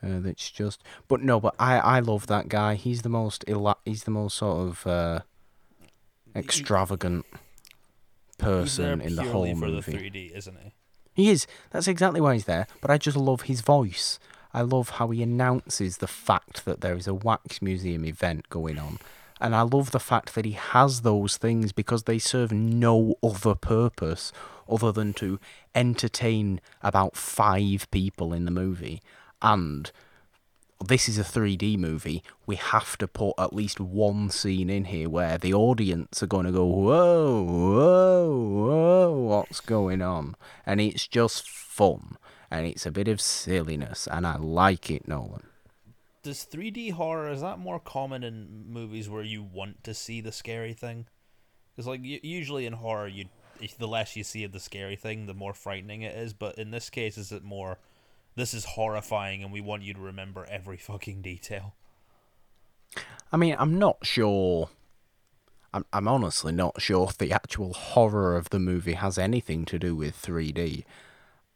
Uh, 0.03 0.19
that's 0.19 0.49
just. 0.49 0.81
But 1.07 1.21
no, 1.21 1.39
but 1.39 1.55
I 1.59 1.77
I 1.79 1.99
love 1.99 2.27
that 2.27 2.47
guy. 2.49 2.75
He's 2.75 3.01
the 3.01 3.09
most 3.09 3.43
ela- 3.47 3.77
He's 3.83 4.03
the 4.05 4.11
most 4.11 4.37
sort 4.37 4.67
of 4.69 4.87
uh, 4.87 5.19
extravagant 6.35 7.25
person 8.37 9.01
in 9.01 9.15
the 9.15 9.23
whole 9.23 9.53
movie. 9.55 9.91
the 9.91 9.97
3D, 10.09 10.31
isn't 10.37 10.57
he? 10.63 10.73
He 11.13 11.29
is. 11.29 11.47
That's 11.71 11.87
exactly 11.87 12.21
why 12.21 12.33
he's 12.33 12.45
there. 12.45 12.67
But 12.81 12.91
I 12.91 12.97
just 12.97 13.17
love 13.17 13.41
his 13.43 13.61
voice. 13.61 14.19
I 14.53 14.61
love 14.61 14.91
how 14.91 15.09
he 15.09 15.21
announces 15.21 15.97
the 15.97 16.07
fact 16.07 16.65
that 16.65 16.81
there 16.81 16.95
is 16.95 17.07
a 17.07 17.13
wax 17.13 17.61
museum 17.61 18.05
event 18.05 18.49
going 18.49 18.79
on. 18.79 18.99
And 19.41 19.55
I 19.55 19.61
love 19.61 19.91
the 19.91 19.99
fact 19.99 20.35
that 20.35 20.45
he 20.45 20.51
has 20.51 21.01
those 21.01 21.37
things 21.37 21.71
because 21.71 22.03
they 22.03 22.19
serve 22.19 22.51
no 22.51 23.15
other 23.23 23.55
purpose 23.55 24.33
other 24.67 24.91
than 24.91 25.13
to 25.13 25.39
entertain 25.73 26.59
about 26.81 27.15
five 27.15 27.89
people 27.91 28.33
in 28.33 28.45
the 28.45 28.51
movie. 28.51 29.01
And 29.41 29.91
this 30.85 31.09
is 31.09 31.17
a 31.17 31.23
3D 31.23 31.77
movie. 31.77 32.23
We 32.45 32.55
have 32.55 32.97
to 32.97 33.07
put 33.07 33.33
at 33.37 33.53
least 33.53 33.79
one 33.79 34.29
scene 34.29 34.69
in 34.69 34.85
here 34.85 35.09
where 35.09 35.37
the 35.37 35.53
audience 35.53 36.23
are 36.23 36.27
going 36.27 36.45
to 36.45 36.51
go, 36.51 36.65
whoa, 36.65 37.43
whoa, 37.43 38.37
whoa, 38.37 39.11
what's 39.11 39.59
going 39.59 40.01
on? 40.01 40.35
And 40.65 40.79
it's 40.81 41.07
just 41.07 41.49
fun. 41.49 42.17
And 42.51 42.65
it's 42.65 42.85
a 42.85 42.91
bit 42.91 43.07
of 43.07 43.21
silliness. 43.21 44.07
And 44.11 44.25
I 44.25 44.37
like 44.37 44.89
it, 44.89 45.07
Nolan. 45.07 45.43
does 46.23 46.45
3D 46.51 46.93
horror 46.93 47.31
is 47.31 47.41
that 47.41 47.59
more 47.59 47.79
common 47.79 48.23
in 48.23 48.65
movies 48.67 49.09
where 49.09 49.23
you 49.23 49.43
want 49.43 49.83
to 49.83 49.93
see 49.93 50.21
the 50.21 50.31
scary 50.31 50.73
thing? 50.73 51.05
Because 51.75 51.87
like 51.87 52.01
usually 52.03 52.65
in 52.65 52.73
horror, 52.73 53.07
you 53.07 53.25
the 53.77 53.87
less 53.87 54.15
you 54.15 54.23
see 54.23 54.43
of 54.43 54.51
the 54.51 54.59
scary 54.59 54.95
thing, 54.95 55.25
the 55.25 55.33
more 55.33 55.53
frightening 55.53 56.01
it 56.01 56.15
is. 56.15 56.33
But 56.33 56.57
in 56.57 56.71
this 56.71 56.89
case, 56.89 57.17
is 57.17 57.31
it 57.31 57.43
more? 57.43 57.77
This 58.35 58.53
is 58.53 58.65
horrifying, 58.65 59.43
and 59.43 59.51
we 59.51 59.61
want 59.61 59.83
you 59.83 59.93
to 59.93 59.99
remember 59.99 60.45
every 60.49 60.77
fucking 60.77 61.21
detail. 61.21 61.73
I 63.31 63.37
mean, 63.37 63.55
I'm 63.59 63.77
not 63.77 63.97
sure. 64.03 64.69
I'm, 65.73 65.85
I'm 65.93 66.07
honestly 66.07 66.51
not 66.51 66.81
sure 66.81 67.07
if 67.09 67.17
the 67.17 67.31
actual 67.31 67.73
horror 67.73 68.35
of 68.35 68.49
the 68.49 68.59
movie 68.59 68.93
has 68.93 69.17
anything 69.17 69.65
to 69.65 69.77
do 69.77 69.95
with 69.95 70.19
3D. 70.21 70.83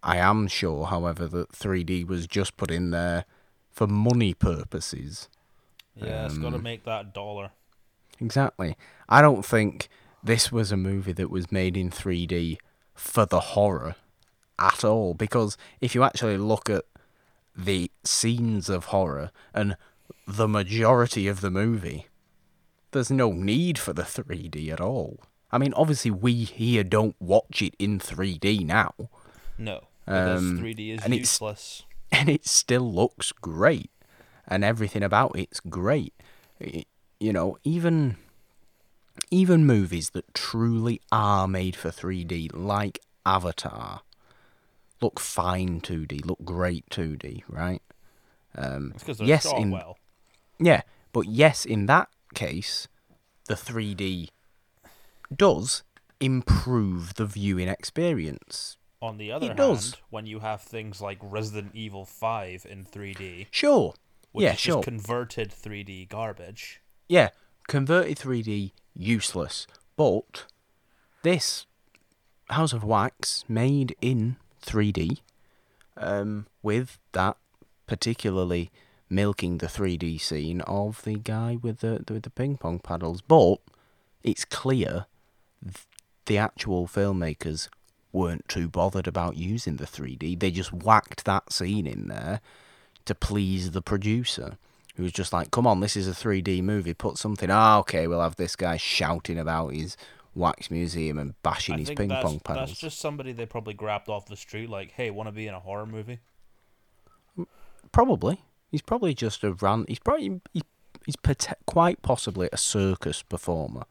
I 0.04 0.18
am 0.18 0.48
sure, 0.48 0.86
however, 0.88 1.28
that 1.28 1.52
3D 1.54 2.06
was 2.06 2.28
just 2.28 2.58
put 2.58 2.70
in 2.70 2.92
there 2.92 3.26
for 3.72 3.88
money 3.88 4.34
purposes. 4.34 5.30
Yeah, 5.96 6.26
it's 6.26 6.38
got 6.38 6.50
to 6.50 6.56
Um, 6.58 6.64
make 6.64 6.84
that 6.84 7.14
dollar. 7.14 7.52
Exactly. 8.20 8.76
I 9.08 9.22
don't 9.22 9.46
think 9.46 9.88
this 10.24 10.52
was 10.52 10.72
a 10.72 10.78
movie 10.78 11.14
that 11.14 11.30
was 11.30 11.52
made 11.52 11.78
in 11.78 11.90
3D 11.90 12.58
for 12.94 13.26
the 13.26 13.40
horror 13.40 13.96
at 14.60 14.84
all. 14.84 15.14
Because 15.14 15.58
if 15.82 15.96
you 15.96 16.04
actually 16.04 16.38
look 16.38 16.70
at 16.70 16.86
the 17.56 17.90
scenes 18.04 18.70
of 18.70 18.86
horror 18.86 19.32
and 19.54 19.78
the 20.28 20.48
majority 20.48 21.28
of 21.28 21.42
the 21.42 21.50
movie, 21.52 22.08
there's 22.92 23.12
no 23.12 23.32
need 23.32 23.78
for 23.80 23.94
the 23.94 24.04
3D 24.04 24.70
at 24.72 24.82
all. 24.82 25.20
I 25.52 25.58
mean, 25.60 25.74
obviously, 25.76 26.12
we 26.12 26.34
here 26.44 26.84
don't 26.84 27.16
watch 27.20 27.62
it 27.62 27.76
in 27.80 28.00
3D 28.00 28.66
now, 28.66 28.94
No, 29.58 29.82
Um, 30.08 30.58
3D 30.60 30.92
is 30.92 31.04
and 31.04 31.14
it's- 31.14 31.40
and 32.12 32.30
it 32.30 32.46
still 32.48 32.92
looks 32.94 33.32
great, 33.32 33.92
and 34.48 34.64
everything 34.64 35.04
about 35.04 35.32
it's 35.36 35.60
great. 35.60 36.14
I- 36.62 36.86
you 37.20 37.32
know, 37.34 37.58
even 37.64 38.18
even 39.30 39.66
movies 39.66 40.10
that 40.12 40.34
truly 40.34 41.00
are 41.12 41.48
made 41.48 41.76
for 41.76 41.92
3D, 41.92 42.50
like 42.54 43.00
Avatar, 43.26 44.02
look 45.02 45.20
fine 45.20 45.82
2D, 45.82 46.20
look 46.26 46.44
great 46.44 46.90
2D, 46.90 47.44
right? 47.48 47.82
Um, 48.56 48.92
It's 48.96 49.04
because 49.04 49.22
yes, 49.22 49.46
in 49.46 49.72
well. 49.72 49.98
yeah, 50.60 50.82
but 51.12 51.28
yes, 51.28 51.66
in 51.66 51.86
that 51.88 52.10
case, 52.34 52.88
the 53.48 53.56
3D 53.56 54.30
does 55.36 55.84
improve 56.20 57.16
the 57.16 57.26
viewing 57.26 57.68
experience. 57.68 58.78
On 59.04 59.18
the 59.18 59.34
other 59.34 59.48
hand, 59.48 59.58
does. 59.58 59.98
when 60.10 60.26
you 60.26 60.40
have 60.40 60.62
things 60.62 61.02
like 61.02 61.18
Resident 61.22 61.72
Evil 61.76 62.06
5 62.06 62.66
in 62.70 62.86
3D, 62.86 63.48
Sure. 63.52 63.94
which 64.32 64.44
yeah, 64.44 64.54
is 64.54 64.60
sure. 64.62 64.76
just 64.76 64.86
converted 64.86 65.52
3D 65.52 66.08
garbage, 66.08 66.80
yeah, 67.10 67.32
converted 67.68 68.18
3D 68.18 68.72
useless. 68.96 69.68
But 69.98 70.46
this 71.22 71.66
House 72.50 72.72
of 72.72 72.86
Wax 72.86 73.44
made 73.50 73.94
in 74.02 74.38
3D, 74.66 75.20
um, 75.98 76.48
with 76.62 76.98
that 77.12 77.36
particularly 77.86 78.72
milking 79.10 79.58
the 79.58 79.68
3D 79.68 80.18
scene 80.22 80.62
of 80.62 81.04
the 81.04 81.16
guy 81.16 81.58
with 81.62 81.82
the 81.82 82.06
with 82.10 82.24
the 82.24 82.30
ping 82.30 82.56
pong 82.56 82.80
paddles. 82.80 83.20
But 83.20 83.58
it's 84.24 84.46
clear 84.46 85.08
th- 85.62 85.86
the 86.26 86.38
actual 86.38 86.88
filmmakers 86.88 87.68
weren't 88.14 88.48
too 88.48 88.70
bothered 88.70 89.08
about 89.08 89.36
using 89.36 89.78
the 89.78 89.86
3D. 89.86 90.40
They 90.40 90.52
just 90.52 90.72
whacked 90.72 91.26
that 91.26 91.52
scene 91.52 91.88
in 91.88 92.08
there 92.08 92.40
to 93.06 93.16
please 93.16 93.72
the 93.72 93.82
producer, 93.82 94.58
who 94.96 95.04
was 95.04 95.12
just 95.12 95.34
like, 95.34 95.52
"Come 95.52 95.68
on, 95.68 95.80
this 95.80 95.98
is 95.98 96.08
a 96.08 96.14
3D 96.14 96.62
movie. 96.62 96.94
Put 96.94 97.18
something. 97.18 97.50
Ah, 97.52 97.80
okay, 97.80 98.08
we'll 98.08 98.22
have 98.22 98.38
this 98.38 98.56
guy 98.56 98.78
shouting 98.78 99.38
about 99.40 99.74
his 99.74 99.98
wax 100.36 100.72
museum 100.72 101.20
and 101.20 101.34
bashing 101.44 101.76
I 101.76 101.80
his 101.80 101.90
ping 101.90 102.10
pong 102.10 102.40
paddles." 102.40 102.70
that's 102.70 102.80
just 102.80 103.00
somebody 103.00 103.34
they 103.34 103.46
probably 103.46 103.74
grabbed 103.74 104.08
off 104.10 104.28
the 104.28 104.38
street, 104.38 104.70
like, 104.70 104.92
hey, 104.92 105.10
want 105.10 105.28
to 105.28 105.34
be 105.34 105.48
in 105.48 105.54
a 105.54 105.60
horror 105.60 105.86
movie? 105.86 106.20
Probably. 107.92 108.42
He's 108.72 108.82
probably 108.82 109.14
just 109.14 109.44
a 109.44 109.54
ran. 109.54 109.86
He's 109.88 110.00
probably 110.00 110.42
he, 110.54 110.64
he's 111.06 111.16
quite 111.66 112.02
possibly 112.02 112.50
a 112.52 112.58
circus 112.58 113.22
performer, 113.22 113.84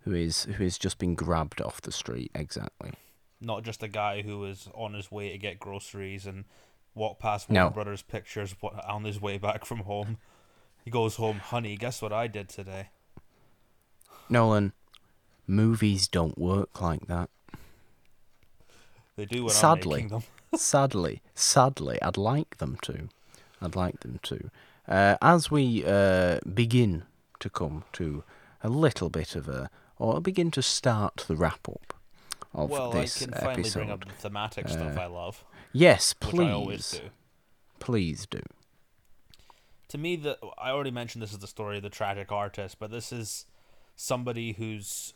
who 0.00 0.12
is 0.12 0.44
who 0.44 0.64
has 0.64 0.78
just 0.78 0.98
been 0.98 1.14
grabbed 1.14 1.60
off 1.60 1.80
the 1.80 1.92
street. 1.92 2.30
Exactly. 2.34 2.92
Not 3.40 3.62
just 3.62 3.82
a 3.82 3.88
guy 3.88 4.22
who 4.22 4.38
was 4.38 4.68
on 4.74 4.94
his 4.94 5.10
way 5.10 5.30
to 5.30 5.38
get 5.38 5.58
groceries 5.58 6.26
and 6.26 6.44
walk 6.94 7.18
past 7.18 7.50
No. 7.50 7.62
Warner 7.62 7.74
Brothers 7.74 8.02
Pictures 8.02 8.54
on 8.86 9.04
his 9.04 9.20
way 9.20 9.38
back 9.38 9.64
from 9.64 9.80
home. 9.80 10.18
He 10.84 10.90
goes 10.90 11.16
home, 11.16 11.38
honey, 11.38 11.76
guess 11.76 12.02
what 12.02 12.12
I 12.12 12.26
did 12.26 12.48
today? 12.48 12.88
Nolan, 14.28 14.72
movies 15.46 16.08
don't 16.08 16.38
work 16.38 16.80
like 16.80 17.06
that. 17.06 17.30
They 19.16 19.26
do 19.26 19.44
when 19.44 19.52
Sadly. 19.52 20.08
Sadly, 20.56 21.22
sadly, 21.32 22.02
I'd 22.02 22.16
like 22.16 22.58
them 22.58 22.76
to. 22.82 23.08
I'd 23.62 23.76
like 23.76 24.00
them 24.00 24.18
to. 24.24 24.50
Uh, 24.88 25.16
as 25.22 25.48
we 25.48 25.84
uh, 25.86 26.40
begin 26.52 27.04
to 27.38 27.48
come 27.48 27.84
to 27.92 28.24
a 28.62 28.68
little 28.68 29.10
bit 29.10 29.36
of 29.36 29.48
a, 29.48 29.70
or 29.96 30.20
begin 30.20 30.50
to 30.50 30.62
start 30.62 31.24
the 31.28 31.36
wrap 31.36 31.68
up 31.68 31.94
of 32.52 32.70
Well, 32.70 32.90
this 32.90 33.22
I 33.22 33.24
can 33.26 33.34
finally 33.34 33.60
episode. 33.60 33.78
bring 33.80 33.90
up 33.90 34.04
the 34.06 34.12
thematic 34.14 34.68
stuff 34.68 34.96
Uh, 34.96 35.00
I 35.00 35.06
love, 35.06 35.44
yes, 35.72 36.12
please, 36.14 36.40
I 36.48 36.52
always 36.52 36.90
do. 36.92 37.00
please 37.78 38.26
do. 38.26 38.40
to 39.88 39.98
me 39.98 40.16
the 40.16 40.38
I 40.58 40.70
already 40.70 40.90
mentioned 40.90 41.22
this 41.22 41.32
is 41.32 41.38
the 41.38 41.46
story 41.46 41.76
of 41.78 41.82
the 41.82 41.90
tragic 41.90 42.30
artist, 42.32 42.78
but 42.78 42.90
this 42.90 43.12
is 43.12 43.46
somebody 43.96 44.52
who's 44.52 45.12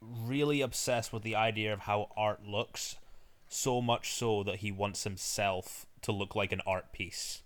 really 0.00 0.60
obsessed 0.60 1.12
with 1.12 1.22
the 1.22 1.36
idea 1.36 1.72
of 1.72 1.80
how 1.80 2.10
art 2.16 2.44
looks, 2.46 2.96
so 3.48 3.80
much 3.80 4.12
so 4.12 4.42
that 4.42 4.56
he 4.56 4.72
wants 4.72 5.04
himself 5.04 5.86
to 6.02 6.10
look 6.12 6.34
like 6.34 6.52
an 6.52 6.60
art 6.66 6.92
piece. 6.92 7.42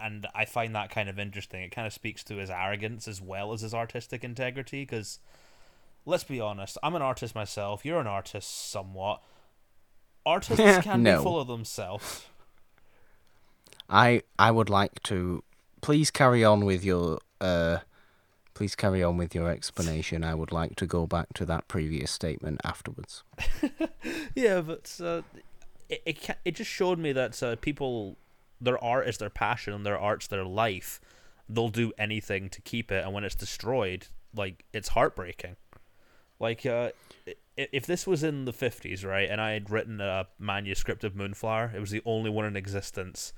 And 0.00 0.26
I 0.34 0.44
find 0.44 0.74
that 0.76 0.90
kind 0.90 1.08
of 1.08 1.18
interesting. 1.18 1.60
It 1.62 1.72
kind 1.72 1.86
of 1.86 1.92
speaks 1.92 2.22
to 2.24 2.36
his 2.36 2.50
arrogance 2.50 3.08
as 3.08 3.20
well 3.20 3.52
as 3.52 3.62
his 3.62 3.74
artistic 3.74 4.22
integrity 4.24 4.82
because 4.82 5.18
let's 6.08 6.24
be 6.24 6.40
honest, 6.40 6.78
I'm 6.82 6.94
an 6.94 7.02
artist 7.02 7.34
myself, 7.34 7.84
you're 7.84 8.00
an 8.00 8.06
artist 8.06 8.70
somewhat. 8.70 9.20
Artists 10.24 10.78
can 10.84 11.02
No. 11.02 11.18
be 11.18 11.22
full 11.22 11.40
of 11.40 11.46
themselves. 11.48 12.26
I 13.88 14.22
I 14.38 14.50
would 14.50 14.70
like 14.70 15.02
to 15.04 15.42
please 15.80 16.10
carry 16.10 16.44
on 16.44 16.64
with 16.64 16.84
your 16.84 17.18
uh 17.40 17.78
please 18.54 18.74
carry 18.74 19.02
on 19.02 19.16
with 19.16 19.34
your 19.34 19.48
explanation. 19.50 20.24
I 20.24 20.34
would 20.34 20.50
like 20.52 20.74
to 20.76 20.86
go 20.86 21.06
back 21.06 21.32
to 21.34 21.46
that 21.46 21.68
previous 21.68 22.10
statement 22.10 22.60
afterwards. 22.64 23.22
Yeah, 24.34 24.60
but 24.62 24.98
uh, 25.02 25.22
it 25.88 26.02
it, 26.06 26.36
it 26.44 26.54
just 26.56 26.70
showed 26.70 26.98
me 26.98 27.12
that 27.12 27.42
uh, 27.42 27.56
people, 27.56 28.16
their 28.60 28.82
art 28.82 29.08
is 29.08 29.18
their 29.18 29.30
passion 29.30 29.72
and 29.74 29.84
their 29.84 29.98
art's 29.98 30.26
their 30.28 30.44
life. 30.44 31.00
They'll 31.48 31.68
do 31.68 31.92
anything 31.98 32.48
to 32.50 32.60
keep 32.60 32.90
it, 32.92 33.04
and 33.04 33.12
when 33.14 33.24
it's 33.24 33.34
destroyed, 33.34 34.06
like 34.34 34.64
it's 34.72 34.88
heartbreaking. 34.88 35.56
Like, 36.40 36.64
uh, 36.64 36.90
if 37.56 37.86
this 37.86 38.06
was 38.06 38.22
in 38.22 38.44
the 38.44 38.52
fifties, 38.52 39.04
right, 39.04 39.28
and 39.28 39.40
I 39.40 39.52
had 39.52 39.70
written 39.70 40.00
a 40.00 40.26
manuscript 40.38 41.02
of 41.04 41.16
Moonflower, 41.16 41.72
it 41.74 41.80
was 41.80 41.90
the 41.90 42.02
only 42.04 42.30
one 42.30 42.44
in 42.44 42.56
existence, 42.56 43.32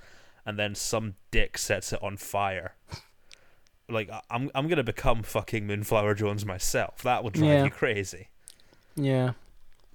and 0.45 0.59
then 0.59 0.75
some 0.75 1.15
dick 1.31 1.57
sets 1.57 1.93
it 1.93 2.03
on 2.03 2.17
fire. 2.19 2.75
Like, 3.89 4.11
I'm 4.31 4.51
I'm 4.55 4.69
gonna 4.69 4.85
become 4.85 5.23
fucking 5.23 5.67
Moonflower 5.67 6.15
Jones 6.15 6.45
myself. 6.47 7.03
That 7.03 7.25
would 7.25 7.33
drive 7.33 7.49
Yeah. 7.49 7.65
you 7.65 7.71
crazy 7.71 8.29
Yeah. 8.95 9.33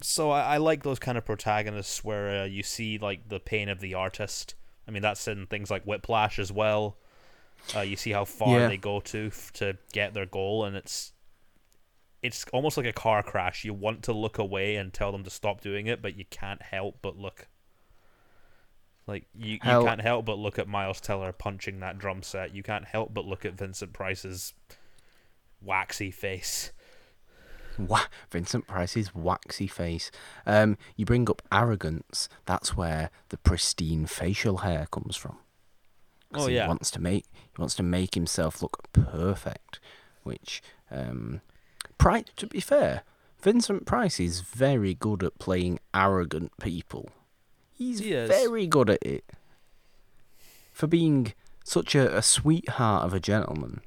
so 0.01 0.31
I, 0.31 0.55
I 0.55 0.57
like 0.57 0.83
those 0.83 0.99
kind 0.99 1.17
of 1.17 1.23
protagonists 1.25 2.03
where 2.03 2.41
uh, 2.41 2.45
you 2.45 2.61
see 2.63 2.97
like 2.97 3.29
the 3.29 3.39
pain 3.39 3.69
of 3.69 3.79
the 3.79 3.93
artist. 3.93 4.55
I 4.87 4.91
mean, 4.91 5.01
that's 5.01 5.27
in 5.27 5.47
things 5.47 5.71
like 5.71 5.83
Whiplash 5.85 6.39
as 6.39 6.51
well. 6.51 6.97
Uh, 7.75 7.81
you 7.81 7.95
see 7.95 8.11
how 8.11 8.25
far 8.25 8.59
Yeah. 8.59 8.67
they 8.67 8.77
go 8.77 8.99
to 8.99 9.27
f- 9.27 9.51
to 9.53 9.77
get 9.93 10.13
their 10.13 10.25
goal, 10.25 10.65
and 10.65 10.75
it's 10.75 11.13
it's 12.25 12.45
almost 12.51 12.77
like 12.77 12.85
a 12.85 12.93
car 12.93 13.21
crash. 13.21 13.63
You 13.63 13.73
want 13.73 14.03
to 14.03 14.13
look 14.13 14.37
away 14.37 14.75
and 14.75 14.91
tell 14.91 15.11
them 15.11 15.23
to 15.23 15.29
stop 15.29 15.61
doing 15.61 15.87
it, 15.87 16.01
but 16.01 16.17
you 16.17 16.25
can't 16.29 16.61
help 16.61 16.97
but 17.01 17.17
look. 17.17 17.47
Like 19.07 19.25
you, 19.35 19.53
you 19.53 19.59
can't 19.59 20.01
help 20.01 20.25
but 20.25 20.39
look 20.39 20.57
at 20.57 20.67
Miles 20.67 20.99
Teller 20.99 21.31
punching 21.31 21.79
that 21.81 21.99
drum 21.99 22.23
set. 22.23 22.55
You 22.55 22.63
can't 22.63 22.85
help 22.85 23.13
but 23.13 23.25
look 23.25 23.45
at 23.45 23.53
Vincent 23.53 23.93
Price's 23.93 24.53
waxy 25.61 26.09
face. 26.09 26.71
Wa- 27.77 28.07
Vincent 28.31 28.65
Price's 28.65 29.13
waxy 29.13 29.67
face. 29.67 30.09
Um, 30.47 30.77
you 30.95 31.05
bring 31.05 31.29
up 31.29 31.43
arrogance. 31.51 32.27
That's 32.45 32.75
where 32.75 33.11
the 33.29 33.37
pristine 33.37 34.07
facial 34.07 34.57
hair 34.57 34.87
comes 34.91 35.15
from. 35.15 35.37
Oh, 36.33 36.47
he 36.47 36.55
yeah. 36.55 36.67
wants 36.67 36.89
to 36.91 36.99
make 36.99 37.25
he 37.33 37.59
wants 37.61 37.75
to 37.75 37.83
make 37.83 38.15
himself 38.15 38.61
look 38.61 38.91
perfect. 38.91 39.79
Which, 40.23 40.63
um, 40.89 41.41
Price. 41.97 42.25
To 42.37 42.47
be 42.47 42.59
fair, 42.59 43.03
Vincent 43.41 43.85
Price 43.85 44.19
is 44.19 44.41
very 44.41 44.93
good 44.93 45.23
at 45.23 45.39
playing 45.39 45.79
arrogant 45.93 46.51
people. 46.59 47.09
He's 47.71 47.99
He 47.99 48.11
very 48.11 48.67
good 48.67 48.89
at 48.89 49.03
it. 49.05 49.25
for 50.71 50.87
being 50.87 51.33
such 51.63 51.95
a, 51.95 52.15
a 52.17 52.21
sweetheart 52.21 53.05
of 53.05 53.13
a 53.13 53.19
gentleman, 53.19 53.81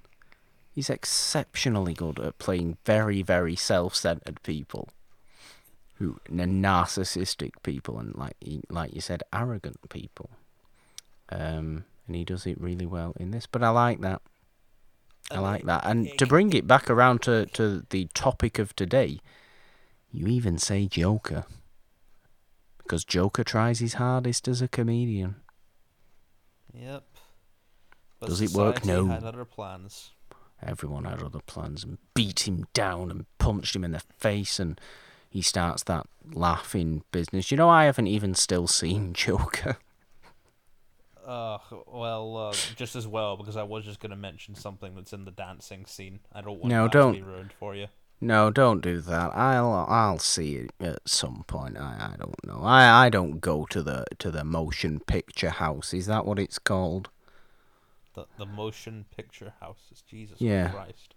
he's 0.73 0.91
exceptionally 0.91 1.95
good 1.95 2.19
at 2.19 2.39
playing 2.39 2.77
very, 2.85 3.23
very 3.23 3.57
self-centered 3.57 4.43
people, 4.43 4.89
who 5.97 6.19
narcissistic 6.31 7.53
people, 7.63 7.99
and 7.99 8.15
like 8.17 8.37
like 8.71 8.95
you 8.95 9.01
said, 9.01 9.23
arrogant 9.33 9.89
people. 9.91 10.31
Um, 11.31 11.85
and 12.07 12.17
he 12.17 12.25
does 12.25 12.47
it 12.47 12.61
really 12.61 12.87
well 12.87 13.13
in 13.21 13.31
this. 13.33 13.47
But 13.47 13.63
I 13.63 13.69
like 13.71 14.01
that. 14.01 14.23
I 15.31 15.41
like 15.41 15.63
um, 15.63 15.67
that. 15.67 15.85
And 15.85 16.11
to 16.19 16.27
bring 16.27 16.53
it 16.53 16.67
back 16.67 16.89
around 16.89 17.23
to, 17.23 17.47
to 17.47 17.85
the 17.91 18.09
topic 18.15 18.59
of 18.59 18.75
today, 18.75 19.21
you 20.11 20.27
even 20.27 20.59
say 20.59 20.87
Joker. 20.87 21.45
Because 22.79 23.05
Joker 23.05 23.45
tries 23.45 23.81
his 23.81 23.95
hardest 23.95 24.49
as 24.49 24.63
a 24.63 24.69
comedian. 24.69 25.37
Yep. 26.73 27.05
But 28.21 28.29
Does 28.29 28.41
it 28.41 28.51
work? 28.53 28.85
No. 28.85 29.07
Had 29.07 29.25
other 29.25 29.45
plans. 29.45 30.11
Everyone 30.63 31.05
had 31.05 31.23
other 31.23 31.41
plans 31.41 31.85
and 31.85 31.99
beat 32.15 32.49
him 32.49 32.67
down 32.73 33.11
and 33.11 33.27
punched 33.39 33.77
him 33.77 33.85
in 33.85 33.93
the 33.93 34.03
face 34.19 34.59
and 34.59 34.81
he 35.31 35.43
starts 35.43 35.83
that 35.85 36.07
laughing 36.33 37.05
business. 37.13 37.51
You 37.51 37.59
know, 37.59 37.69
I 37.69 37.85
haven't 37.85 38.07
even 38.07 38.35
still 38.35 38.67
seen 38.67 39.13
Joker. 39.13 39.77
Uh, 41.29 41.59
well, 41.87 42.37
uh, 42.39 42.53
just 42.77 42.97
as 42.97 43.07
well 43.07 43.37
because 43.37 43.57
I 43.57 43.63
was 43.63 43.85
just 43.85 44.01
going 44.01 44.11
to 44.11 44.17
mention 44.17 44.55
something 44.55 44.95
that's 44.95 45.13
in 45.13 45.27
the 45.27 45.31
dancing 45.31 45.85
scene. 45.85 46.21
I 46.33 46.41
don't 46.41 46.59
want 46.59 46.71
No, 46.73 46.85
that 46.85 46.93
don't. 46.93 47.13
to 47.13 47.19
be 47.19 47.23
ruined 47.23 47.53
for 47.53 47.75
you. 47.75 47.89
No, 48.21 48.51
don't 48.51 48.81
do 48.81 49.01
that. 49.03 49.37
I'll 49.37 49.87
I'll 49.89 50.19
see 50.19 50.57
it 50.57 50.71
at 50.81 51.07
some 51.07 51.45
point. 51.47 51.77
I, 51.77 52.13
I 52.15 52.17
don't 52.19 52.47
know. 52.47 52.61
I, 52.65 53.07
I 53.07 53.11
don't 53.11 53.41
go 53.41 53.67
to 53.67 53.83
the 53.83 54.07
to 54.19 54.31
the 54.31 54.43
motion 54.43 55.01
picture 55.01 55.51
house. 55.51 55.93
Is 55.95 56.07
that 56.07 56.25
what 56.25 56.39
it's 56.39 56.59
called? 56.59 57.11
The 58.15 58.25
the 58.39 58.47
motion 58.47 59.05
picture 59.15 59.53
houses. 59.61 60.03
Jesus 60.09 60.41
Yeah. 60.41 60.71
Christ. 60.71 61.15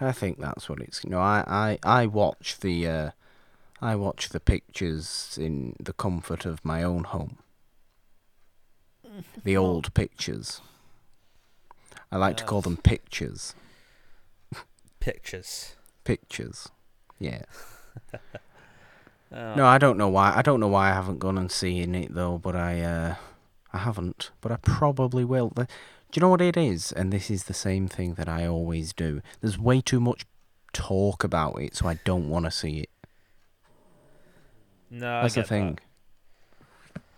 I 0.00 0.12
think 0.12 0.38
that's 0.38 0.68
what 0.68 0.78
it's. 0.80 1.04
No, 1.04 1.18
I 1.18 1.44
I 1.46 1.78
I 1.82 2.06
watch 2.06 2.60
the 2.60 2.86
uh, 2.86 3.10
I 3.82 3.96
watch 3.96 4.28
the 4.28 4.40
pictures 4.40 5.36
in 5.40 5.74
the 5.80 5.92
comfort 5.92 6.46
of 6.46 6.64
my 6.64 6.82
own 6.84 7.04
home. 7.04 7.38
The 9.44 9.56
old 9.56 9.92
pictures. 9.94 10.60
I 12.10 12.16
like 12.16 12.36
to 12.38 12.44
call 12.44 12.60
them 12.62 12.76
pictures. 12.76 13.54
Pictures. 15.00 15.76
Pictures. 16.04 16.68
Yeah. 17.18 17.42
Uh, 18.12 18.18
No, 19.30 19.66
I 19.66 19.76
don't 19.76 19.98
know 19.98 20.08
why. 20.08 20.32
I 20.34 20.40
don't 20.40 20.58
know 20.58 20.68
why 20.68 20.88
I 20.90 20.94
haven't 20.94 21.18
gone 21.18 21.36
and 21.36 21.52
seen 21.52 21.94
it 21.94 22.14
though. 22.14 22.38
But 22.38 22.56
I, 22.56 22.80
uh, 22.80 23.14
I 23.74 23.78
haven't. 23.78 24.30
But 24.40 24.52
I 24.52 24.56
probably 24.56 25.22
will. 25.22 25.50
The- 25.54 25.64
Do 25.66 26.16
you 26.18 26.20
know 26.22 26.30
what 26.30 26.40
it 26.40 26.56
is? 26.56 26.92
And 26.92 27.12
this 27.12 27.30
is 27.30 27.44
the 27.44 27.52
same 27.52 27.88
thing 27.88 28.14
that 28.14 28.26
I 28.26 28.46
always 28.46 28.94
do. 28.94 29.20
There's 29.42 29.58
way 29.58 29.82
too 29.82 30.00
much 30.00 30.24
talk 30.72 31.24
about 31.24 31.60
it, 31.60 31.76
so 31.76 31.86
I 31.86 31.98
don't 32.06 32.30
want 32.30 32.46
to 32.46 32.50
see 32.50 32.78
it. 32.78 32.90
No, 34.90 35.20
That's 35.20 35.36
I 35.36 35.42
the 35.42 35.46
thing. 35.46 35.78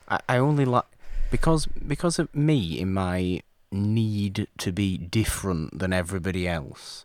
I, 0.09 0.19
I 0.29 0.39
only 0.39 0.65
like 0.65 0.87
because 1.31 1.67
because 1.67 2.19
of 2.19 2.35
me 2.35 2.79
in 2.79 2.93
my 2.93 3.43
need 3.73 4.49
to 4.59 4.73
be 4.73 4.99
different 4.99 5.79
than 5.79 5.93
everybody 5.93 6.49
else. 6.49 7.05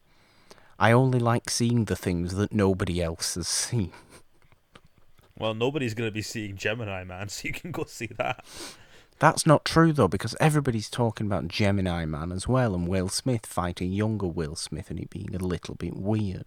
I 0.77 0.91
only 0.91 1.19
like 1.19 1.49
seeing 1.49 1.85
the 1.85 1.95
things 1.95 2.35
that 2.35 2.51
nobody 2.51 3.01
else 3.01 3.35
has 3.35 3.47
seen. 3.47 3.91
Well, 5.37 5.53
nobody's 5.53 5.93
going 5.93 6.07
to 6.07 6.13
be 6.13 6.21
seeing 6.21 6.55
Gemini 6.55 7.03
Man, 7.03 7.27
so 7.29 7.49
you 7.49 7.53
can 7.53 7.71
go 7.71 7.83
see 7.83 8.07
that. 8.17 8.45
That's 9.19 9.45
not 9.45 9.65
true 9.65 9.91
though, 9.91 10.07
because 10.07 10.33
everybody's 10.39 10.89
talking 10.89 11.27
about 11.27 11.49
Gemini 11.49 12.05
Man 12.05 12.31
as 12.31 12.47
well, 12.47 12.73
and 12.73 12.87
Will 12.87 13.09
Smith 13.09 13.45
fighting 13.45 13.91
younger 13.91 14.27
Will 14.27 14.55
Smith, 14.55 14.89
and 14.89 14.97
it 14.97 15.09
being 15.09 15.35
a 15.35 15.39
little 15.39 15.75
bit 15.75 15.95
weird. 15.95 16.45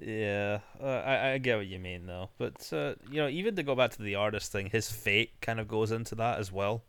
Yeah, 0.00 0.60
uh, 0.82 0.86
I 0.86 1.32
I 1.32 1.38
get 1.38 1.56
what 1.56 1.66
you 1.66 1.78
mean 1.78 2.06
though, 2.06 2.30
but 2.38 2.72
uh, 2.72 2.94
you 3.10 3.16
know, 3.20 3.28
even 3.28 3.56
to 3.56 3.62
go 3.62 3.74
back 3.74 3.90
to 3.92 4.02
the 4.02 4.14
artist 4.14 4.52
thing, 4.52 4.70
his 4.70 4.90
fate 4.90 5.32
kind 5.40 5.58
of 5.58 5.66
goes 5.68 5.90
into 5.90 6.14
that 6.16 6.38
as 6.38 6.52
well. 6.52 6.82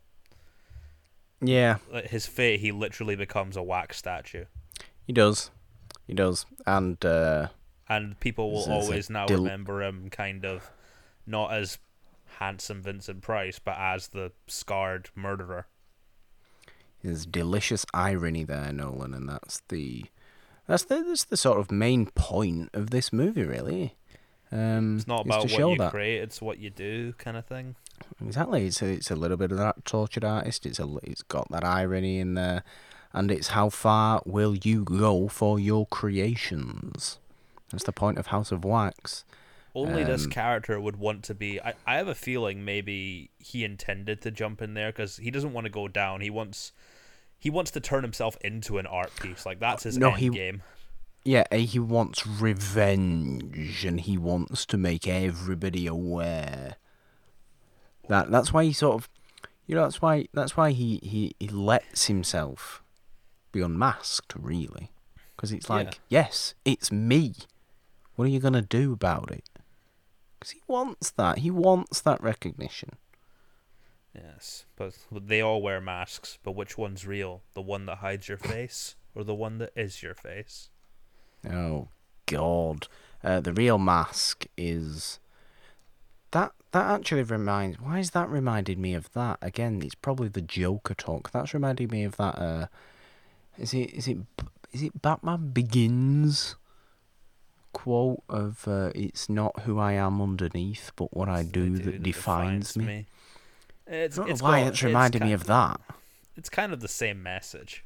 Yeah, 1.42 1.78
Like 1.90 2.08
his 2.10 2.26
fate, 2.26 2.60
he 2.60 2.70
literally 2.70 3.16
becomes 3.16 3.56
a 3.56 3.62
wax 3.62 3.96
statue, 3.96 4.44
he 5.06 5.12
does, 5.12 5.50
he 6.06 6.12
does, 6.12 6.44
and 6.66 7.02
uh, 7.04 7.48
and 7.88 8.20
people 8.20 8.50
will 8.52 8.58
This 8.58 8.66
is 8.66 8.68
a 8.68 8.74
always 8.74 9.10
now 9.10 9.26
del- 9.26 9.38
remember 9.38 9.82
him 9.82 10.10
kind 10.10 10.44
of 10.44 10.70
not 11.26 11.52
as 11.52 11.78
handsome 12.38 12.82
Vincent 12.82 13.22
Price, 13.22 13.58
but 13.58 13.76
as 13.78 14.08
the 14.08 14.32
scarred 14.46 15.08
murderer. 15.14 15.66
there's 17.02 17.24
delicious 17.24 17.86
irony 17.94 18.44
there, 18.44 18.70
Nolan, 18.72 19.14
and 19.14 19.28
that's 19.28 19.62
the 19.68 20.04
that's 20.70 20.84
the 20.84 21.02
that's 21.06 21.24
the 21.24 21.36
sort 21.36 21.58
of 21.58 21.70
main 21.70 22.06
point 22.06 22.70
of 22.72 22.90
this 22.90 23.12
movie, 23.12 23.44
really. 23.44 23.94
Um, 24.52 24.96
It's 24.96 25.06
not 25.06 25.26
about 25.26 25.42
what 25.50 25.58
you 25.58 25.76
that. 25.78 25.90
create; 25.92 26.22
it's 26.22 26.40
what 26.42 26.58
you 26.58 26.70
do, 26.70 27.12
kind 27.18 27.36
of 27.36 27.46
thing. 27.46 27.76
Exactly. 28.24 28.66
It's 28.66 28.82
a, 28.82 28.86
it's 28.86 29.10
a 29.10 29.16
little 29.16 29.36
bit 29.36 29.52
of 29.52 29.58
that 29.58 29.84
tortured 29.84 30.24
artist. 30.24 30.66
It's 30.66 30.80
a 30.80 30.88
it's 31.02 31.22
got 31.22 31.48
that 31.50 31.64
irony 31.64 32.18
in 32.18 32.34
there, 32.34 32.64
and 33.12 33.30
it's 33.30 33.48
how 33.48 33.68
far 33.68 34.22
will 34.24 34.56
you 34.56 34.84
go 34.84 35.28
for 35.28 35.60
your 35.60 35.86
creations. 35.86 37.18
That's 37.70 37.84
the 37.84 37.92
point 37.92 38.18
of 38.18 38.28
House 38.28 38.50
of 38.50 38.64
Wax. 38.64 39.24
Only 39.72 40.02
this 40.02 40.24
Um, 40.24 40.30
character 40.30 40.80
would 40.80 40.96
want 40.96 41.22
to 41.24 41.34
be. 41.34 41.60
I, 41.60 41.74
I 41.86 41.96
have 41.98 42.08
a 42.08 42.14
feeling 42.14 42.64
maybe 42.64 43.30
he 43.38 43.64
intended 43.64 44.20
to 44.22 44.32
jump 44.32 44.60
in 44.60 44.74
there 44.74 44.90
because 44.90 45.18
he 45.18 45.30
doesn't 45.30 45.52
want 45.52 45.66
to 45.66 45.70
go 45.70 45.86
down. 45.86 46.22
He 46.22 46.30
wants 46.30 46.72
he 47.40 47.50
wants 47.50 47.70
to 47.72 47.80
turn 47.80 48.02
himself 48.04 48.36
into 48.42 48.78
an 48.78 48.86
art 48.86 49.10
piece. 49.20 49.44
Like 49.44 49.58
that's 49.58 49.82
his 49.82 49.98
No, 49.98 50.10
end 50.10 50.18
he- 50.18 50.28
game. 50.30 50.62
Yeah, 51.24 51.44
eh, 51.50 51.58
he 51.58 51.78
wants 51.78 52.26
revenge, 52.26 53.84
and 53.84 54.00
he 54.00 54.16
wants 54.16 54.64
to 54.66 54.78
make 54.78 55.06
everybody 55.08 55.86
aware. 55.86 56.76
That 58.08 58.30
that's 58.30 58.52
why 58.52 58.64
he 58.64 58.72
sort 58.72 58.94
of, 58.96 59.08
you 59.66 59.74
know, 59.74 59.82
that's 59.82 60.00
why 60.00 60.28
that's 60.32 60.56
why 60.56 60.70
he 60.72 60.98
he, 61.02 61.34
he 61.38 61.48
lets 61.48 62.06
himself 62.06 62.82
be 63.52 63.60
unmasked, 63.60 64.34
really, 64.38 64.90
because 65.36 65.52
it's 65.52 65.68
like, 65.68 66.00
yes, 66.08 66.54
it's 66.64 66.90
me. 66.90 67.34
What 68.16 68.24
are 68.24 68.28
you 68.28 68.40
gonna 68.40 68.62
do 68.62 68.92
about 68.92 69.30
it? 69.30 69.44
Because 70.38 70.52
he 70.52 70.62
wants 70.66 71.10
that. 71.10 71.38
He 71.38 71.50
wants 71.50 72.00
that 72.00 72.22
recognition. 72.22 72.92
Yes, 74.14 74.64
but 74.76 74.94
they 75.12 75.40
all 75.40 75.62
wear 75.62 75.80
masks. 75.80 76.38
But 76.42 76.52
which 76.52 76.76
one's 76.76 77.06
real? 77.06 77.42
The 77.54 77.62
one 77.62 77.86
that 77.86 77.98
hides 77.98 78.28
your 78.28 78.38
face, 78.38 78.96
or 79.14 79.22
the 79.22 79.34
one 79.34 79.58
that 79.58 79.72
is 79.76 80.02
your 80.02 80.14
face? 80.14 80.70
Oh 81.48 81.88
God, 82.26 82.88
uh, 83.22 83.40
the 83.40 83.52
real 83.52 83.78
mask 83.78 84.46
is 84.56 85.20
that. 86.32 86.52
That 86.72 86.86
actually 86.86 87.24
reminds. 87.24 87.80
Why 87.80 87.98
is 87.98 88.10
that 88.10 88.28
reminded 88.28 88.78
me 88.78 88.94
of 88.94 89.12
that 89.14 89.38
again? 89.42 89.82
It's 89.82 89.96
probably 89.96 90.28
the 90.28 90.40
Joker 90.40 90.94
talk. 90.94 91.32
That's 91.32 91.52
reminding 91.52 91.88
me 91.88 92.04
of 92.04 92.16
that. 92.16 92.38
Uh, 92.38 92.66
is 93.58 93.74
it? 93.74 93.92
Is 93.92 94.06
it? 94.06 94.18
Is 94.72 94.82
it 94.82 95.02
Batman 95.02 95.50
Begins? 95.50 96.54
Quote 97.72 98.22
of 98.28 98.68
uh, 98.68 98.92
"It's 98.94 99.28
not 99.28 99.60
who 99.60 99.80
I 99.80 99.94
am 99.94 100.22
underneath, 100.22 100.92
but 100.94 101.12
what 101.16 101.28
I 101.28 101.42
do 101.42 101.70
the 101.70 101.90
that 101.90 102.02
defines 102.04 102.76
me." 102.76 103.06
It's, 103.90 104.16
I 104.16 104.20
don't 104.20 104.28
know 104.28 104.32
it's 104.32 104.42
why 104.42 104.60
got- 104.62 104.68
it's 104.68 104.82
reminded 104.82 105.22
me 105.22 105.32
of 105.32 105.44
that. 105.44 105.80
It's 106.36 106.48
kind 106.48 106.72
of 106.72 106.80
the 106.80 106.88
same 106.88 107.22
message. 107.22 107.84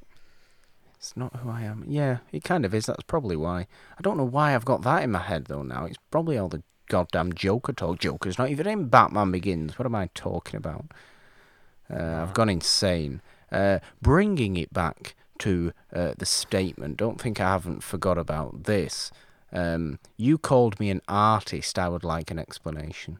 It's 0.96 1.16
not 1.16 1.34
who 1.36 1.50
I 1.50 1.62
am. 1.62 1.84
Yeah, 1.86 2.18
it 2.32 2.44
kind 2.44 2.64
of 2.64 2.72
is. 2.72 2.86
That's 2.86 3.02
probably 3.02 3.36
why. 3.36 3.66
I 3.98 4.02
don't 4.02 4.16
know 4.16 4.24
why 4.24 4.54
I've 4.54 4.64
got 4.64 4.82
that 4.82 5.02
in 5.02 5.10
my 5.10 5.18
head 5.20 5.46
though. 5.46 5.62
Now 5.62 5.84
it's 5.86 5.98
probably 6.10 6.38
all 6.38 6.48
the 6.48 6.62
goddamn 6.88 7.32
Joker 7.32 7.72
talk. 7.72 7.98
Joker's 7.98 8.38
not 8.38 8.50
even 8.50 8.66
in 8.66 8.88
Batman 8.88 9.30
Begins. 9.32 9.78
What 9.78 9.86
am 9.86 9.94
I 9.94 10.08
talking 10.14 10.56
about? 10.56 10.86
Uh, 11.92 12.22
I've 12.22 12.34
gone 12.34 12.48
insane. 12.48 13.20
Uh, 13.52 13.80
bringing 14.00 14.56
it 14.56 14.72
back 14.72 15.14
to 15.40 15.72
uh, 15.92 16.14
the 16.16 16.26
statement. 16.26 16.96
Don't 16.96 17.20
think 17.20 17.40
I 17.40 17.50
haven't 17.50 17.82
forgot 17.82 18.16
about 18.18 18.64
this. 18.64 19.10
Um, 19.52 19.98
you 20.16 20.38
called 20.38 20.80
me 20.80 20.90
an 20.90 21.02
artist. 21.08 21.78
I 21.78 21.88
would 21.88 22.04
like 22.04 22.30
an 22.30 22.38
explanation. 22.38 23.18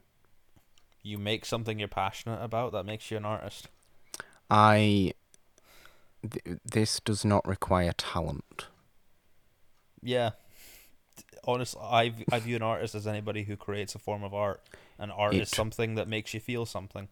You 1.04 1.18
make 1.18 1.44
something 1.44 1.78
you're 1.78 1.86
passionate 1.86 2.42
about 2.42 2.72
that 2.72 2.84
makes 2.84 3.10
you 3.10 3.18
an 3.18 3.24
artist. 3.24 3.68
I. 4.50 5.12
Th- 6.28 6.58
this 6.64 6.98
does 7.00 7.24
not 7.24 7.46
require 7.46 7.92
talent. 7.92 8.66
Yeah. 10.02 10.30
Honest, 11.46 11.76
I 11.78 12.08
view 12.08 12.56
an 12.56 12.62
artist 12.62 12.94
as 12.94 13.06
anybody 13.06 13.44
who 13.44 13.54
creates 13.56 13.94
a 13.94 13.98
form 13.98 14.24
of 14.24 14.32
art. 14.32 14.62
And 14.98 15.12
art 15.12 15.34
is 15.34 15.50
something 15.50 15.96
that 15.96 16.08
makes 16.08 16.32
you 16.32 16.40
feel 16.40 16.64
something. 16.64 17.08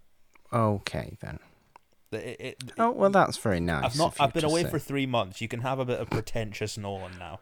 Okay 0.52 1.18
then. 1.20 1.38
The- 2.10 2.30
It, 2.30 2.40
it, 2.40 2.72
Oh 2.78 2.92
well, 2.92 3.10
that's 3.10 3.36
very 3.36 3.60
nice. 3.60 3.84
I've 3.84 3.96
not. 3.98 4.16
I've 4.18 4.32
been 4.32 4.44
away 4.44 4.62
say. 4.62 4.70
for 4.70 4.78
three 4.78 5.06
months. 5.06 5.42
You 5.42 5.48
can 5.48 5.60
have 5.60 5.78
a 5.78 5.84
bit 5.84 6.00
of 6.00 6.08
pretentious 6.08 6.78
Nolan 6.78 7.18
now. 7.18 7.40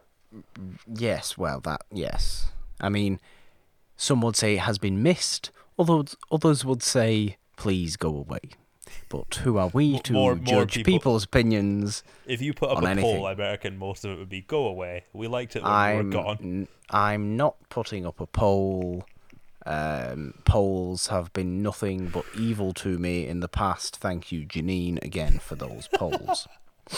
Yes, 0.93 1.37
well, 1.37 1.61
that 1.61 1.81
yes. 1.91 2.51
I 2.81 2.89
mean, 2.89 3.19
some 3.95 4.21
would 4.21 4.35
say 4.35 4.55
it 4.55 4.61
has 4.61 4.77
been 4.77 5.01
missed. 5.01 5.51
Others 5.81 6.15
others 6.31 6.63
would 6.63 6.83
say, 6.83 7.37
please 7.57 7.97
go 7.97 8.09
away. 8.09 8.39
But 9.09 9.33
who 9.43 9.57
are 9.57 9.69
we 9.73 9.99
to 9.99 10.13
more- 10.13 10.35
more 10.35 10.45
judge 10.45 10.75
people- 10.75 10.93
people's 10.93 11.23
opinions? 11.23 12.03
If 12.25 12.41
you 12.41 12.53
put 12.53 12.69
up 12.69 12.83
a 12.83 12.87
anything. 12.87 13.15
poll, 13.17 13.25
I 13.25 13.33
reckon 13.33 13.77
most 13.77 14.05
of 14.05 14.11
it 14.11 14.19
would 14.19 14.29
be 14.29 14.41
go 14.41 14.67
away. 14.67 15.05
We 15.13 15.27
liked 15.27 15.55
it 15.55 15.63
when 15.63 15.71
I'm 15.71 15.97
we 16.09 16.15
were 16.15 16.23
gone. 16.23 16.67
I'm 16.89 17.35
not 17.37 17.55
putting 17.69 18.05
up 18.05 18.19
a 18.19 18.27
poll. 18.27 19.05
Um, 19.65 20.33
polls 20.45 21.07
have 21.07 21.31
been 21.33 21.61
nothing 21.61 22.07
but 22.07 22.25
evil 22.37 22.73
to 22.75 22.97
me 22.97 23.27
in 23.27 23.39
the 23.41 23.47
past. 23.47 23.97
Thank 23.97 24.31
you, 24.31 24.45
Janine, 24.45 25.01
again 25.03 25.39
for 25.39 25.55
those 25.55 25.87
polls. 25.87 26.47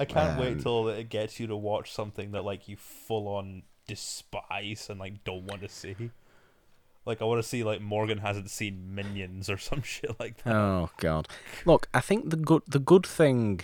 I 0.00 0.04
can't 0.04 0.32
um, 0.32 0.38
wait 0.38 0.60
till 0.60 0.88
it 0.88 1.08
gets 1.08 1.38
you 1.40 1.46
to 1.48 1.56
watch 1.56 1.92
something 1.92 2.30
that 2.32 2.44
like 2.44 2.68
you 2.68 2.76
full 2.76 3.28
on 3.28 3.62
despise 3.86 4.88
and 4.90 4.98
like 5.00 5.24
don't 5.24 5.44
want 5.44 5.62
to 5.62 5.68
see. 5.68 6.10
Like 7.08 7.22
I 7.22 7.24
want 7.24 7.42
to 7.42 7.48
see 7.48 7.64
like 7.64 7.80
Morgan 7.80 8.18
hasn't 8.18 8.50
seen 8.50 8.94
Minions 8.94 9.48
or 9.48 9.56
some 9.56 9.80
shit 9.92 10.20
like 10.20 10.44
that. 10.44 10.54
Oh 10.54 10.90
God! 10.98 11.26
Look, 11.64 11.88
I 11.94 12.00
think 12.00 12.28
the 12.28 12.36
good 12.36 12.62
the 12.68 12.78
good 12.78 13.06
thing, 13.06 13.60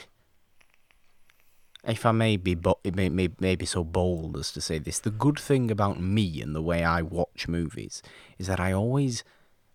if 1.87 2.07
I 2.07 2.13
may 2.13 2.39
be 2.39 2.55
bo- 2.55 2.81
may, 2.83 3.11
may, 3.11 3.29
may 3.39 3.55
be 3.55 3.67
so 3.67 3.85
bold 3.85 4.39
as 4.39 4.51
to 4.53 4.63
say 4.63 4.79
this, 4.79 4.99
the 4.99 5.11
good 5.11 5.39
thing 5.39 5.71
about 5.71 6.01
me 6.01 6.41
and 6.41 6.57
the 6.57 6.63
way 6.63 6.85
I 6.85 7.03
watch 7.03 7.47
movies 7.47 8.01
is 8.39 8.47
that 8.47 8.61
I 8.61 8.73
always 8.73 9.25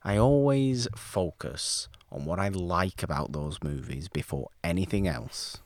I 0.02 0.18
always 0.18 0.88
focus 0.96 1.90
on 2.12 2.26
what 2.26 2.40
I 2.40 2.48
like 2.48 3.04
about 3.04 3.34
those 3.34 3.60
movies 3.64 4.08
before 4.08 4.50
anything 4.64 5.08
else. 5.08 5.60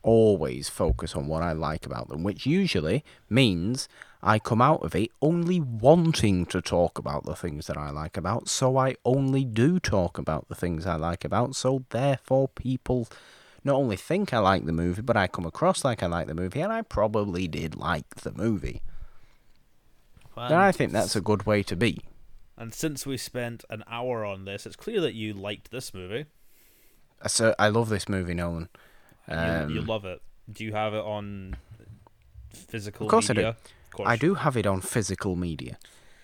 Always 0.00 0.70
focus 0.70 1.14
on 1.14 1.26
what 1.26 1.42
I 1.42 1.52
like 1.52 1.84
about 1.84 2.08
them, 2.08 2.22
which 2.22 2.46
usually 2.46 3.04
means 3.28 3.88
I 4.22 4.38
come 4.38 4.62
out 4.62 4.82
of 4.82 4.94
it 4.94 5.10
only 5.20 5.60
wanting 5.60 6.46
to 6.46 6.60
talk 6.60 6.98
about 6.98 7.24
the 7.24 7.36
things 7.36 7.66
that 7.66 7.76
I 7.76 7.90
like 7.90 8.16
about, 8.16 8.48
so 8.48 8.76
I 8.76 8.96
only 9.04 9.44
do 9.44 9.78
talk 9.78 10.18
about 10.18 10.48
the 10.48 10.54
things 10.54 10.86
I 10.86 10.96
like 10.96 11.24
about, 11.24 11.54
so 11.54 11.84
therefore 11.90 12.48
people 12.48 13.08
not 13.62 13.74
only 13.74 13.96
think 13.96 14.32
I 14.32 14.38
like 14.38 14.64
the 14.64 14.72
movie, 14.72 15.02
but 15.02 15.16
I 15.16 15.26
come 15.26 15.44
across 15.44 15.84
like 15.84 16.02
I 16.02 16.06
like 16.06 16.26
the 16.26 16.34
movie, 16.34 16.60
and 16.60 16.72
I 16.72 16.82
probably 16.82 17.46
did 17.48 17.76
like 17.76 18.16
the 18.16 18.32
movie. 18.32 18.80
And 20.36 20.54
I 20.54 20.70
think 20.70 20.92
that's 20.92 21.16
a 21.16 21.20
good 21.20 21.46
way 21.46 21.62
to 21.62 21.74
be. 21.76 22.00
And 22.58 22.74
since 22.74 23.06
we 23.06 23.16
spent 23.16 23.64
an 23.70 23.84
hour 23.88 24.24
on 24.24 24.44
this, 24.44 24.66
it's 24.66 24.76
clear 24.76 25.00
that 25.00 25.14
you 25.14 25.32
liked 25.32 25.70
this 25.70 25.92
movie. 25.94 26.26
So 27.26 27.54
I 27.58 27.68
love 27.68 27.88
this 27.88 28.08
movie, 28.08 28.34
Nolan. 28.34 28.68
You, 29.28 29.34
Um, 29.36 29.70
you 29.70 29.80
love 29.80 30.04
it. 30.04 30.20
Do 30.50 30.64
you 30.64 30.72
have 30.72 30.94
it 30.94 31.04
on 31.04 31.56
physical 32.50 33.06
Of 33.06 33.10
course 33.10 33.30
I 33.30 33.34
do. 33.34 33.54
Course. 33.96 34.08
I 34.08 34.16
do 34.16 34.34
have 34.34 34.56
it 34.56 34.66
on 34.66 34.80
physical 34.80 35.36
media, 35.36 35.78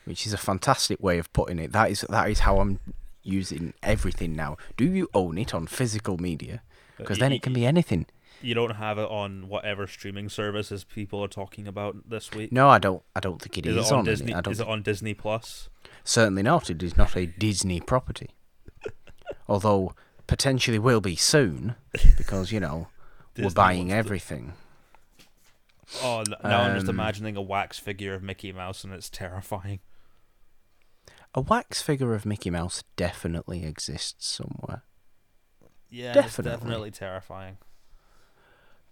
which 0.05 0.27
is 0.27 0.33
a 0.33 0.39
fantastic 0.39 1.03
way 1.03 1.19
of 1.19 1.33
putting 1.33 1.59
it. 1.59 1.73
That 1.73 1.91
is 1.91 2.05
that 2.09 2.31
is 2.31 2.41
how 2.41 2.59
I'm 2.59 2.79
using 3.23 3.75
everything 3.83 4.35
now. 4.35 4.57
Do 4.77 4.85
you 4.85 5.09
own 5.15 5.39
it 5.39 5.55
on 5.55 5.67
physical 5.67 6.19
media? 6.19 6.63
Uh, 6.65 6.99
because 6.99 7.19
then 7.19 7.33
it 7.33 7.43
can 7.43 7.53
be 7.53 7.67
anything. 7.67 8.07
You 8.41 8.55
don't 8.55 8.75
have 8.75 8.99
it 8.99 9.09
on 9.09 9.49
whatever 9.49 9.87
streaming 9.87 10.29
services 10.29 10.83
people 10.83 11.23
are 11.23 11.29
talking 11.29 11.69
about 11.69 12.11
this 12.11 12.33
week. 12.33 12.51
No, 12.51 12.69
I 12.69 12.79
don't. 12.79 13.03
I 13.15 13.21
don't 13.21 13.41
think 13.41 13.59
it 13.59 13.67
is 13.67 13.77
is, 13.77 13.87
it 13.87 13.93
on 13.93 13.99
on. 14.01 14.05
Disney? 14.05 14.33
Is 14.33 14.61
it 14.61 14.67
on 14.67 14.83
Disney 14.83 15.15
Plus? 15.15 15.69
Certainly 16.05 16.43
not. 16.43 16.69
It 16.69 16.83
is 16.83 16.97
not 16.97 17.17
a 17.17 17.27
Disney 17.27 17.81
property. 17.81 18.31
Although 19.49 19.95
potentially 20.27 20.79
will 20.79 21.01
be 21.01 21.15
soon, 21.15 21.77
because 22.17 22.51
you 22.51 22.59
know 22.59 22.89
we're 23.39 23.51
buying 23.51 23.93
everything. 23.93 24.55
Oh, 26.03 26.23
now 26.43 26.63
I'm 26.63 26.75
just 26.75 26.89
Um, 26.89 26.95
imagining 26.97 27.37
a 27.37 27.43
wax 27.43 27.79
figure 27.79 28.15
of 28.15 28.23
Mickey 28.23 28.53
Mouse, 28.53 28.85
and 28.85 28.93
it's 28.93 29.11
terrifying. 29.11 29.81
A 31.35 31.41
wax 31.41 31.81
figure 31.83 32.15
of 32.15 32.25
Mickey 32.27 32.51
Mouse 32.51 32.85
definitely 32.97 33.65
exists 33.65 34.27
somewhere. 34.27 34.83
Yeah, 35.91 36.13
Definitely. 36.15 36.53
it's 36.53 36.61
definitely 36.61 36.91
terrifying. 36.91 37.59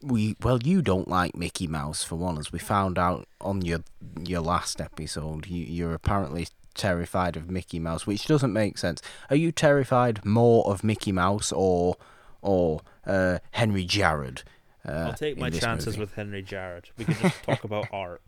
We 0.02 0.36
well, 0.40 0.58
you 0.62 0.80
don't 0.82 1.08
like 1.08 1.36
Mickey 1.36 1.66
Mouse 1.66 2.02
for 2.04 2.16
one, 2.16 2.38
as 2.38 2.52
we 2.52 2.58
found 2.58 2.98
out 2.98 3.26
on 3.40 3.62
your 3.62 3.80
your 4.22 4.40
last 4.40 4.80
episode. 4.80 5.46
You 5.46 5.64
you're 5.64 5.94
apparently 5.94 6.48
terrified 6.74 7.36
of 7.36 7.50
Mickey 7.50 7.78
Mouse, 7.78 8.06
which 8.06 8.26
doesn't 8.26 8.52
make 8.52 8.78
sense. 8.78 9.02
Are 9.28 9.36
you 9.36 9.52
terrified 9.52 10.24
more 10.24 10.66
of 10.66 10.82
Mickey 10.84 11.12
Mouse 11.12 11.52
or 11.52 11.96
or 12.40 12.80
uh, 13.06 13.38
Henry 13.52 13.84
Jarrod? 13.86 14.42
Uh, 14.86 14.92
I'll 14.92 15.12
take 15.14 15.36
my 15.38 15.50
chances 15.50 15.88
movie? 15.96 16.00
with 16.00 16.14
Henry 16.14 16.42
Jarrod. 16.42 16.86
We 16.96 17.04
could 17.04 17.18
just 17.18 17.42
talk 17.42 17.64
about 17.64 17.86
art. 17.92 18.22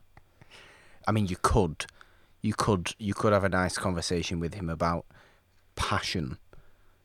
I 1.06 1.12
mean, 1.12 1.26
you 1.26 1.36
could, 1.40 1.86
you 2.42 2.52
could, 2.54 2.94
you 2.98 3.14
could 3.14 3.32
have 3.32 3.44
a 3.44 3.48
nice 3.48 3.78
conversation 3.78 4.38
with 4.38 4.54
him 4.54 4.68
about 4.68 5.06
passion 5.74 6.38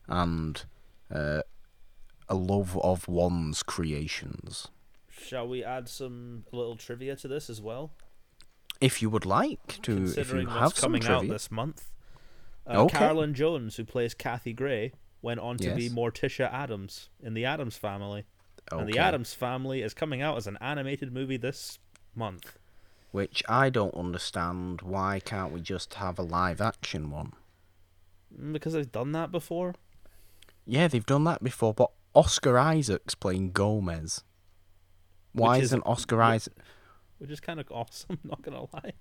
and 0.06 0.64
uh, 1.12 1.40
a 2.28 2.34
love 2.34 2.76
of 2.78 3.08
one's 3.08 3.62
creations. 3.62 4.68
Shall 5.10 5.48
we 5.48 5.64
add 5.64 5.88
some 5.88 6.44
little 6.52 6.76
trivia 6.76 7.16
to 7.16 7.28
this 7.28 7.50
as 7.50 7.60
well? 7.60 7.92
If 8.80 9.02
you 9.02 9.10
would 9.10 9.26
like 9.26 9.66
to, 9.82 9.92
if 9.92 9.98
you 9.98 10.04
Considering 10.14 10.48
have 10.48 10.62
what's 10.62 10.80
some 10.80 10.92
coming 10.92 11.06
out 11.06 11.26
this 11.26 11.50
month. 11.50 11.90
Uh, 12.66 12.82
Okay. 12.84 12.98
Carolyn 12.98 13.34
Jones, 13.34 13.76
who 13.76 13.84
plays 13.84 14.12
Kathy 14.14 14.52
Gray, 14.52 14.92
went 15.22 15.40
on 15.40 15.56
to 15.56 15.74
be 15.74 15.88
Morticia 15.90 16.52
Addams 16.52 17.08
in 17.20 17.34
the 17.34 17.44
Addams 17.44 17.76
Family. 17.76 18.24
And 18.72 18.88
the 18.88 18.98
Addams 18.98 19.34
Family 19.34 19.82
is 19.82 19.94
coming 19.94 20.20
out 20.22 20.36
as 20.36 20.46
an 20.46 20.58
animated 20.60 21.12
movie 21.12 21.36
this 21.36 21.78
month. 22.14 22.58
which 23.10 23.42
I 23.48 23.70
don't 23.70 23.94
understand. 23.94 24.82
Why 24.82 25.20
can't 25.24 25.52
we 25.52 25.60
just 25.62 25.94
have 25.94 26.18
a 26.18 26.22
live 26.22 26.60
action 26.60 27.10
one? 27.10 27.32
Mm, 28.38 28.52
Because 28.52 28.74
they've 28.74 28.92
done 28.92 29.12
that 29.12 29.32
before. 29.32 29.74
Yeah, 30.66 30.88
they've 30.88 31.06
done 31.06 31.24
that 31.24 31.42
before, 31.42 31.72
but 31.72 31.90
Oscar 32.14 32.58
Isaac's 32.58 33.14
playing 33.14 33.52
Gomez. 33.52 34.24
Why 35.32 35.52
Which 35.56 35.58
is- 35.64 35.68
isn't 35.70 35.82
Oscar 35.86 36.20
Isaac? 36.22 36.54
Which 37.18 37.30
is 37.30 37.40
kind 37.40 37.58
of 37.60 37.66
awesome, 37.72 38.18
not 38.24 38.42
gonna 38.42 38.66
lie. 38.72 38.92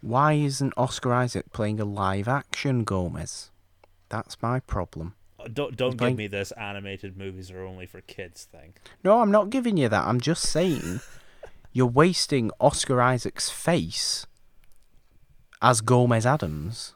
Why 0.00 0.32
isn't 0.32 0.74
Oscar 0.76 1.12
Isaac 1.12 1.52
playing 1.52 1.78
a 1.78 1.84
live 1.84 2.26
action 2.26 2.82
Gomez? 2.82 3.50
That's 4.08 4.42
my 4.42 4.58
problem. 4.58 5.14
Don't 5.52 5.76
don't 5.76 5.96
give 5.96 6.16
me 6.16 6.26
this 6.26 6.52
animated 6.52 7.16
movies 7.16 7.50
are 7.50 7.64
only 7.64 7.86
for 7.86 8.00
kids 8.00 8.44
thing. 8.44 8.74
No, 9.04 9.20
I'm 9.20 9.30
not 9.30 9.50
giving 9.50 9.76
you 9.76 9.88
that. 9.88 10.04
I'm 10.04 10.20
just 10.20 10.42
saying 10.44 11.00
you're 11.72 11.86
wasting 11.86 12.50
Oscar 12.60 13.00
Isaac's 13.00 13.50
face 13.50 14.26
as 15.60 15.80
Gomez 15.80 16.26
Addams 16.26 16.94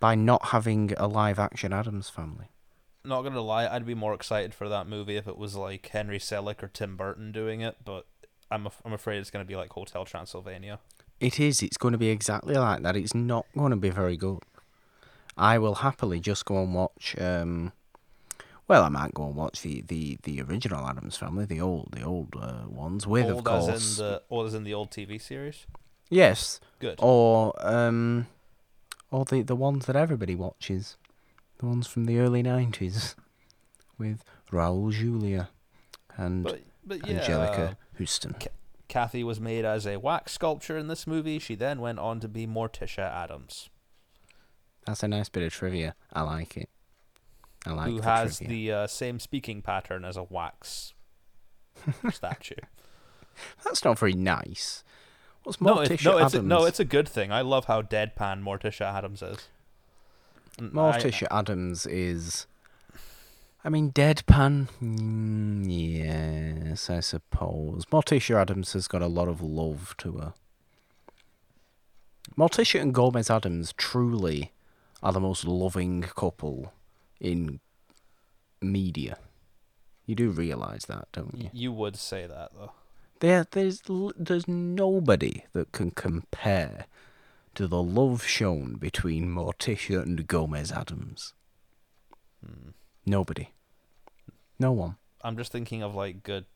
by 0.00 0.14
not 0.14 0.46
having 0.46 0.92
a 0.96 1.06
live 1.06 1.38
action 1.38 1.72
Addams 1.72 2.10
family. 2.10 2.46
Not 3.04 3.22
gonna 3.22 3.40
lie, 3.40 3.66
I'd 3.66 3.86
be 3.86 3.94
more 3.94 4.14
excited 4.14 4.54
for 4.54 4.68
that 4.68 4.86
movie 4.86 5.16
if 5.16 5.28
it 5.28 5.36
was 5.38 5.54
like 5.54 5.86
Henry 5.88 6.18
Selick 6.18 6.62
or 6.62 6.68
Tim 6.68 6.96
Burton 6.96 7.32
doing 7.32 7.60
it, 7.60 7.76
but 7.84 8.06
I'm 8.50 8.66
af- 8.66 8.80
I'm 8.84 8.92
afraid 8.92 9.18
it's 9.18 9.30
gonna 9.30 9.44
be 9.44 9.56
like 9.56 9.72
Hotel 9.72 10.04
Transylvania. 10.04 10.80
It 11.20 11.38
is. 11.40 11.62
It's 11.62 11.76
going 11.76 11.92
to 11.92 11.98
be 11.98 12.08
exactly 12.08 12.54
like 12.54 12.82
that. 12.82 12.96
It's 12.96 13.14
not 13.14 13.46
going 13.56 13.70
to 13.70 13.76
be 13.76 13.90
very 13.90 14.16
good. 14.16 14.40
I 15.36 15.58
will 15.58 15.76
happily 15.76 16.20
just 16.20 16.44
go 16.44 16.62
and 16.62 16.74
watch. 16.74 17.16
Um, 17.18 17.72
well, 18.66 18.82
I 18.82 18.88
might 18.88 19.12
go 19.12 19.26
and 19.26 19.36
watch 19.36 19.62
the, 19.62 19.82
the, 19.82 20.18
the 20.22 20.40
original 20.40 20.86
Addams 20.86 21.16
Family, 21.16 21.44
the 21.44 21.60
old 21.60 21.92
the 21.92 22.02
old 22.02 22.34
uh, 22.40 22.68
ones, 22.68 23.06
with 23.06 23.26
old 23.26 23.38
of 23.38 23.44
course. 23.44 23.68
as 23.68 23.98
in 23.98 24.06
the 24.06 24.22
old 24.30 24.46
as 24.46 24.54
in 24.54 24.64
the 24.64 24.74
old 24.74 24.90
TV 24.90 25.20
series. 25.20 25.66
Yes, 26.08 26.60
Good. 26.78 26.98
or 26.98 27.52
um, 27.58 28.26
or 29.10 29.24
the 29.24 29.42
the 29.42 29.56
ones 29.56 29.86
that 29.86 29.96
everybody 29.96 30.34
watches, 30.34 30.96
the 31.58 31.66
ones 31.66 31.86
from 31.86 32.06
the 32.06 32.18
early 32.18 32.42
nineties, 32.42 33.16
with 33.98 34.24
Raul 34.50 34.92
Julia 34.92 35.50
and 36.16 36.44
But 36.44 36.62
but 36.86 37.06
yeah, 37.06 37.20
Anjelica 37.20 37.76
Huston. 37.98 38.36
Kathy 38.88 39.24
was 39.24 39.40
made 39.40 39.64
as 39.64 39.86
a 39.86 39.96
wax 39.96 40.32
sculpture 40.32 40.76
in 40.76 40.88
this 40.88 41.06
movie. 41.06 41.38
She 41.38 41.54
then 41.54 41.80
went 41.80 41.98
on 41.98 42.20
to 42.20 42.28
be 42.28 42.46
Morticia 42.46 43.10
Addams, 43.12 43.68
That's 44.86 45.02
a 45.02 45.08
nice 45.08 45.28
bit 45.28 45.42
of 45.42 45.52
trivia. 45.52 45.94
I 46.12 46.22
like 46.22 46.56
it. 46.56 46.68
I 47.66 47.72
like 47.72 47.90
who 47.90 47.98
the 47.98 48.04
has 48.04 48.38
trivia. 48.38 48.54
the 48.56 48.72
uh, 48.82 48.86
same 48.86 49.18
speaking 49.18 49.62
pattern 49.62 50.04
as 50.04 50.16
a 50.16 50.22
wax 50.24 50.92
statue. 52.12 52.54
That's 53.64 53.84
not 53.84 53.98
very 53.98 54.12
nice. 54.12 54.84
What's 55.42 55.60
no, 55.60 55.76
Morticia 55.76 55.90
it's, 55.90 56.04
no, 56.04 56.18
it's 56.18 56.34
a, 56.34 56.38
Addams? 56.38 56.48
no, 56.48 56.64
it's 56.64 56.80
a 56.80 56.84
good 56.84 57.08
thing. 57.08 57.32
I 57.32 57.40
love 57.42 57.66
how 57.66 57.82
deadpan 57.82 58.42
Morticia 58.42 58.92
Addams 58.94 59.22
is. 59.22 59.48
I- 60.58 60.62
Morticia 60.62 61.26
Addams 61.30 61.86
is. 61.86 62.46
I 63.66 63.70
mean, 63.70 63.92
deadpan. 63.92 64.68
Mm, 64.82 65.64
yes, 65.68 66.90
I 66.90 67.00
suppose. 67.00 67.86
Morticia 67.86 68.40
Addams 68.40 68.74
has 68.74 68.86
got 68.86 69.00
a 69.02 69.06
lot 69.06 69.28
of 69.28 69.40
love 69.42 69.94
to 69.98 70.12
her. 70.18 70.34
Morticia 72.36 72.80
and 72.80 72.92
Gomez 72.94 73.30
Addams 73.30 73.72
truly 73.74 74.52
are 75.04 75.12
the 75.12 75.20
most 75.20 75.44
loving 75.44 76.00
couple 76.02 76.72
in 77.20 77.60
media. 78.62 79.18
You 80.06 80.14
do 80.14 80.30
realise 80.30 80.86
that, 80.86 81.08
don't 81.12 81.34
you? 81.36 81.50
You 81.52 81.72
would 81.72 81.96
say 81.96 82.26
that 82.26 82.52
though. 82.54 82.72
There, 83.20 83.46
there's, 83.50 83.82
there's 84.16 84.48
nobody 84.48 85.44
that 85.52 85.72
can 85.72 85.90
compare 85.90 86.86
to 87.54 87.66
the 87.66 87.82
love 87.82 88.24
shown 88.24 88.74
between 88.74 89.28
Morticia 89.28 90.02
and 90.02 90.26
Gomez 90.26 90.72
Addams. 90.72 91.34
Hmm. 92.44 92.70
Nobody. 93.06 93.50
No 94.58 94.72
one. 94.72 94.96
I'm 95.22 95.36
just 95.36 95.52
thinking 95.52 95.82
of 95.82 95.94
like 95.94 96.22
good 96.22 96.46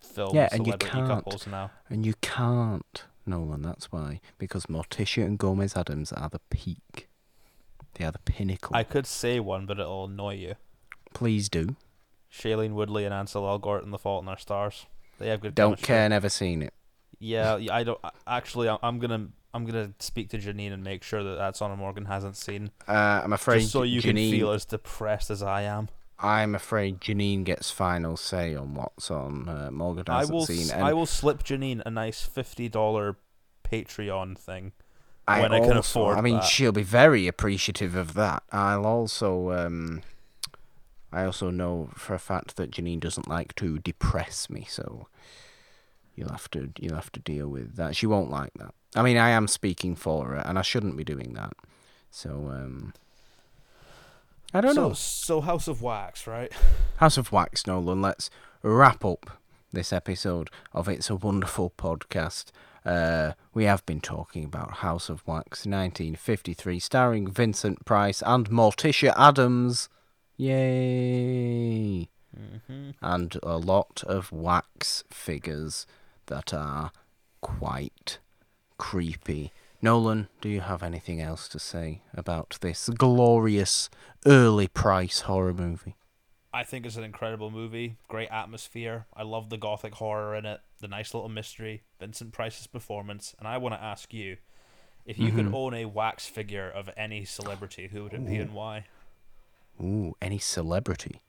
films. 0.00 0.34
Yeah, 0.34 0.48
and 0.52 0.66
you 0.66 0.72
can't. 0.74 1.08
couples 1.08 1.46
now. 1.46 1.70
And 1.90 2.06
you 2.06 2.14
can't, 2.20 3.04
Nolan, 3.26 3.62
that's 3.62 3.92
why. 3.92 4.20
Because 4.38 4.66
Morticia 4.66 5.24
and 5.24 5.38
Gomez 5.38 5.76
Addams 5.76 6.12
are 6.12 6.28
the 6.28 6.40
peak. 6.50 7.08
They 7.96 8.04
are 8.04 8.10
the 8.12 8.18
pinnacle. 8.20 8.76
I 8.76 8.82
could 8.84 9.06
say 9.06 9.40
one, 9.40 9.66
but 9.66 9.78
it'll 9.80 10.04
annoy 10.06 10.34
you. 10.34 10.54
Please 11.14 11.48
do. 11.48 11.76
Shailene 12.32 12.72
Woodley 12.74 13.04
and 13.04 13.14
Ansel 13.14 13.44
Elgort 13.44 13.82
in 13.82 13.90
The 13.90 13.98
Fault 13.98 14.22
in 14.22 14.28
Our 14.28 14.38
Stars. 14.38 14.86
They 15.18 15.28
have 15.28 15.40
good. 15.40 15.54
Don't 15.54 15.70
chemistry. 15.70 15.86
care, 15.86 16.08
never 16.10 16.28
seen 16.28 16.62
it. 16.62 16.74
Yeah, 17.18 17.56
yeah, 17.56 17.74
I 17.74 17.84
don't. 17.84 17.98
Actually, 18.26 18.68
I- 18.68 18.78
I'm 18.82 18.98
gonna 18.98 19.28
I'm 19.54 19.64
gonna 19.64 19.92
speak 19.98 20.28
to 20.30 20.38
Janine 20.38 20.72
and 20.74 20.84
make 20.84 21.02
sure 21.02 21.22
that 21.22 21.36
that's 21.36 21.62
Honor 21.62 21.76
Morgan 21.76 22.04
hasn't 22.04 22.36
seen, 22.36 22.70
Uh, 22.86 23.22
I'm 23.24 23.32
afraid 23.32 23.60
just 23.60 23.72
so 23.72 23.82
you 23.82 24.02
Janine, 24.02 24.04
can 24.04 24.38
feel 24.38 24.50
as 24.50 24.66
depressed 24.66 25.30
as 25.30 25.42
I 25.42 25.62
am. 25.62 25.88
I'm 26.18 26.54
afraid 26.54 27.00
Janine 27.00 27.44
gets 27.44 27.70
final 27.70 28.18
say 28.18 28.54
on 28.54 28.74
what's 28.74 29.10
on 29.10 29.48
uh, 29.48 29.70
Morgan 29.70 30.04
hasn't 30.06 30.34
will 30.34 30.44
seen. 30.46 30.70
and 30.70 30.84
I 30.84 30.92
will 30.92 31.06
slip 31.06 31.42
Janine 31.42 31.80
a 31.86 31.90
nice 31.90 32.20
fifty 32.20 32.68
dollar 32.68 33.16
Patreon 33.64 34.36
thing. 34.36 34.72
I 35.28 35.40
when 35.40 35.52
I 35.52 35.60
can 35.60 35.76
afford 35.76 36.16
I 36.16 36.20
mean, 36.20 36.36
that. 36.36 36.44
she'll 36.44 36.72
be 36.72 36.82
very 36.82 37.26
appreciative 37.26 37.94
of 37.96 38.14
that. 38.14 38.42
I'll 38.52 38.86
also, 38.86 39.50
um, 39.50 40.02
I 41.12 41.24
also 41.24 41.50
know 41.50 41.90
for 41.94 42.14
a 42.14 42.18
fact 42.18 42.56
that 42.56 42.70
Janine 42.70 43.00
doesn't 43.00 43.28
like 43.28 43.54
to 43.56 43.78
depress 43.78 44.48
me, 44.48 44.66
so 44.68 45.08
you'll 46.14 46.30
have 46.30 46.50
to 46.52 46.70
you'll 46.78 46.94
have 46.94 47.12
to 47.12 47.20
deal 47.20 47.48
with 47.48 47.76
that. 47.76 47.96
She 47.96 48.06
won't 48.06 48.30
like 48.30 48.54
that. 48.54 48.72
I 48.94 49.02
mean, 49.02 49.16
I 49.16 49.30
am 49.30 49.48
speaking 49.48 49.96
for 49.96 50.26
her, 50.28 50.36
and 50.36 50.58
I 50.58 50.62
shouldn't 50.62 50.96
be 50.96 51.04
doing 51.04 51.34
that. 51.34 51.52
So, 52.10 52.30
um, 52.30 52.94
I 54.54 54.60
don't 54.60 54.74
so, 54.74 54.88
know. 54.88 54.94
So 54.94 55.40
House 55.40 55.68
of 55.68 55.82
Wax, 55.82 56.26
right? 56.26 56.52
House 56.96 57.18
of 57.18 57.32
Wax, 57.32 57.66
Nolan. 57.66 58.00
Let's 58.00 58.30
wrap 58.62 59.04
up 59.04 59.38
this 59.72 59.92
episode 59.92 60.48
of 60.72 60.88
It's 60.88 61.10
a 61.10 61.16
Wonderful 61.16 61.72
Podcast. 61.76 62.46
Uh, 62.86 63.32
we 63.52 63.64
have 63.64 63.84
been 63.84 64.00
talking 64.00 64.44
about 64.44 64.74
House 64.74 65.08
of 65.08 65.26
Wax 65.26 65.66
1953, 65.66 66.78
starring 66.78 67.28
Vincent 67.28 67.84
Price 67.84 68.22
and 68.24 68.48
Morticia 68.48 69.12
Addams. 69.18 69.88
Yay! 70.36 72.08
Mm-hmm. 72.38 72.90
And 73.02 73.36
a 73.42 73.58
lot 73.58 74.04
of 74.06 74.30
wax 74.30 75.02
figures 75.10 75.84
that 76.26 76.54
are 76.54 76.92
quite 77.40 78.18
creepy. 78.78 79.52
Nolan, 79.82 80.28
do 80.40 80.48
you 80.48 80.60
have 80.60 80.84
anything 80.84 81.20
else 81.20 81.48
to 81.48 81.58
say 81.58 82.02
about 82.14 82.56
this 82.60 82.88
glorious 82.88 83.90
early 84.26 84.68
Price 84.68 85.22
horror 85.22 85.54
movie? 85.54 85.96
I 86.54 86.62
think 86.62 86.86
it's 86.86 86.96
an 86.96 87.04
incredible 87.04 87.50
movie. 87.50 87.96
Great 88.08 88.30
atmosphere. 88.30 89.06
I 89.12 89.24
love 89.24 89.50
the 89.50 89.58
gothic 89.58 89.94
horror 89.94 90.36
in 90.36 90.46
it. 90.46 90.60
The 90.80 90.88
nice 90.88 91.14
little 91.14 91.28
mystery. 91.28 91.82
Vincent 91.98 92.32
Price's 92.32 92.66
performance. 92.66 93.34
And 93.38 93.48
I 93.48 93.56
want 93.58 93.74
to 93.74 93.82
ask 93.82 94.12
you, 94.12 94.36
if 95.04 95.18
you 95.18 95.32
could 95.32 95.46
Mhm. 95.46 95.54
own 95.54 95.74
a 95.74 95.84
wax 95.86 96.26
figure 96.26 96.68
of 96.70 96.90
any 96.96 97.24
celebrity, 97.24 97.88
who 97.88 98.02
would 98.04 98.12
it 98.14 98.26
be 98.26 98.36
and 98.36 98.52
why? 98.52 98.86
Ooh, 99.80 100.16
any 100.20 100.38
celebrity. 100.38 101.20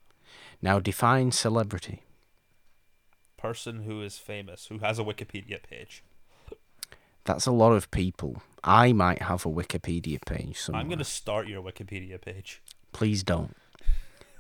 Now 0.62 0.80
define 0.80 1.32
celebrity. 1.32 2.04
Person 3.38 3.84
who 3.84 4.02
is 4.02 4.18
famous, 4.18 4.68
who 4.68 4.80
has 4.80 4.98
a 5.00 5.04
Wikipedia 5.04 5.62
page. 5.62 6.04
That's 7.24 7.46
a 7.46 7.52
lot 7.52 7.74
of 7.74 7.92
people. 7.92 8.42
I 8.64 8.94
might 8.94 9.22
have 9.22 9.46
a 9.46 9.50
Wikipedia 9.50 10.24
page 10.26 10.58
somewhere. 10.60 10.82
I'm 10.82 10.90
gonna 10.90 11.04
start 11.04 11.48
your 11.48 11.62
Wikipedia 11.62 12.20
page. 12.20 12.62
Please 12.94 13.22
don't. 13.24 13.56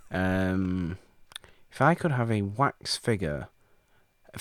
Um, 0.10 0.97
if 1.72 1.82
I 1.82 1.93
could 1.95 2.12
have 2.12 2.32
a 2.32 2.41
wax 2.41 2.97
figure 2.97 3.49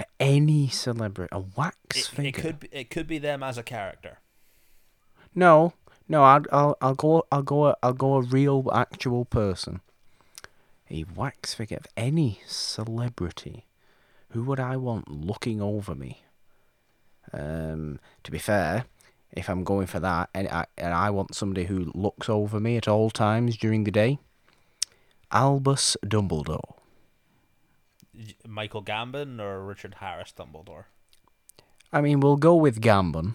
of 0.00 0.06
any 0.20 0.68
celebrity, 0.68 1.28
a 1.32 1.40
wax 1.40 1.96
It, 1.96 2.04
figure. 2.06 2.28
it 2.28 2.32
could 2.42 2.60
be, 2.60 2.68
it 2.72 2.90
could 2.90 3.06
be 3.06 3.18
them 3.18 3.42
as 3.42 3.58
a 3.58 3.62
character. 3.62 4.18
No, 5.34 5.72
no. 6.08 6.22
I'll, 6.22 6.44
I'll, 6.52 6.76
I'll 6.80 6.94
go. 6.94 7.26
I'll 7.30 7.42
go. 7.42 7.74
I'll 7.82 7.92
go 7.92 8.14
a 8.16 8.22
real, 8.22 8.68
actual 8.74 9.24
person. 9.24 9.80
A 10.90 11.04
wax 11.14 11.54
figure 11.54 11.78
of 11.78 11.86
any 11.96 12.40
celebrity. 12.46 13.64
Who 14.30 14.42
would 14.44 14.60
I 14.60 14.76
want 14.76 15.10
looking 15.10 15.60
over 15.60 15.94
me? 15.94 16.22
Um, 17.32 17.98
to 18.24 18.30
be 18.30 18.38
fair, 18.38 18.84
if 19.32 19.48
I'm 19.48 19.64
going 19.64 19.86
for 19.86 20.00
that, 20.00 20.30
and 20.34 20.48
I, 20.48 20.66
and 20.78 20.94
I 20.94 21.10
want 21.10 21.34
somebody 21.34 21.64
who 21.64 21.90
looks 21.94 22.28
over 22.28 22.60
me 22.60 22.76
at 22.76 22.88
all 22.88 23.10
times 23.10 23.56
during 23.56 23.84
the 23.84 23.90
day, 23.90 24.18
Albus 25.32 25.96
Dumbledore. 26.04 26.74
Michael 28.46 28.82
Gambon 28.82 29.40
or 29.40 29.64
Richard 29.64 29.96
Harris 30.00 30.32
Dumbledore. 30.36 30.84
I 31.92 32.00
mean, 32.00 32.20
we'll 32.20 32.36
go 32.36 32.54
with 32.54 32.80
Gambon, 32.80 33.34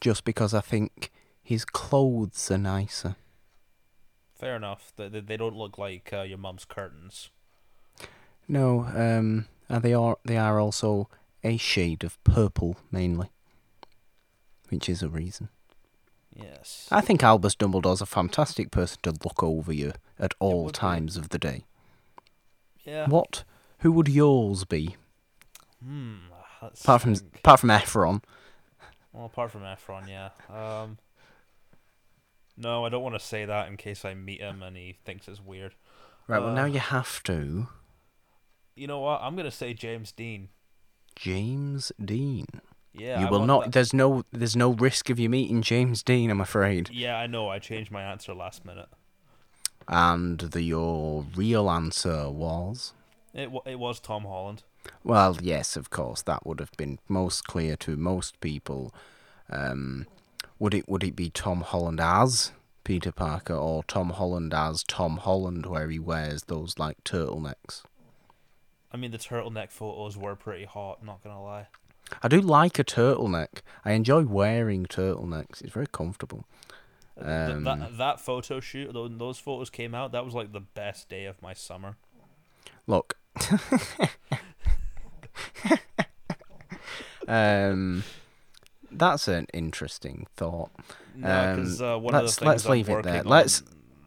just 0.00 0.24
because 0.24 0.54
I 0.54 0.60
think 0.60 1.10
his 1.42 1.64
clothes 1.64 2.50
are 2.50 2.58
nicer. 2.58 3.16
Fair 4.38 4.56
enough. 4.56 4.92
They, 4.96 5.08
they, 5.08 5.36
don't 5.36 5.56
look 5.56 5.78
like 5.78 6.10
uh, 6.12 6.22
your 6.22 6.38
mum's 6.38 6.64
curtains. 6.64 7.30
No, 8.46 8.86
um, 8.94 9.46
and 9.68 9.82
they 9.82 9.92
are 9.94 10.18
they 10.24 10.36
are 10.36 10.60
also 10.60 11.08
a 11.42 11.56
shade 11.56 12.04
of 12.04 12.22
purple 12.22 12.76
mainly, 12.92 13.30
which 14.68 14.88
is 14.88 15.02
a 15.02 15.08
reason. 15.08 15.48
Yes. 16.36 16.86
I 16.90 17.00
think 17.00 17.22
Albus 17.22 17.56
Dumbledore's 17.56 18.00
a 18.00 18.06
fantastic 18.06 18.70
person 18.70 18.98
to 19.02 19.10
look 19.24 19.42
over 19.42 19.72
you 19.72 19.92
at 20.18 20.34
all 20.38 20.66
would 20.66 20.74
times 20.74 21.16
of 21.16 21.30
the 21.30 21.38
day. 21.38 21.64
yeah. 22.84 23.08
What? 23.08 23.44
Who 23.80 23.92
would 23.92 24.08
yours 24.08 24.64
be? 24.64 24.96
Hmm. 25.84 26.16
Apart 26.60 27.02
from 27.02 27.14
think. 27.14 27.36
apart 27.38 27.60
from 27.60 27.68
Efron. 27.70 28.22
Well, 29.12 29.26
apart 29.26 29.50
from 29.52 29.62
Efron, 29.62 30.08
yeah. 30.08 30.30
Um. 30.50 30.98
No, 32.56 32.84
I 32.84 32.88
don't 32.88 33.02
want 33.02 33.14
to 33.14 33.20
say 33.24 33.44
that 33.44 33.68
in 33.68 33.76
case 33.76 34.04
I 34.04 34.14
meet 34.14 34.40
him 34.40 34.62
and 34.62 34.76
he 34.76 34.96
thinks 35.04 35.28
it's 35.28 35.40
weird. 35.40 35.74
Right. 36.26 36.40
well, 36.42 36.52
now 36.52 36.64
Uh, 36.64 36.66
you 36.66 36.80
have 36.80 37.22
to. 37.24 37.68
You 38.74 38.86
know 38.88 38.98
what? 39.00 39.20
I'm 39.22 39.36
gonna 39.36 39.50
say 39.52 39.72
James 39.74 40.10
Dean. 40.12 40.48
James 41.14 41.92
Dean. 42.04 42.46
Yeah. 42.92 43.20
you 43.20 43.26
I 43.26 43.30
will 43.30 43.46
not. 43.46 43.64
that- 43.66 43.72
There's 43.72 43.92
no. 43.92 44.24
There's 44.32 44.56
no 44.56 44.70
risk 44.72 45.08
of 45.10 45.18
you 45.20 45.28
meeting 45.30 45.62
James 45.62 46.02
Dean. 46.02 46.30
I'm 46.30 46.40
afraid. 46.40 46.90
Yeah, 46.90 47.16
I 47.16 47.26
know. 47.28 47.48
I 47.48 47.60
changed 47.60 47.90
my 47.92 48.02
answer 48.02 48.34
last 48.34 48.64
minute. 48.64 48.88
And 49.86 50.38
the 50.40 50.62
your 50.62 51.24
real 51.36 51.70
answer 51.70 52.28
was. 52.30 52.92
It 53.34 53.50
wa 53.50 53.60
it 53.66 53.78
was 53.78 54.00
Tom 54.00 54.24
Holland. 54.24 54.62
Well, 55.04 55.36
yes, 55.40 55.76
of 55.76 55.90
course, 55.90 56.22
that 56.22 56.46
would 56.46 56.60
have 56.60 56.72
been 56.76 56.98
most 57.08 57.44
clear 57.46 57.76
to 57.76 57.96
most 57.96 58.40
people. 58.40 58.94
Um, 59.50 60.06
would 60.58 60.74
it 60.74 60.88
would 60.88 61.04
it 61.04 61.16
be 61.16 61.30
Tom 61.30 61.60
Holland 61.60 62.00
as 62.00 62.52
Peter 62.84 63.12
Parker 63.12 63.54
or 63.54 63.84
Tom 63.84 64.10
Holland 64.10 64.54
as 64.54 64.82
Tom 64.82 65.18
Holland, 65.18 65.66
where 65.66 65.90
he 65.90 65.98
wears 65.98 66.44
those 66.44 66.78
like 66.78 67.02
turtlenecks? 67.04 67.82
I 68.90 68.96
mean, 68.96 69.10
the 69.10 69.18
turtleneck 69.18 69.70
photos 69.70 70.16
were 70.16 70.34
pretty 70.34 70.64
hot. 70.64 71.04
Not 71.04 71.22
gonna 71.22 71.42
lie. 71.42 71.66
I 72.22 72.28
do 72.28 72.40
like 72.40 72.78
a 72.78 72.84
turtleneck. 72.84 73.60
I 73.84 73.92
enjoy 73.92 74.22
wearing 74.24 74.86
turtlenecks. 74.86 75.60
It's 75.62 75.74
very 75.74 75.86
comfortable. 75.86 76.46
Um, 77.20 77.64
that 77.64 77.98
that 77.98 78.20
photo 78.20 78.60
shoot, 78.60 78.92
tho- 78.92 79.08
those 79.08 79.38
photos 79.38 79.68
came 79.70 79.94
out. 79.94 80.12
That 80.12 80.24
was 80.24 80.34
like 80.34 80.52
the 80.52 80.60
best 80.60 81.08
day 81.08 81.26
of 81.26 81.42
my 81.42 81.52
summer. 81.52 81.96
Look. 82.86 83.17
um, 87.28 88.04
that's 88.90 89.28
an 89.28 89.46
interesting 89.52 90.26
thought. 90.36 90.70
No, 91.14 91.56
because 91.56 91.82
Um, 91.82 91.88
uh, 91.88 91.98
one 91.98 92.14
let's- 92.14 92.34
of 92.36 92.40
the 92.40 92.46
let's 92.46 92.64
I'm 92.66 92.72
leave 92.72 92.88
it 92.88 93.02
there. 93.02 93.20
on, 93.20 93.26
Let's- 93.26 93.62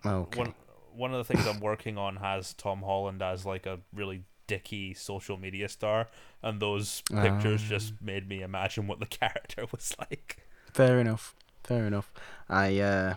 Okay. 0.06 0.40
one 0.40 0.56
one 0.94 1.14
of 1.14 1.26
the 1.26 1.34
things 1.34 1.48
I'm 1.48 1.60
working 1.62 1.98
on 1.98 2.18
has 2.18 2.54
Tom 2.54 2.82
Holland 2.84 3.22
as 3.22 3.46
like 3.46 3.66
a 3.66 3.80
really 3.94 4.24
dicky 4.48 4.94
social 4.94 5.38
media 5.38 5.70
star, 5.70 6.10
and 6.44 6.60
those 6.62 7.02
pictures 7.02 7.62
Ah. 7.66 7.70
just 7.70 7.94
made 8.02 8.28
me 8.28 8.42
imagine 8.42 8.88
what 8.88 9.00
the 9.00 9.06
character 9.20 9.66
was 9.72 9.94
like. 10.00 10.46
Fair 10.74 11.00
enough. 11.00 11.36
Fair 11.64 11.86
enough. 11.86 12.12
I 12.50 12.80
uh 12.80 13.16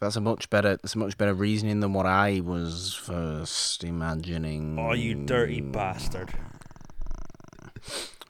that's 0.00 0.16
a 0.16 0.20
much 0.20 0.48
better 0.50 0.76
that's 0.76 0.94
a 0.94 0.98
much 0.98 1.16
better 1.18 1.34
reasoning 1.34 1.80
than 1.80 1.92
what 1.92 2.06
I 2.06 2.40
was 2.40 2.94
first 2.94 3.84
imagining. 3.84 4.78
Oh, 4.78 4.92
you 4.94 5.14
dirty 5.14 5.60
bastard! 5.60 6.30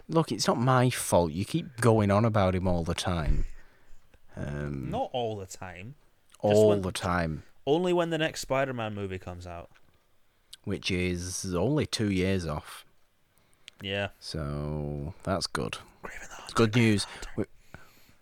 Look, 0.09 0.33
it's 0.33 0.47
not 0.49 0.59
my 0.59 0.89
fault. 0.91 1.33
You 1.33 1.45
keep 1.45 1.81
going 1.81 2.11
on 2.11 2.25
about 2.25 2.55
him 2.55 2.67
all 2.67 2.85
the 2.85 2.95
time. 2.95 3.45
Um 4.37 4.91
Not 4.91 5.11
all 5.13 5.37
the 5.37 5.47
time. 5.47 5.95
all 6.41 6.71
when- 6.71 6.83
the 6.83 6.93
time. 6.93 7.43
Only 7.67 7.93
when 7.93 8.09
the 8.09 8.17
next 8.17 8.41
Spider-Man 8.41 8.95
movie 8.95 9.19
comes 9.19 9.47
out. 9.47 9.69
Which 10.65 10.91
is 10.91 11.55
only 11.55 11.85
two 11.85 12.11
years 12.11 12.47
off. 12.47 12.87
Yeah. 13.83 14.09
So 14.21 15.13
that's 15.23 15.47
good. 15.47 15.77
Kraven 16.03 16.21
the 16.21 16.25
It's 16.25 16.33
Hunter, 16.37 16.55
good 16.55 16.75
news. 16.77 17.07
We, 17.37 17.45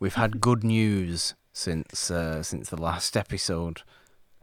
we've 0.00 0.14
had 0.14 0.40
good 0.40 0.64
news 0.64 1.34
since 1.56 2.10
uh, 2.10 2.42
since 2.42 2.68
the 2.68 2.80
last 2.80 3.16
episode. 3.16 3.82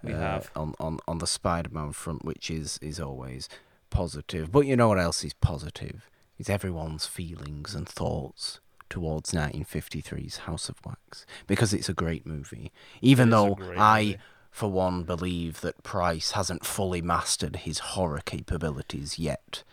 We 0.02 0.14
uh, 0.14 0.18
have. 0.20 0.52
on 0.56 0.74
on 0.80 1.00
on 1.08 1.20
the 1.20 1.28
Spider-Man 1.28 1.94
front, 1.94 2.26
which 2.26 2.50
is 2.50 2.80
is 2.82 3.00
always 3.00 3.48
positive. 3.90 4.52
But 4.52 4.66
you 4.66 4.76
know 4.76 4.90
what 4.90 5.00
else 5.00 5.24
is 5.24 5.34
positive? 5.34 6.10
Is 6.40 6.50
everyone's 6.50 7.06
feelings 7.06 7.76
and 7.76 7.88
thoughts 7.88 8.60
towards 8.90 9.32
1953's 9.32 10.38
House 10.40 10.68
of 10.70 10.78
Wax 10.86 11.26
because 11.48 11.74
it's 11.74 11.88
a 11.90 11.94
great 11.94 12.26
movie. 12.26 12.72
Even 13.02 13.30
It 13.32 13.32
is 13.32 13.34
a 13.34 13.36
though 13.38 13.58
I, 13.78 14.04
movie. 14.04 14.18
for 14.52 14.72
one, 14.72 15.04
believe 15.04 15.62
that 15.62 15.84
Price 15.84 16.32
hasn't 16.32 16.66
fully 16.66 17.02
mastered 17.02 17.58
his 17.58 17.80
horror 17.80 18.22
capabilities 18.26 19.18
yet. 19.20 19.64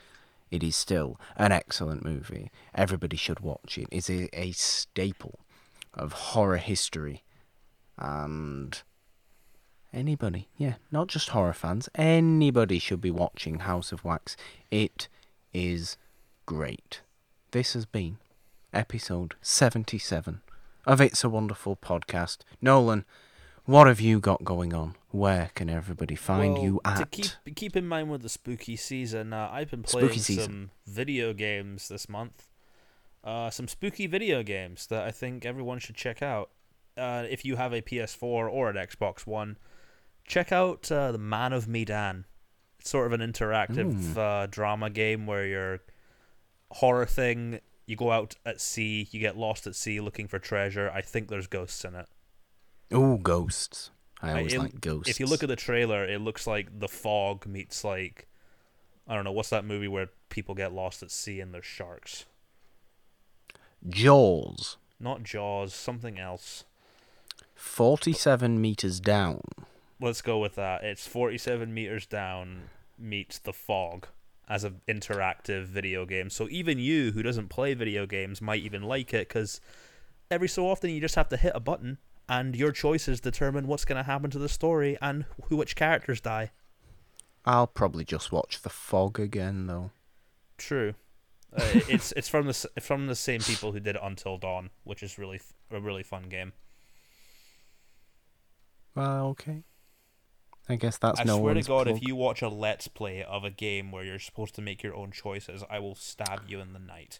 It 0.50 0.62
is 0.62 0.76
still 0.76 1.18
an 1.36 1.52
excellent 1.52 2.04
movie. 2.04 2.50
Everybody 2.74 3.16
should 3.16 3.40
watch 3.40 3.78
it. 3.78 3.88
It's 3.90 4.10
a, 4.10 4.28
a 4.38 4.52
staple 4.52 5.40
of 5.94 6.12
horror 6.12 6.58
history. 6.58 7.22
And 8.00 8.80
anybody, 9.92 10.48
yeah, 10.56 10.74
not 10.90 11.08
just 11.08 11.30
horror 11.30 11.52
fans, 11.52 11.88
anybody 11.94 12.78
should 12.78 13.00
be 13.00 13.10
watching 13.10 13.60
House 13.60 13.92
of 13.92 14.04
Wax. 14.04 14.36
It 14.70 15.08
is 15.52 15.96
great. 16.46 17.02
This 17.50 17.74
has 17.74 17.84
been 17.86 18.16
episode 18.72 19.34
77 19.42 20.40
of 20.86 21.00
It's 21.00 21.22
a 21.24 21.28
Wonderful 21.28 21.76
Podcast. 21.76 22.38
Nolan, 22.62 23.04
what 23.64 23.86
have 23.86 24.00
you 24.00 24.18
got 24.18 24.44
going 24.44 24.72
on? 24.72 24.94
Where 25.10 25.50
can 25.54 25.68
everybody 25.68 26.14
find 26.14 26.54
Well, 26.54 26.62
you 26.62 26.80
at? 26.84 26.96
To 26.98 27.06
keep 27.06 27.54
keep 27.54 27.76
in 27.76 27.86
mind 27.86 28.10
with 28.10 28.22
the 28.22 28.28
spooky 28.28 28.76
season, 28.76 29.32
uh, 29.32 29.50
I've 29.52 29.70
been 29.70 29.82
playing 29.82 30.18
some 30.18 30.70
video 30.86 31.32
games 31.32 31.88
this 31.88 32.08
month. 32.08 32.48
Uh, 33.22 33.50
some 33.50 33.68
spooky 33.68 34.06
video 34.06 34.42
games 34.42 34.86
that 34.86 35.04
I 35.04 35.10
think 35.10 35.44
everyone 35.44 35.78
should 35.78 35.96
check 35.96 36.22
out. 36.22 36.50
Uh, 37.00 37.24
if 37.28 37.44
you 37.44 37.56
have 37.56 37.72
a 37.72 37.80
PS4 37.82 38.22
or 38.22 38.68
an 38.70 38.76
Xbox 38.76 39.26
One, 39.26 39.56
check 40.26 40.52
out 40.52 40.90
uh, 40.92 41.10
the 41.12 41.18
Man 41.18 41.52
of 41.52 41.66
Medan. 41.66 42.26
It's 42.78 42.90
sort 42.90 43.06
of 43.12 43.18
an 43.18 43.32
interactive 43.32 44.16
uh, 44.16 44.46
drama 44.46 44.90
game 44.90 45.26
where 45.26 45.46
you're 45.46 45.80
horror 46.70 47.06
thing. 47.06 47.60
You 47.86 47.96
go 47.96 48.12
out 48.12 48.36
at 48.46 48.60
sea, 48.60 49.08
you 49.10 49.18
get 49.20 49.36
lost 49.36 49.66
at 49.66 49.74
sea 49.74 50.00
looking 50.00 50.28
for 50.28 50.38
treasure. 50.38 50.90
I 50.94 51.00
think 51.00 51.28
there's 51.28 51.46
ghosts 51.48 51.84
in 51.84 51.94
it. 51.94 52.06
Oh, 52.92 53.16
ghosts. 53.18 53.90
I 54.22 54.30
I- 54.30 54.36
always 54.38 54.54
it- 54.54 54.58
like 54.60 54.80
ghosts. 54.80 55.08
If 55.10 55.18
you 55.20 55.26
look 55.26 55.42
at 55.42 55.48
the 55.48 55.56
trailer, 55.56 56.04
it 56.04 56.20
looks 56.20 56.46
like 56.46 56.78
The 56.78 56.88
Fog 56.88 57.46
meets 57.46 57.82
like 57.84 58.28
I 59.08 59.14
don't 59.14 59.24
know 59.24 59.32
what's 59.32 59.50
that 59.50 59.64
movie 59.64 59.88
where 59.88 60.08
people 60.28 60.54
get 60.54 60.72
lost 60.72 61.02
at 61.02 61.10
sea 61.10 61.40
and 61.40 61.52
there's 61.52 61.64
sharks. 61.66 62.26
Jaws, 63.88 64.76
Not 64.98 65.22
Jaws, 65.22 65.74
something 65.74 66.18
else. 66.18 66.64
47 67.60 68.58
meters 68.58 69.00
down. 69.00 69.42
Let's 70.00 70.22
go 70.22 70.38
with 70.38 70.54
that. 70.54 70.82
It's 70.82 71.06
47 71.06 71.72
meters 71.72 72.06
down 72.06 72.70
meets 72.98 73.38
The 73.38 73.52
Fog 73.52 74.08
as 74.48 74.64
an 74.64 74.80
interactive 74.88 75.66
video 75.66 76.06
game. 76.06 76.30
So 76.30 76.48
even 76.50 76.78
you 76.78 77.12
who 77.12 77.22
doesn't 77.22 77.48
play 77.48 77.74
video 77.74 78.06
games 78.06 78.40
might 78.40 78.62
even 78.62 78.82
like 78.82 79.12
it 79.12 79.28
because 79.28 79.60
every 80.30 80.48
so 80.48 80.68
often 80.68 80.88
you 80.90 81.02
just 81.02 81.14
have 81.16 81.28
to 81.28 81.36
hit 81.36 81.52
a 81.54 81.60
button 81.60 81.98
and 82.30 82.56
your 82.56 82.72
choices 82.72 83.20
determine 83.20 83.66
what's 83.66 83.84
going 83.84 83.98
to 83.98 84.10
happen 84.10 84.30
to 84.30 84.38
the 84.38 84.48
story 84.48 84.96
and 85.02 85.26
who 85.44 85.56
which 85.56 85.76
characters 85.76 86.22
die. 86.22 86.52
I'll 87.44 87.66
probably 87.66 88.06
just 88.06 88.32
watch 88.32 88.62
The 88.62 88.70
Fog 88.70 89.20
again, 89.20 89.66
though. 89.66 89.90
True. 90.56 90.94
Uh, 91.54 91.62
it's 91.88 92.12
it's 92.12 92.28
from 92.28 92.46
the 92.46 92.70
from 92.80 93.06
the 93.06 93.14
same 93.14 93.40
people 93.40 93.72
who 93.72 93.80
did 93.80 93.96
Until 94.02 94.38
Dawn, 94.38 94.70
which 94.84 95.02
is 95.02 95.18
really 95.18 95.40
a 95.70 95.80
really 95.80 96.02
fun 96.02 96.24
game. 96.30 96.52
Well, 98.94 99.26
okay. 99.28 99.62
I 100.68 100.76
guess 100.76 100.98
that's 100.98 101.20
I 101.20 101.24
no 101.24 101.38
swear 101.38 101.54
to 101.54 101.62
God, 101.62 101.86
plug. 101.86 101.96
if 101.96 102.06
you 102.06 102.14
watch 102.14 102.42
a 102.42 102.48
let's 102.48 102.86
play 102.88 103.24
of 103.24 103.42
a 103.44 103.50
game 103.50 103.90
where 103.90 104.04
you're 104.04 104.18
supposed 104.20 104.54
to 104.56 104.62
make 104.62 104.82
your 104.82 104.94
own 104.94 105.10
choices, 105.10 105.64
I 105.68 105.78
will 105.80 105.94
stab 105.96 106.42
you 106.48 106.60
in 106.60 106.72
the 106.72 106.78
night. 106.78 107.18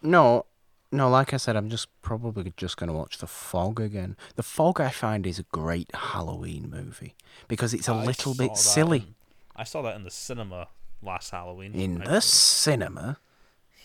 No, 0.00 0.46
no, 0.90 1.10
like 1.10 1.34
I 1.34 1.36
said, 1.36 1.54
I'm 1.54 1.68
just 1.68 1.88
probably 2.00 2.52
just 2.56 2.78
going 2.78 2.88
to 2.88 2.94
watch 2.96 3.18
The 3.18 3.26
Fog 3.26 3.78
again. 3.78 4.16
The 4.36 4.42
Fog, 4.42 4.80
I 4.80 4.88
find, 4.88 5.26
is 5.26 5.38
a 5.38 5.42
great 5.52 5.94
Halloween 5.94 6.70
movie 6.70 7.14
because 7.46 7.74
it's 7.74 7.88
a 7.88 7.92
I 7.92 8.04
little 8.06 8.34
bit 8.34 8.56
silly. 8.56 8.98
in- 8.98 9.14
I 9.54 9.64
saw 9.64 9.82
that 9.82 9.96
in 9.96 10.04
the 10.04 10.10
cinema 10.10 10.68
last 11.02 11.30
Halloween. 11.30 11.74
In 11.74 12.00
I- 12.02 12.06
the 12.06 12.20
cinema, 12.22 13.18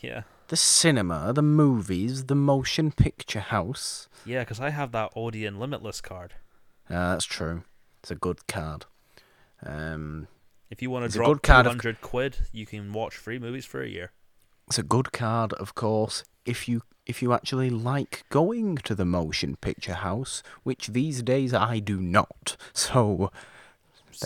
yeah, 0.02 0.22
the 0.48 0.56
cinema, 0.56 1.34
the 1.34 1.42
movies, 1.42 2.26
the 2.28 2.36
motion 2.36 2.92
picture 2.92 3.40
house. 3.42 4.08
yeah, 4.26 4.42
because 4.42 4.60
I 4.62 4.70
have 4.70 4.92
that 4.94 5.12
Odeon 5.16 5.60
Limitless 5.60 6.00
card. 6.00 6.36
Uh, 6.90 7.14
that's 7.14 7.26
true. 7.26 7.64
It's 8.02 8.12
a 8.12 8.16
good 8.16 8.46
card. 8.48 8.86
Um, 9.66 10.28
If 10.70 10.82
you 10.82 10.90
want 10.90 11.04
to 11.04 11.10
a 11.10 11.12
drop 11.12 11.28
good 11.30 11.44
card 11.44 11.66
of- 11.66 11.72
hundred 11.74 12.02
quid, 12.02 12.38
you 12.52 12.66
can 12.66 12.92
watch 12.94 13.16
free 13.16 13.40
movies 13.40 13.66
for 13.66 13.82
a 13.82 13.88
year. 13.88 14.12
it's 14.68 14.78
a 14.80 14.84
good 14.84 15.12
card, 15.12 15.54
of 15.54 15.76
course, 15.76 16.24
if 16.46 16.68
you 16.68 16.82
if 17.06 17.22
you 17.22 17.34
actually 17.34 17.70
like 17.70 18.24
going 18.30 18.78
to 18.78 18.96
the 18.96 19.04
motion 19.06 19.58
picture 19.58 19.94
house, 19.96 20.42
which 20.64 20.88
these 20.88 21.22
days 21.22 21.54
I 21.54 21.80
do 21.80 22.00
not. 22.00 22.56
So 22.74 23.30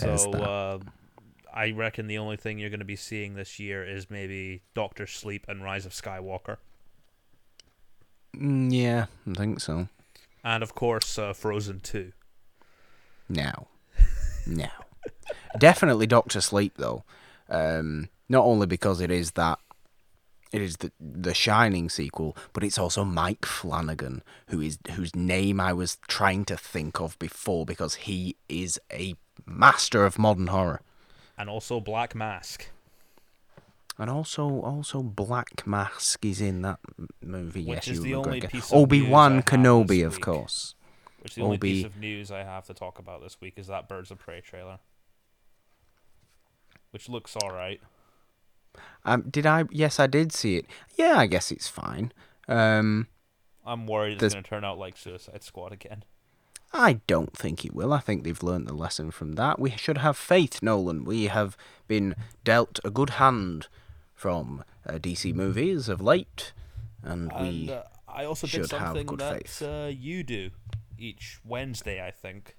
There's 0.00 0.22
So 0.22 0.30
that. 0.32 0.42
uh, 0.42 0.78
I 1.52 1.72
reckon 1.72 2.06
the 2.06 2.18
only 2.18 2.36
thing 2.36 2.58
you're 2.58 2.70
going 2.70 2.78
to 2.78 2.84
be 2.84 2.94
seeing 2.96 3.34
this 3.34 3.58
year 3.58 3.84
is 3.84 4.10
maybe 4.10 4.62
Doctor 4.74 5.06
Sleep 5.08 5.44
and 5.48 5.64
Rise 5.64 5.86
of 5.86 5.92
Skywalker, 5.92 6.58
mm, 8.36 8.72
yeah, 8.72 9.06
I 9.28 9.34
think 9.34 9.60
so. 9.60 9.88
and 10.44 10.62
of 10.62 10.74
course 10.74 11.18
uh, 11.18 11.32
Frozen 11.32 11.80
Two. 11.80 12.12
Now, 13.28 13.66
now, 14.46 14.70
definitely 15.58 16.06
Doctor 16.06 16.40
Sleep 16.40 16.74
though. 16.76 17.04
Um, 17.48 18.08
not 18.28 18.44
only 18.44 18.66
because 18.66 19.00
it 19.00 19.10
is 19.10 19.32
that, 19.32 19.58
it 20.52 20.62
is 20.62 20.78
the 20.78 20.92
the 20.98 21.34
Shining 21.34 21.88
sequel, 21.90 22.36
but 22.52 22.64
it's 22.64 22.78
also 22.78 23.04
Mike 23.04 23.44
Flanagan, 23.44 24.22
who 24.48 24.60
is 24.60 24.78
whose 24.92 25.14
name 25.14 25.60
I 25.60 25.72
was 25.72 25.98
trying 26.08 26.44
to 26.46 26.56
think 26.56 27.00
of 27.00 27.18
before 27.18 27.66
because 27.66 27.96
he 27.96 28.36
is 28.48 28.80
a 28.92 29.14
master 29.46 30.04
of 30.06 30.18
modern 30.18 30.46
horror, 30.48 30.80
and 31.36 31.50
also 31.50 31.80
Black 31.80 32.14
Mask, 32.14 32.70
and 33.98 34.08
also 34.10 34.60
also 34.60 35.02
Black 35.02 35.66
Mask 35.66 36.24
is 36.24 36.40
in 36.40 36.62
that 36.62 36.78
movie. 37.22 37.64
Which 37.64 37.86
yes, 37.86 37.96
you 37.96 38.02
the 38.02 38.14
only 38.14 38.40
McGregor. 38.40 38.50
piece 38.50 38.72
of 38.72 38.78
Obi 38.78 39.02
Wan 39.02 39.42
Kenobi, 39.42 40.04
of 40.04 40.14
week. 40.14 40.22
course. 40.22 40.74
Which 41.20 41.34
the 41.34 41.42
only 41.42 41.58
piece 41.58 41.84
of 41.84 41.96
news 41.96 42.30
I 42.30 42.42
have 42.42 42.66
to 42.66 42.74
talk 42.74 42.98
about 42.98 43.22
this 43.22 43.40
week 43.40 43.54
is 43.56 43.66
that 43.66 43.88
Birds 43.88 44.10
of 44.10 44.18
Prey 44.18 44.40
trailer, 44.40 44.78
which 46.90 47.08
looks 47.08 47.36
all 47.36 47.50
right. 47.50 47.80
Um, 49.04 49.24
did 49.28 49.46
I? 49.46 49.64
Yes, 49.70 49.98
I 49.98 50.06
did 50.06 50.32
see 50.32 50.56
it. 50.56 50.66
Yeah, 50.96 51.16
I 51.16 51.26
guess 51.26 51.50
it's 51.50 51.68
fine. 51.68 52.12
Um. 52.46 53.08
I'm 53.66 53.86
worried 53.86 54.22
it's 54.22 54.32
going 54.32 54.42
to 54.42 54.48
turn 54.48 54.64
out 54.64 54.78
like 54.78 54.96
Suicide 54.96 55.42
Squad 55.42 55.72
again. 55.72 56.04
I 56.72 57.00
don't 57.06 57.36
think 57.36 57.64
it 57.66 57.74
will. 57.74 57.92
I 57.92 57.98
think 57.98 58.24
they've 58.24 58.42
learned 58.42 58.66
the 58.66 58.74
lesson 58.74 59.10
from 59.10 59.32
that. 59.34 59.58
We 59.58 59.70
should 59.72 59.98
have 59.98 60.16
faith, 60.16 60.62
Nolan. 60.62 61.04
We 61.04 61.26
have 61.26 61.54
been 61.86 62.14
dealt 62.44 62.78
a 62.82 62.90
good 62.90 63.10
hand 63.10 63.68
from 64.14 64.64
uh, 64.86 64.92
DC 64.94 65.34
movies 65.34 65.88
of 65.90 66.00
late, 66.00 66.52
and, 67.02 67.30
And 67.32 67.66
we. 67.68 67.72
uh, 67.72 67.82
I 68.08 68.24
also 68.24 68.46
did 68.46 68.68
should 68.68 68.78
have 68.78 69.06
good 69.06 69.20
that 69.20 69.48
faith. 69.48 69.62
uh, 69.62 69.90
you 69.92 70.22
do 70.22 70.50
each 70.98 71.38
Wednesday, 71.44 72.04
I 72.04 72.10
think. 72.10 72.56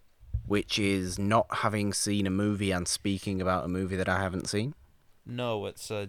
which 0.48 0.80
is 0.80 1.20
not 1.20 1.46
having 1.58 1.94
seen 1.94 2.26
a 2.26 2.32
movie 2.32 2.72
and 2.72 2.88
speaking 2.88 3.40
about 3.42 3.66
a 3.66 3.68
movie 3.68 3.96
that 3.96 4.10
I 4.10 4.20
haven't 4.20 4.48
seen. 4.50 4.74
No, 5.26 5.66
it's 5.68 5.92
uh, 5.92 6.08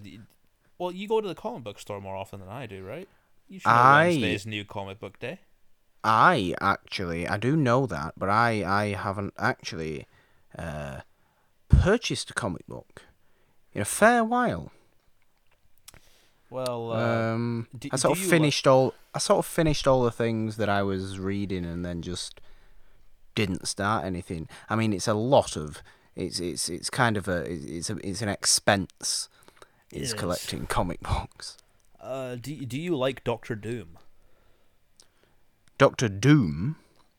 well, 0.78 0.92
you 0.92 1.06
go 1.08 1.20
to 1.20 1.28
the 1.28 1.34
comic 1.34 1.62
book 1.64 1.78
store 1.78 2.00
more 2.00 2.16
often 2.16 2.40
than 2.40 2.48
I 2.48 2.66
do, 2.66 2.82
right? 2.84 3.08
You 3.48 3.58
should 3.58 3.68
know 3.68 3.74
I- 3.74 4.04
Wednesday's 4.06 4.46
new 4.46 4.64
comic 4.64 4.98
book 4.98 5.18
day. 5.18 5.40
I 6.02 6.54
actually, 6.62 7.28
I 7.28 7.36
do 7.36 7.54
know 7.56 7.84
that, 7.86 8.14
but 8.16 8.30
I, 8.30 8.64
I 8.64 8.84
haven't 8.94 9.34
actually 9.38 10.06
uh, 10.58 11.00
purchased 11.68 12.30
a 12.30 12.32
comic 12.32 12.66
book 12.66 13.02
in 13.74 13.82
a 13.82 13.84
fair 13.84 14.24
while. 14.24 14.72
Well, 16.50 16.92
uh, 16.92 16.96
um, 17.34 17.68
do- 17.78 17.88
I 17.92 17.96
sort 17.96 18.18
of 18.18 18.24
uh, 18.24 18.28
finished 18.28 18.66
all. 18.66 18.94
I 19.14 19.18
sort 19.18 19.38
of 19.38 19.46
finished 19.46 19.86
all 19.86 20.02
the 20.02 20.10
things 20.10 20.56
that 20.56 20.68
I 20.68 20.82
was 20.82 21.18
reading, 21.18 21.64
and 21.64 21.84
then 21.84 22.02
just 22.02 22.40
didn't 23.34 23.66
start 23.68 24.04
anything. 24.04 24.48
I 24.68 24.76
mean, 24.76 24.92
it's 24.92 25.08
a 25.08 25.14
lot 25.14 25.56
of. 25.56 25.82
It's 26.16 26.40
it's 26.40 26.68
it's 26.68 26.90
kind 26.90 27.16
of 27.16 27.28
a 27.28 27.44
it's 27.50 27.88
a 27.88 27.96
it's 28.06 28.20
an 28.22 28.28
expense. 28.28 29.28
Is 29.92 30.10
Yes. 30.10 30.12
collecting 30.20 30.66
comic 30.66 31.00
books. 31.00 31.56
uh, 32.00 32.34
do 32.36 32.54
do 32.66 32.80
you 32.80 32.96
like 32.96 33.24
Doctor 33.24 33.54
Doom? 33.56 33.98
Doctor 35.78 36.08
Doom. 36.08 36.76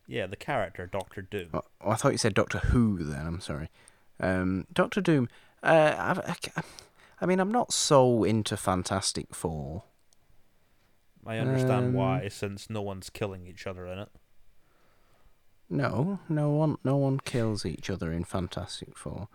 Yeah, 0.08 0.28
the 0.28 0.36
character 0.36 0.86
Doctor 0.88 1.22
Doom. 1.22 1.50
Oh, 1.54 1.62
I 1.86 1.96
thought 1.96 2.12
you 2.12 2.18
said 2.18 2.34
Doctor 2.34 2.60
Who. 2.60 2.98
Then 3.04 3.26
I'm 3.28 3.42
sorry. 3.42 3.70
Um, 4.20 4.68
Doctor 4.74 5.02
Doom. 5.02 5.30
Uh, 5.64 5.96
I've, 5.98 6.20
I, 6.20 6.36
ca- 6.42 6.62
I 7.22 7.26
mean, 7.28 7.40
I'm 7.40 7.52
not 7.52 7.72
so 7.72 8.24
into 8.24 8.58
Fantastic 8.58 9.36
Four. 9.36 9.84
I 11.26 11.38
understand 11.38 11.88
um, 11.90 11.94
why, 11.94 12.28
since 12.30 12.68
no 12.70 12.82
one's 12.82 13.12
killing 13.12 13.46
each 13.46 13.68
other 13.68 13.86
in 13.86 14.00
it. 14.00 14.10
No, 15.70 16.20
no 16.28 16.50
one, 16.50 16.78
no 16.84 16.98
one 16.98 17.20
kills 17.20 17.66
each 17.66 17.90
other 17.90 18.12
in 18.12 18.24
Fantastic 18.24 18.98
Four. 18.98 19.28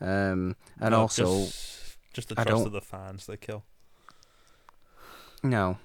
Um, 0.00 0.56
and 0.78 0.90
No, 0.90 1.00
also, 1.02 1.24
just, 1.24 1.96
just 2.12 2.28
the 2.28 2.34
trust 2.34 2.66
of 2.66 2.72
the 2.72 2.80
fans 2.82 3.26
they 3.26 3.36
kill. 3.38 3.64
no, 5.42 5.78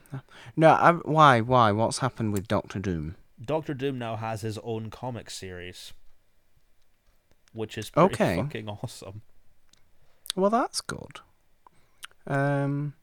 no. 0.56 0.70
I, 0.72 0.92
why, 0.92 1.42
why? 1.42 1.72
What's 1.72 2.00
happened 2.00 2.34
with 2.34 2.48
Doctor 2.48 2.80
Doom? 2.80 3.16
Doctor 3.44 3.74
Doom 3.74 3.98
now 3.98 4.18
has 4.18 4.42
his 4.42 4.58
own 4.60 4.90
comic 4.90 5.30
series, 5.30 5.94
which 7.54 7.78
is 7.78 7.90
pretty 7.90 8.14
Okay. 8.16 8.36
fucking 8.36 8.68
awesome. 8.70 9.22
Well, 10.36 10.50
that's 10.52 10.82
good. 10.82 11.22
Um, 12.28 12.94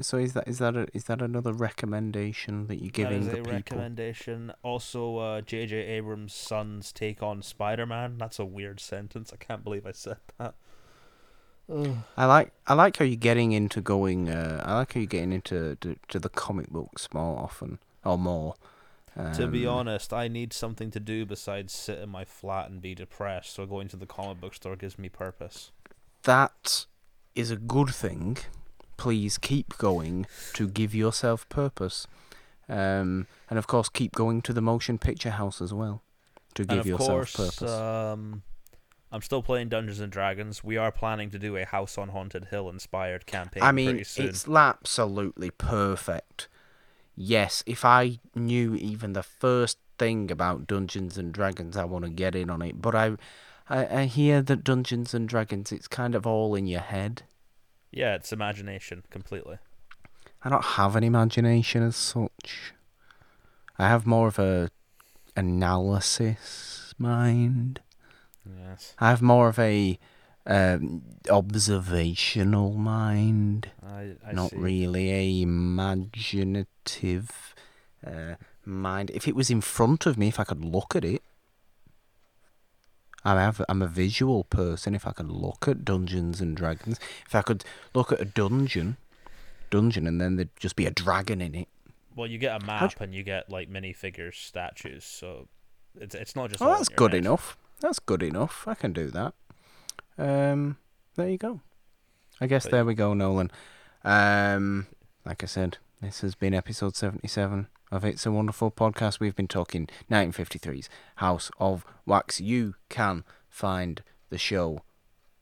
so 0.00 0.18
is 0.18 0.32
that 0.34 0.46
is 0.48 0.58
that 0.58 0.76
a, 0.76 0.86
is 0.94 1.04
that 1.04 1.22
another 1.22 1.52
recommendation 1.52 2.66
that 2.66 2.76
you're 2.82 2.90
giving 2.90 3.22
is 3.22 3.28
the 3.28 3.38
a 3.38 3.44
people? 3.44 3.52
recommendation. 3.52 4.52
Also, 4.62 5.16
uh, 5.18 5.40
J.J. 5.42 5.76
Abrams' 5.76 6.34
son's 6.34 6.92
take 6.92 7.22
on 7.22 7.42
Spider-Man. 7.42 8.18
That's 8.18 8.38
a 8.38 8.44
weird 8.44 8.80
sentence. 8.80 9.32
I 9.32 9.36
can't 9.36 9.64
believe 9.64 9.86
I 9.86 9.92
said 9.92 10.18
that. 10.38 10.54
Ugh. 11.72 11.96
I 12.16 12.26
like 12.26 12.52
I 12.66 12.74
like 12.74 12.96
how 12.96 13.04
you're 13.04 13.16
getting 13.16 13.52
into 13.52 13.80
going. 13.80 14.28
Uh, 14.28 14.62
I 14.64 14.74
like 14.76 14.92
how 14.94 15.00
you're 15.00 15.06
getting 15.06 15.32
into 15.32 15.76
to, 15.76 15.96
to 16.08 16.18
the 16.18 16.28
comic 16.28 16.68
books 16.68 17.08
more 17.14 17.38
often 17.38 17.78
or 18.04 18.18
more. 18.18 18.54
to 19.34 19.46
be 19.46 19.66
Um, 19.66 19.74
honest, 19.78 20.12
I 20.12 20.28
need 20.28 20.52
something 20.52 20.90
to 20.92 21.00
do 21.00 21.24
besides 21.26 21.72
sit 21.72 21.98
in 21.98 22.08
my 22.08 22.24
flat 22.24 22.70
and 22.70 22.80
be 22.82 22.94
depressed. 22.94 23.54
So 23.54 23.66
going 23.66 23.88
to 23.88 23.96
the 23.96 24.06
comic 24.06 24.40
book 24.40 24.54
store 24.54 24.76
gives 24.76 24.98
me 24.98 25.08
purpose. 25.08 25.72
that 26.24 26.86
is 27.34 27.50
a 27.50 27.56
good 27.56 27.90
thing. 27.90 28.38
Please 28.96 29.38
keep 29.38 29.76
going 29.78 30.26
to 30.54 30.68
give 30.68 30.94
yourself 30.94 31.48
purpose, 31.48 32.06
um, 32.68 33.26
and 33.48 33.58
of 33.58 33.66
course 33.66 33.88
keep 33.88 34.12
going 34.12 34.42
to 34.42 34.52
the 34.52 34.60
motion 34.60 34.98
picture 34.98 35.30
house 35.30 35.62
as 35.62 35.72
well 35.72 36.02
to 36.54 36.64
give 36.64 36.80
of 36.80 36.86
yourself 36.86 37.08
course, 37.08 37.36
purpose. 37.36 37.70
um, 37.70 38.42
I'm 39.12 39.22
still 39.22 39.42
playing 39.42 39.70
Dungeons 39.70 40.00
and 40.00 40.12
Dragons. 40.12 40.62
We 40.62 40.76
are 40.76 40.92
planning 40.92 41.30
to 41.30 41.38
do 41.38 41.56
a 41.56 41.64
House 41.64 41.98
on 41.98 42.10
Haunted 42.10 42.46
Hill 42.46 42.68
inspired 42.68 43.26
campaign 43.26 43.62
I 43.62 43.72
mean, 43.72 43.98
it's 43.98 44.48
absolutely 44.48 45.50
perfect. 45.50 46.48
Yes, 47.16 47.62
if 47.66 47.84
I 47.84 48.20
knew 48.34 48.74
even 48.76 49.12
the 49.12 49.22
first 49.22 49.78
thing 49.98 50.30
about 50.30 50.66
Dungeons 50.66 51.18
and 51.18 51.32
Dragons, 51.32 51.76
I 51.76 51.84
want 51.84 52.04
to 52.04 52.10
get 52.10 52.34
in 52.36 52.50
on 52.50 52.62
it. 52.62 52.80
But 52.80 52.94
I, 52.94 53.16
I, 53.70 54.00
I 54.00 54.04
hear 54.06 54.42
that 54.42 54.64
Dungeons 54.64 55.14
and 55.14 55.28
Dragons, 55.28 55.70
it's 55.70 55.86
kind 55.88 56.14
of 56.16 56.26
all 56.26 56.54
in 56.56 56.66
your 56.66 56.80
head. 56.80 57.22
Yeah, 57.92 58.16
it's 58.16 58.32
imagination 58.32 59.04
completely. 59.10 59.58
I 60.42 60.48
don't 60.48 60.64
have 60.64 60.96
an 60.96 61.04
imagination 61.04 61.82
as 61.82 61.94
such. 61.96 62.74
I 63.78 63.88
have 63.88 64.06
more 64.06 64.26
of 64.28 64.38
a 64.38 64.70
analysis 65.36 66.94
mind. 66.98 67.80
Yes, 68.44 68.94
I 68.98 69.10
have 69.10 69.22
more 69.22 69.48
of 69.48 69.58
a 69.58 69.98
um, 70.46 71.02
observational 71.30 72.72
mind. 72.74 73.70
I, 73.84 74.16
I 74.26 74.32
not 74.32 74.50
see. 74.50 74.56
really 74.56 75.10
a 75.12 75.42
imaginative 75.42 76.74
uh, 78.04 78.34
mind. 78.64 79.10
If 79.14 79.28
it 79.28 79.36
was 79.36 79.50
in 79.50 79.60
front 79.60 80.06
of 80.06 80.18
me, 80.18 80.28
if 80.28 80.40
I 80.40 80.44
could 80.44 80.64
look 80.64 80.96
at 80.96 81.04
it, 81.04 81.22
I 83.24 83.34
have. 83.40 83.62
I'm 83.68 83.82
a 83.82 83.86
visual 83.86 84.44
person. 84.44 84.94
If 84.94 85.06
I 85.06 85.12
could 85.12 85.28
look 85.30 85.68
at 85.68 85.84
Dungeons 85.84 86.40
and 86.40 86.56
Dragons, 86.56 86.98
if 87.26 87.34
I 87.34 87.42
could 87.42 87.64
look 87.94 88.12
at 88.12 88.20
a 88.20 88.24
dungeon, 88.24 88.96
dungeon, 89.70 90.06
and 90.06 90.20
then 90.20 90.36
there'd 90.36 90.56
just 90.58 90.76
be 90.76 90.86
a 90.86 90.90
dragon 90.90 91.40
in 91.40 91.54
it. 91.54 91.68
Well, 92.16 92.26
you 92.26 92.38
get 92.38 92.50
a 92.62 92.64
How'd 92.66 92.82
map 92.82 93.00
and 93.00 93.14
you 93.14 93.22
get 93.22 93.50
like 93.50 93.70
minifigures, 93.70 94.34
statues. 94.34 95.04
So 95.04 95.48
it's 96.00 96.14
it's 96.14 96.34
not 96.34 96.50
just. 96.50 96.62
Oh, 96.62 96.68
that's 96.76 96.88
good 96.88 97.12
head. 97.12 97.24
enough. 97.24 97.56
That's 97.80 97.98
good 97.98 98.22
enough. 98.22 98.66
I 98.66 98.74
can 98.74 98.92
do 98.92 99.10
that. 99.10 99.34
Um, 100.18 100.76
there 101.16 101.28
you 101.28 101.38
go. 101.38 101.60
I 102.40 102.46
guess 102.46 102.64
But- 102.64 102.72
there 102.72 102.84
we 102.84 102.94
go, 102.94 103.14
Nolan. 103.14 103.50
Um, 104.04 104.86
like 105.24 105.42
I 105.42 105.46
said, 105.46 105.76
this 106.00 106.22
has 106.22 106.34
been 106.34 106.54
episode 106.54 106.96
seventy-seven 106.96 107.68
of 107.90 108.04
It's 108.04 108.24
a 108.26 108.30
Wonderful 108.32 108.70
Podcast. 108.70 109.20
We've 109.20 109.34
been 109.34 109.48
talking 109.48 109.88
1953's 110.10 110.88
House 111.16 111.50
of 111.58 111.84
Wax. 112.06 112.40
You 112.40 112.74
can 112.88 113.24
find 113.48 114.02
the 114.28 114.38
show 114.38 114.82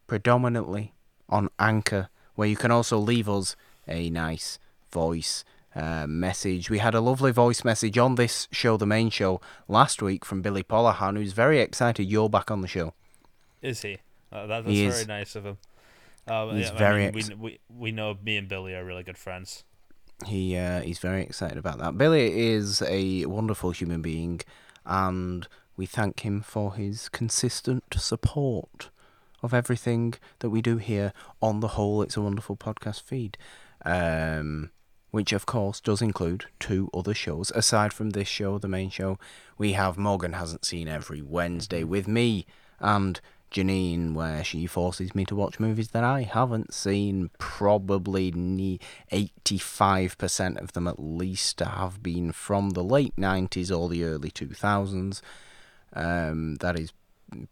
predominantly 0.07 0.95
on 1.29 1.51
Anchor, 1.59 2.09
where 2.35 2.49
you 2.49 2.57
can 2.57 2.71
also 2.71 2.99
leave 2.99 3.29
us 3.29 3.55
a 3.87 4.09
nice 4.11 4.59
voice 4.91 5.45
uh, 5.75 6.07
message. 6.07 6.71
We 6.71 6.79
had 6.79 6.95
a 6.95 7.01
lovely 7.01 7.33
voice 7.33 7.65
message 7.65 7.99
on 7.99 8.15
this 8.15 8.49
show, 8.51 8.77
the 8.77 8.87
main 8.87 9.11
show, 9.11 9.41
last 9.69 10.01
week 10.01 10.25
from 10.25 10.41
Billy 10.41 10.63
Polahan, 10.63 11.17
who's 11.17 11.33
very 11.33 11.61
excited 11.61 12.05
you're 12.05 12.31
back 12.31 12.51
on 12.51 12.63
the 12.63 12.69
show. 12.69 12.95
Is 13.61 13.83
he? 13.83 13.99
Uh, 14.33 14.47
that, 14.47 14.65
that's 14.65 14.69
He 14.69 14.87
very 14.87 15.01
is. 15.03 15.09
nice 15.09 15.37
of 15.37 15.45
him. 15.45 15.59
Um, 16.27 16.57
He's 16.57 16.69
yeah, 16.69 16.75
I 16.75 16.79
very 16.79 17.11
mean, 17.11 17.15
we, 17.15 17.35
we 17.35 17.61
we 17.75 17.93
know 17.93 18.17
me 18.23 18.37
and 18.37 18.49
Billy 18.49 18.75
are 18.75 18.85
really 18.85 19.03
good 19.03 19.17
friends. 19.17 19.65
He 20.27 20.57
uh, 20.57 20.81
he's 20.81 20.99
very 20.99 21.23
excited 21.23 21.59
about 21.59 21.79
that. 21.79 21.97
Billy 21.97 22.51
is 22.51 22.83
a 22.83 23.25
wonderful 23.27 23.71
human 23.71 24.03
being, 24.03 24.41
and 24.85 25.47
we 25.77 25.87
thank 25.87 26.21
him 26.21 26.41
for 26.43 26.75
his 26.75 27.09
consistent 27.09 27.85
support 27.97 28.91
of 29.43 29.55
everything 29.55 30.15
that 30.41 30.51
we 30.51 30.61
do 30.61 30.79
here 30.79 31.13
on 31.41 31.61
the 31.61 31.69
whole. 31.69 32.03
It's 32.03 32.17
a 32.17 32.23
wonderful 32.23 32.57
podcast 32.57 33.03
feed, 33.03 33.39
um, 33.85 34.71
which 35.13 35.33
of 35.33 35.47
course 35.47 35.81
does 35.81 36.03
include 36.03 36.47
two 36.59 36.91
other 36.93 37.15
shows 37.15 37.53
aside 37.55 37.93
from 37.93 38.11
this 38.11 38.29
show, 38.29 38.59
the 38.59 38.67
main 38.67 38.91
show. 38.91 39.19
We 39.57 39.73
have 39.73 39.97
Morgan 39.97 40.33
hasn't 40.33 40.65
seen 40.65 40.89
every 40.89 41.23
Wednesday 41.23 41.85
with 41.85 42.09
me 42.09 42.45
and 42.81 43.21
Janine, 43.51 44.15
where 44.15 44.45
she 44.45 44.67
forces 44.67 45.15
me 45.15 45.25
to 45.27 45.35
watch 45.35 45.61
movies 45.61 45.89
that 45.89 46.05
I 46.05 46.23
haven't 46.23 46.75
seen. 46.75 47.31
Probably 47.39 48.33
85% 48.33 50.61
of 50.61 50.73
them 50.73 50.87
at 50.87 50.99
least 50.99 51.61
have 51.61 52.03
been 52.03 52.33
from 52.33 52.71
the 52.71 52.85
late 52.85 53.17
90s 53.17 53.77
or 53.77 53.89
the 53.89 54.05
early 54.05 54.31
2000s. 54.31 55.21
Um, 55.93 56.57
that 56.57 56.79
is 56.79 56.93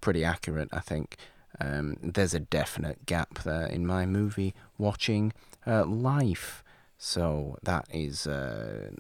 pretty 0.00 0.24
accurate, 0.24 0.68
I 0.72 0.80
think. 0.80 1.16
Um, 1.60 1.96
there's 2.02 2.34
a 2.34 2.40
definite 2.40 3.06
gap 3.06 3.42
there 3.42 3.66
in 3.66 3.86
my 3.86 4.06
movie 4.06 4.54
watching 4.78 5.32
uh, 5.66 5.84
life. 5.84 6.62
So 6.98 7.58
that 7.62 7.86
is 7.90 8.26
uh, 8.26 8.90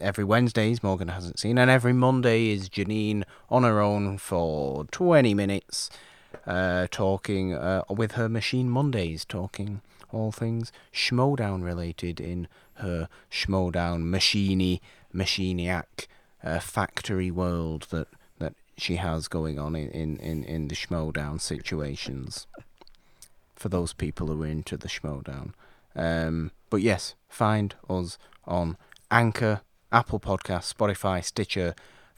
every 0.00 0.24
Wednesdays 0.24 0.82
Morgan 0.82 1.08
hasn't 1.08 1.38
seen, 1.38 1.58
and 1.58 1.70
every 1.70 1.92
Monday 1.92 2.50
is 2.50 2.68
Janine 2.68 3.24
on 3.50 3.62
her 3.62 3.80
own 3.80 4.18
for 4.18 4.84
20 4.86 5.34
minutes, 5.34 5.90
uh, 6.46 6.86
talking 6.90 7.54
uh, 7.54 7.82
with 7.88 8.12
her 8.12 8.28
Machine 8.28 8.68
Mondays, 8.70 9.24
talking 9.24 9.80
all 10.12 10.32
things 10.32 10.72
Schmoedown 10.92 11.62
related 11.62 12.20
in 12.20 12.48
her 12.74 13.08
Schmoedown 13.30 14.04
machiney, 14.04 14.80
machiniac 15.14 16.06
uh, 16.44 16.60
factory 16.60 17.30
world 17.30 17.86
that, 17.90 18.08
that 18.38 18.54
she 18.76 18.96
has 18.96 19.28
going 19.28 19.58
on 19.58 19.74
in, 19.74 20.18
in, 20.18 20.44
in, 20.44 20.68
the 20.68 20.74
Schmoedown 20.74 21.40
situations. 21.40 22.46
For 23.54 23.68
those 23.68 23.92
people 23.92 24.26
who 24.26 24.42
are 24.42 24.46
into 24.46 24.76
the 24.76 24.88
Schmoedown. 24.88 25.52
Um, 25.94 26.50
but 26.68 26.82
yes, 26.82 27.14
find 27.28 27.74
us 27.88 28.18
on 28.44 28.76
Anchor, 29.10 29.62
Apple 29.90 30.20
Podcasts, 30.20 30.74
Spotify, 30.74 31.24
Stitcher, 31.24 31.74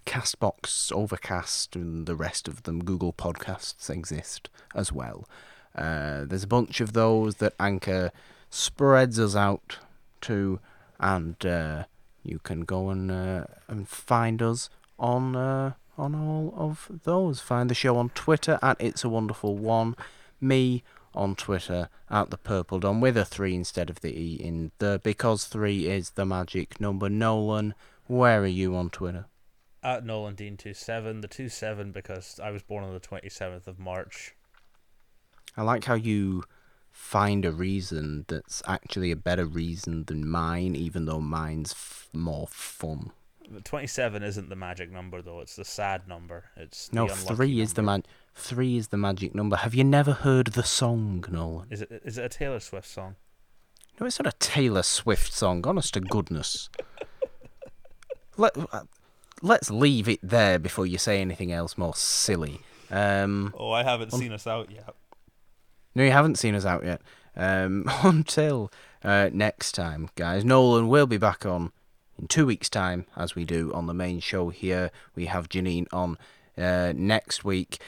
Castbox, 0.09 0.90
Overcast, 0.90 1.76
and 1.76 2.06
the 2.06 2.16
rest 2.16 2.48
of 2.48 2.62
them. 2.62 2.82
Google 2.82 3.12
Podcasts 3.12 3.90
exist 3.90 4.48
as 4.74 4.90
well. 4.90 5.28
Uh, 5.74 6.24
there's 6.24 6.44
a 6.44 6.48
bunch 6.48 6.80
of 6.80 6.94
those 6.94 7.36
that 7.36 7.52
Anchor 7.60 8.10
spreads 8.48 9.20
us 9.20 9.36
out 9.36 9.78
to, 10.22 10.60
and 10.98 11.44
uh, 11.44 11.85
you 12.24 12.39
can 12.39 12.62
go 12.62 12.89
and 12.89 13.10
uh, 13.10 13.44
and 13.68 13.86
find 13.86 14.40
us 14.40 14.70
on 14.98 15.36
uh, 15.36 15.74
on 15.98 16.14
all 16.14 16.55
of 16.56 16.90
those. 17.05 17.40
Find 17.40 17.68
the 17.68 17.74
show 17.74 17.98
on 17.98 18.09
Twitter 18.10 18.59
at 18.62 18.80
It's 18.80 19.05
a 19.05 19.10
Wonderful 19.10 19.59
One. 19.59 19.94
Me 20.40 20.82
on 21.14 21.35
Twitter 21.35 21.90
at 22.09 22.30
the 22.30 22.39
Purple 22.39 22.80
Dawn 22.80 23.02
with 23.02 23.16
a 23.18 23.26
three 23.26 23.55
instead 23.55 23.90
of 23.90 24.01
the 24.01 24.18
E 24.18 24.35
in 24.36 24.72
the 24.78 25.02
because 25.05 25.44
three 25.44 25.86
is 25.86 26.10
the 26.10 26.24
magic 26.24 26.80
number. 26.80 27.10
Nolan, 27.10 27.74
where 28.06 28.40
are 28.40 28.47
you 28.47 28.74
on 28.74 28.89
Twitter? 28.89 29.26
At 29.89 30.05
Nolan 30.05 30.35
Dean 30.35 30.59
two 30.59 30.74
seven, 30.74 31.23
the 31.23 31.28
two 31.28 31.48
seven 31.48 31.93
because 31.93 32.39
I 32.43 32.51
was 32.51 32.62
born 32.62 32.85
on 32.85 32.93
the 32.93 33.01
twenty 33.01 33.31
seventh 33.31 33.66
of 33.66 33.78
March. 33.78 34.35
I 35.56 35.62
like 35.62 35.85
how 35.85 35.94
you 35.94 36.44
find 36.90 37.47
a 37.47 37.52
reason 37.52 38.27
that's 38.28 38.62
actually 38.66 39.10
a 39.10 39.16
better 39.16 39.47
reason 39.47 40.05
than 40.05 40.28
mine, 40.28 40.77
even 40.77 41.06
though 41.06 41.20
mine's 41.20 41.73
f- 41.73 42.09
more 42.12 42.47
fun. 42.48 43.12
Twenty 43.65 43.86
seven 43.86 44.23
isn't 44.23 44.51
the 44.51 44.56
magic 44.56 44.90
number 44.93 45.23
though; 45.23 45.40
it's 45.40 45.56
the 45.56 45.65
sad 45.65 46.06
number. 46.06 46.44
It's 46.55 46.93
No, 46.93 47.09
the 47.09 47.15
three 47.15 47.59
is 47.60 47.73
the 47.73 47.81
number. 47.81 47.93
man. 47.93 48.02
Three 48.35 48.77
is 48.77 48.89
the 48.89 48.98
magic 48.98 49.35
number. 49.35 49.56
Have 49.56 49.74
you 49.74 49.85
never 49.85 50.12
heard 50.12 50.48
the 50.48 50.65
song, 50.65 51.24
Nolan? 51.31 51.69
Is 51.70 51.81
it 51.81 52.02
is 52.05 52.19
it 52.19 52.24
a 52.27 52.28
Taylor 52.28 52.60
Swift 52.60 52.89
song? 52.89 53.16
No, 53.98 54.06
it's 54.06 54.19
not 54.23 54.32
a 54.35 54.36
Taylor 54.39 54.82
Swift 54.82 55.32
song. 55.32 55.66
Honest 55.66 55.94
to 55.94 56.01
goodness. 56.01 56.69
Let 58.36 58.55
let's 59.43 59.70
leave 59.70 60.09
it 60.09 60.20
there 60.23 60.59
before 60.59 60.86
you 60.86 60.98
say 60.98 61.20
anything 61.20 61.52
else 61.52 61.77
more 61.78 61.94
silly. 61.94 62.60
Um, 62.90 63.55
Oh, 63.56 63.70
I 63.70 63.82
haven't 63.82 64.12
seen 64.12 64.32
us 64.32 64.47
out 64.47 64.70
yet. 64.70 64.94
no, 65.94 66.05
you 66.05 66.10
haven't 66.10 66.36
seen 66.39 66.55
us 66.55 66.65
out 66.65 66.85
yet. 66.85 67.01
Um, 67.36 67.85
until 68.02 68.73
uh, 69.05 69.31
next 69.32 69.73
time, 69.73 70.10
guys. 70.16 70.44
Nolan 70.44 70.89
will 70.89 71.06
be 71.06 71.19
back 71.19 71.47
on 71.47 71.73
in 72.19 72.27
two 72.27 72.47
weeks' 72.47 72.69
time, 72.70 73.06
as 73.16 73.35
we 73.35 73.44
do 73.44 73.73
on 73.73 73.86
the 73.86 73.94
main 73.94 74.20
show 74.20 74.48
here. 74.48 74.90
We 75.15 75.27
have 75.27 75.48
Janine 75.48 75.86
on 75.93 76.19
uh, 76.56 76.93
next 76.97 77.44
week. 77.44 77.78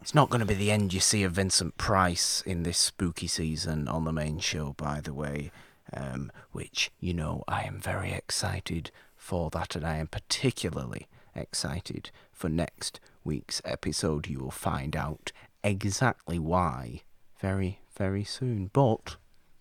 It's 0.00 0.14
not 0.14 0.30
going 0.30 0.40
to 0.40 0.46
be 0.46 0.54
the 0.54 0.70
end 0.70 0.94
you 0.94 1.00
see 1.00 1.24
of 1.24 1.32
Vincent 1.32 1.76
Price 1.76 2.42
in 2.46 2.62
this 2.62 2.78
spooky 2.78 3.26
season 3.26 3.88
on 3.88 4.04
the 4.04 4.12
main 4.12 4.38
show, 4.38 4.74
by 4.76 5.00
the 5.00 5.12
way. 5.12 5.50
Um, 5.92 6.30
which, 6.52 6.90
you 7.00 7.14
know, 7.14 7.42
I 7.48 7.62
am 7.62 7.80
very 7.80 8.12
excited 8.12 8.90
for 9.28 9.50
that, 9.50 9.76
and 9.76 9.86
I 9.86 9.98
am 9.98 10.06
particularly 10.06 11.06
excited 11.34 12.10
for 12.32 12.48
next 12.48 12.98
week's 13.24 13.60
episode. 13.62 14.26
You 14.26 14.38
will 14.38 14.50
find 14.50 14.96
out 14.96 15.32
exactly 15.62 16.38
why 16.38 17.02
very, 17.38 17.80
very 17.94 18.24
soon. 18.24 18.70
But 18.72 19.16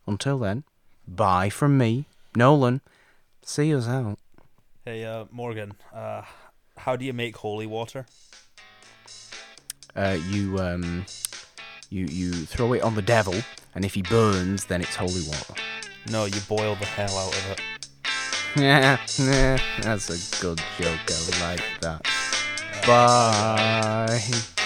until 0.08 0.40
then, 0.40 0.64
bye 1.06 1.50
from 1.50 1.78
me, 1.78 2.06
Nolan. 2.34 2.80
See 3.44 3.76
us 3.76 3.90
out. 3.90 4.20
Hey, 4.86 5.04
uh, 5.04 5.26
Morgan. 5.32 5.74
Uh, 5.94 6.22
how 6.78 6.96
do 6.96 7.04
you 7.04 7.12
make 7.12 7.36
holy 7.36 7.68
water? 7.68 8.06
Uh, 9.98 10.18
you 10.30 10.60
um, 10.60 11.06
you 11.90 12.06
you 12.06 12.32
throw 12.32 12.72
it 12.72 12.84
on 12.84 12.96
the 12.96 13.02
devil, 13.02 13.36
and 13.76 13.84
if 13.84 13.96
he 13.96 14.02
burns, 14.02 14.64
then 14.64 14.80
it's 14.80 14.96
holy 14.96 15.28
water. 15.28 15.56
No, 16.10 16.24
you 16.24 16.40
boil 16.48 16.76
the 16.76 16.86
hell 16.86 17.18
out 17.18 17.36
of 17.36 17.52
it. 17.52 17.77
Yeah, 18.62 18.98
yeah, 19.20 19.60
that's 19.82 20.10
a 20.10 20.42
good 20.42 20.60
joke. 20.80 21.00
I 21.12 21.52
like 21.52 21.80
that. 21.82 22.02
Bye. 22.88 24.57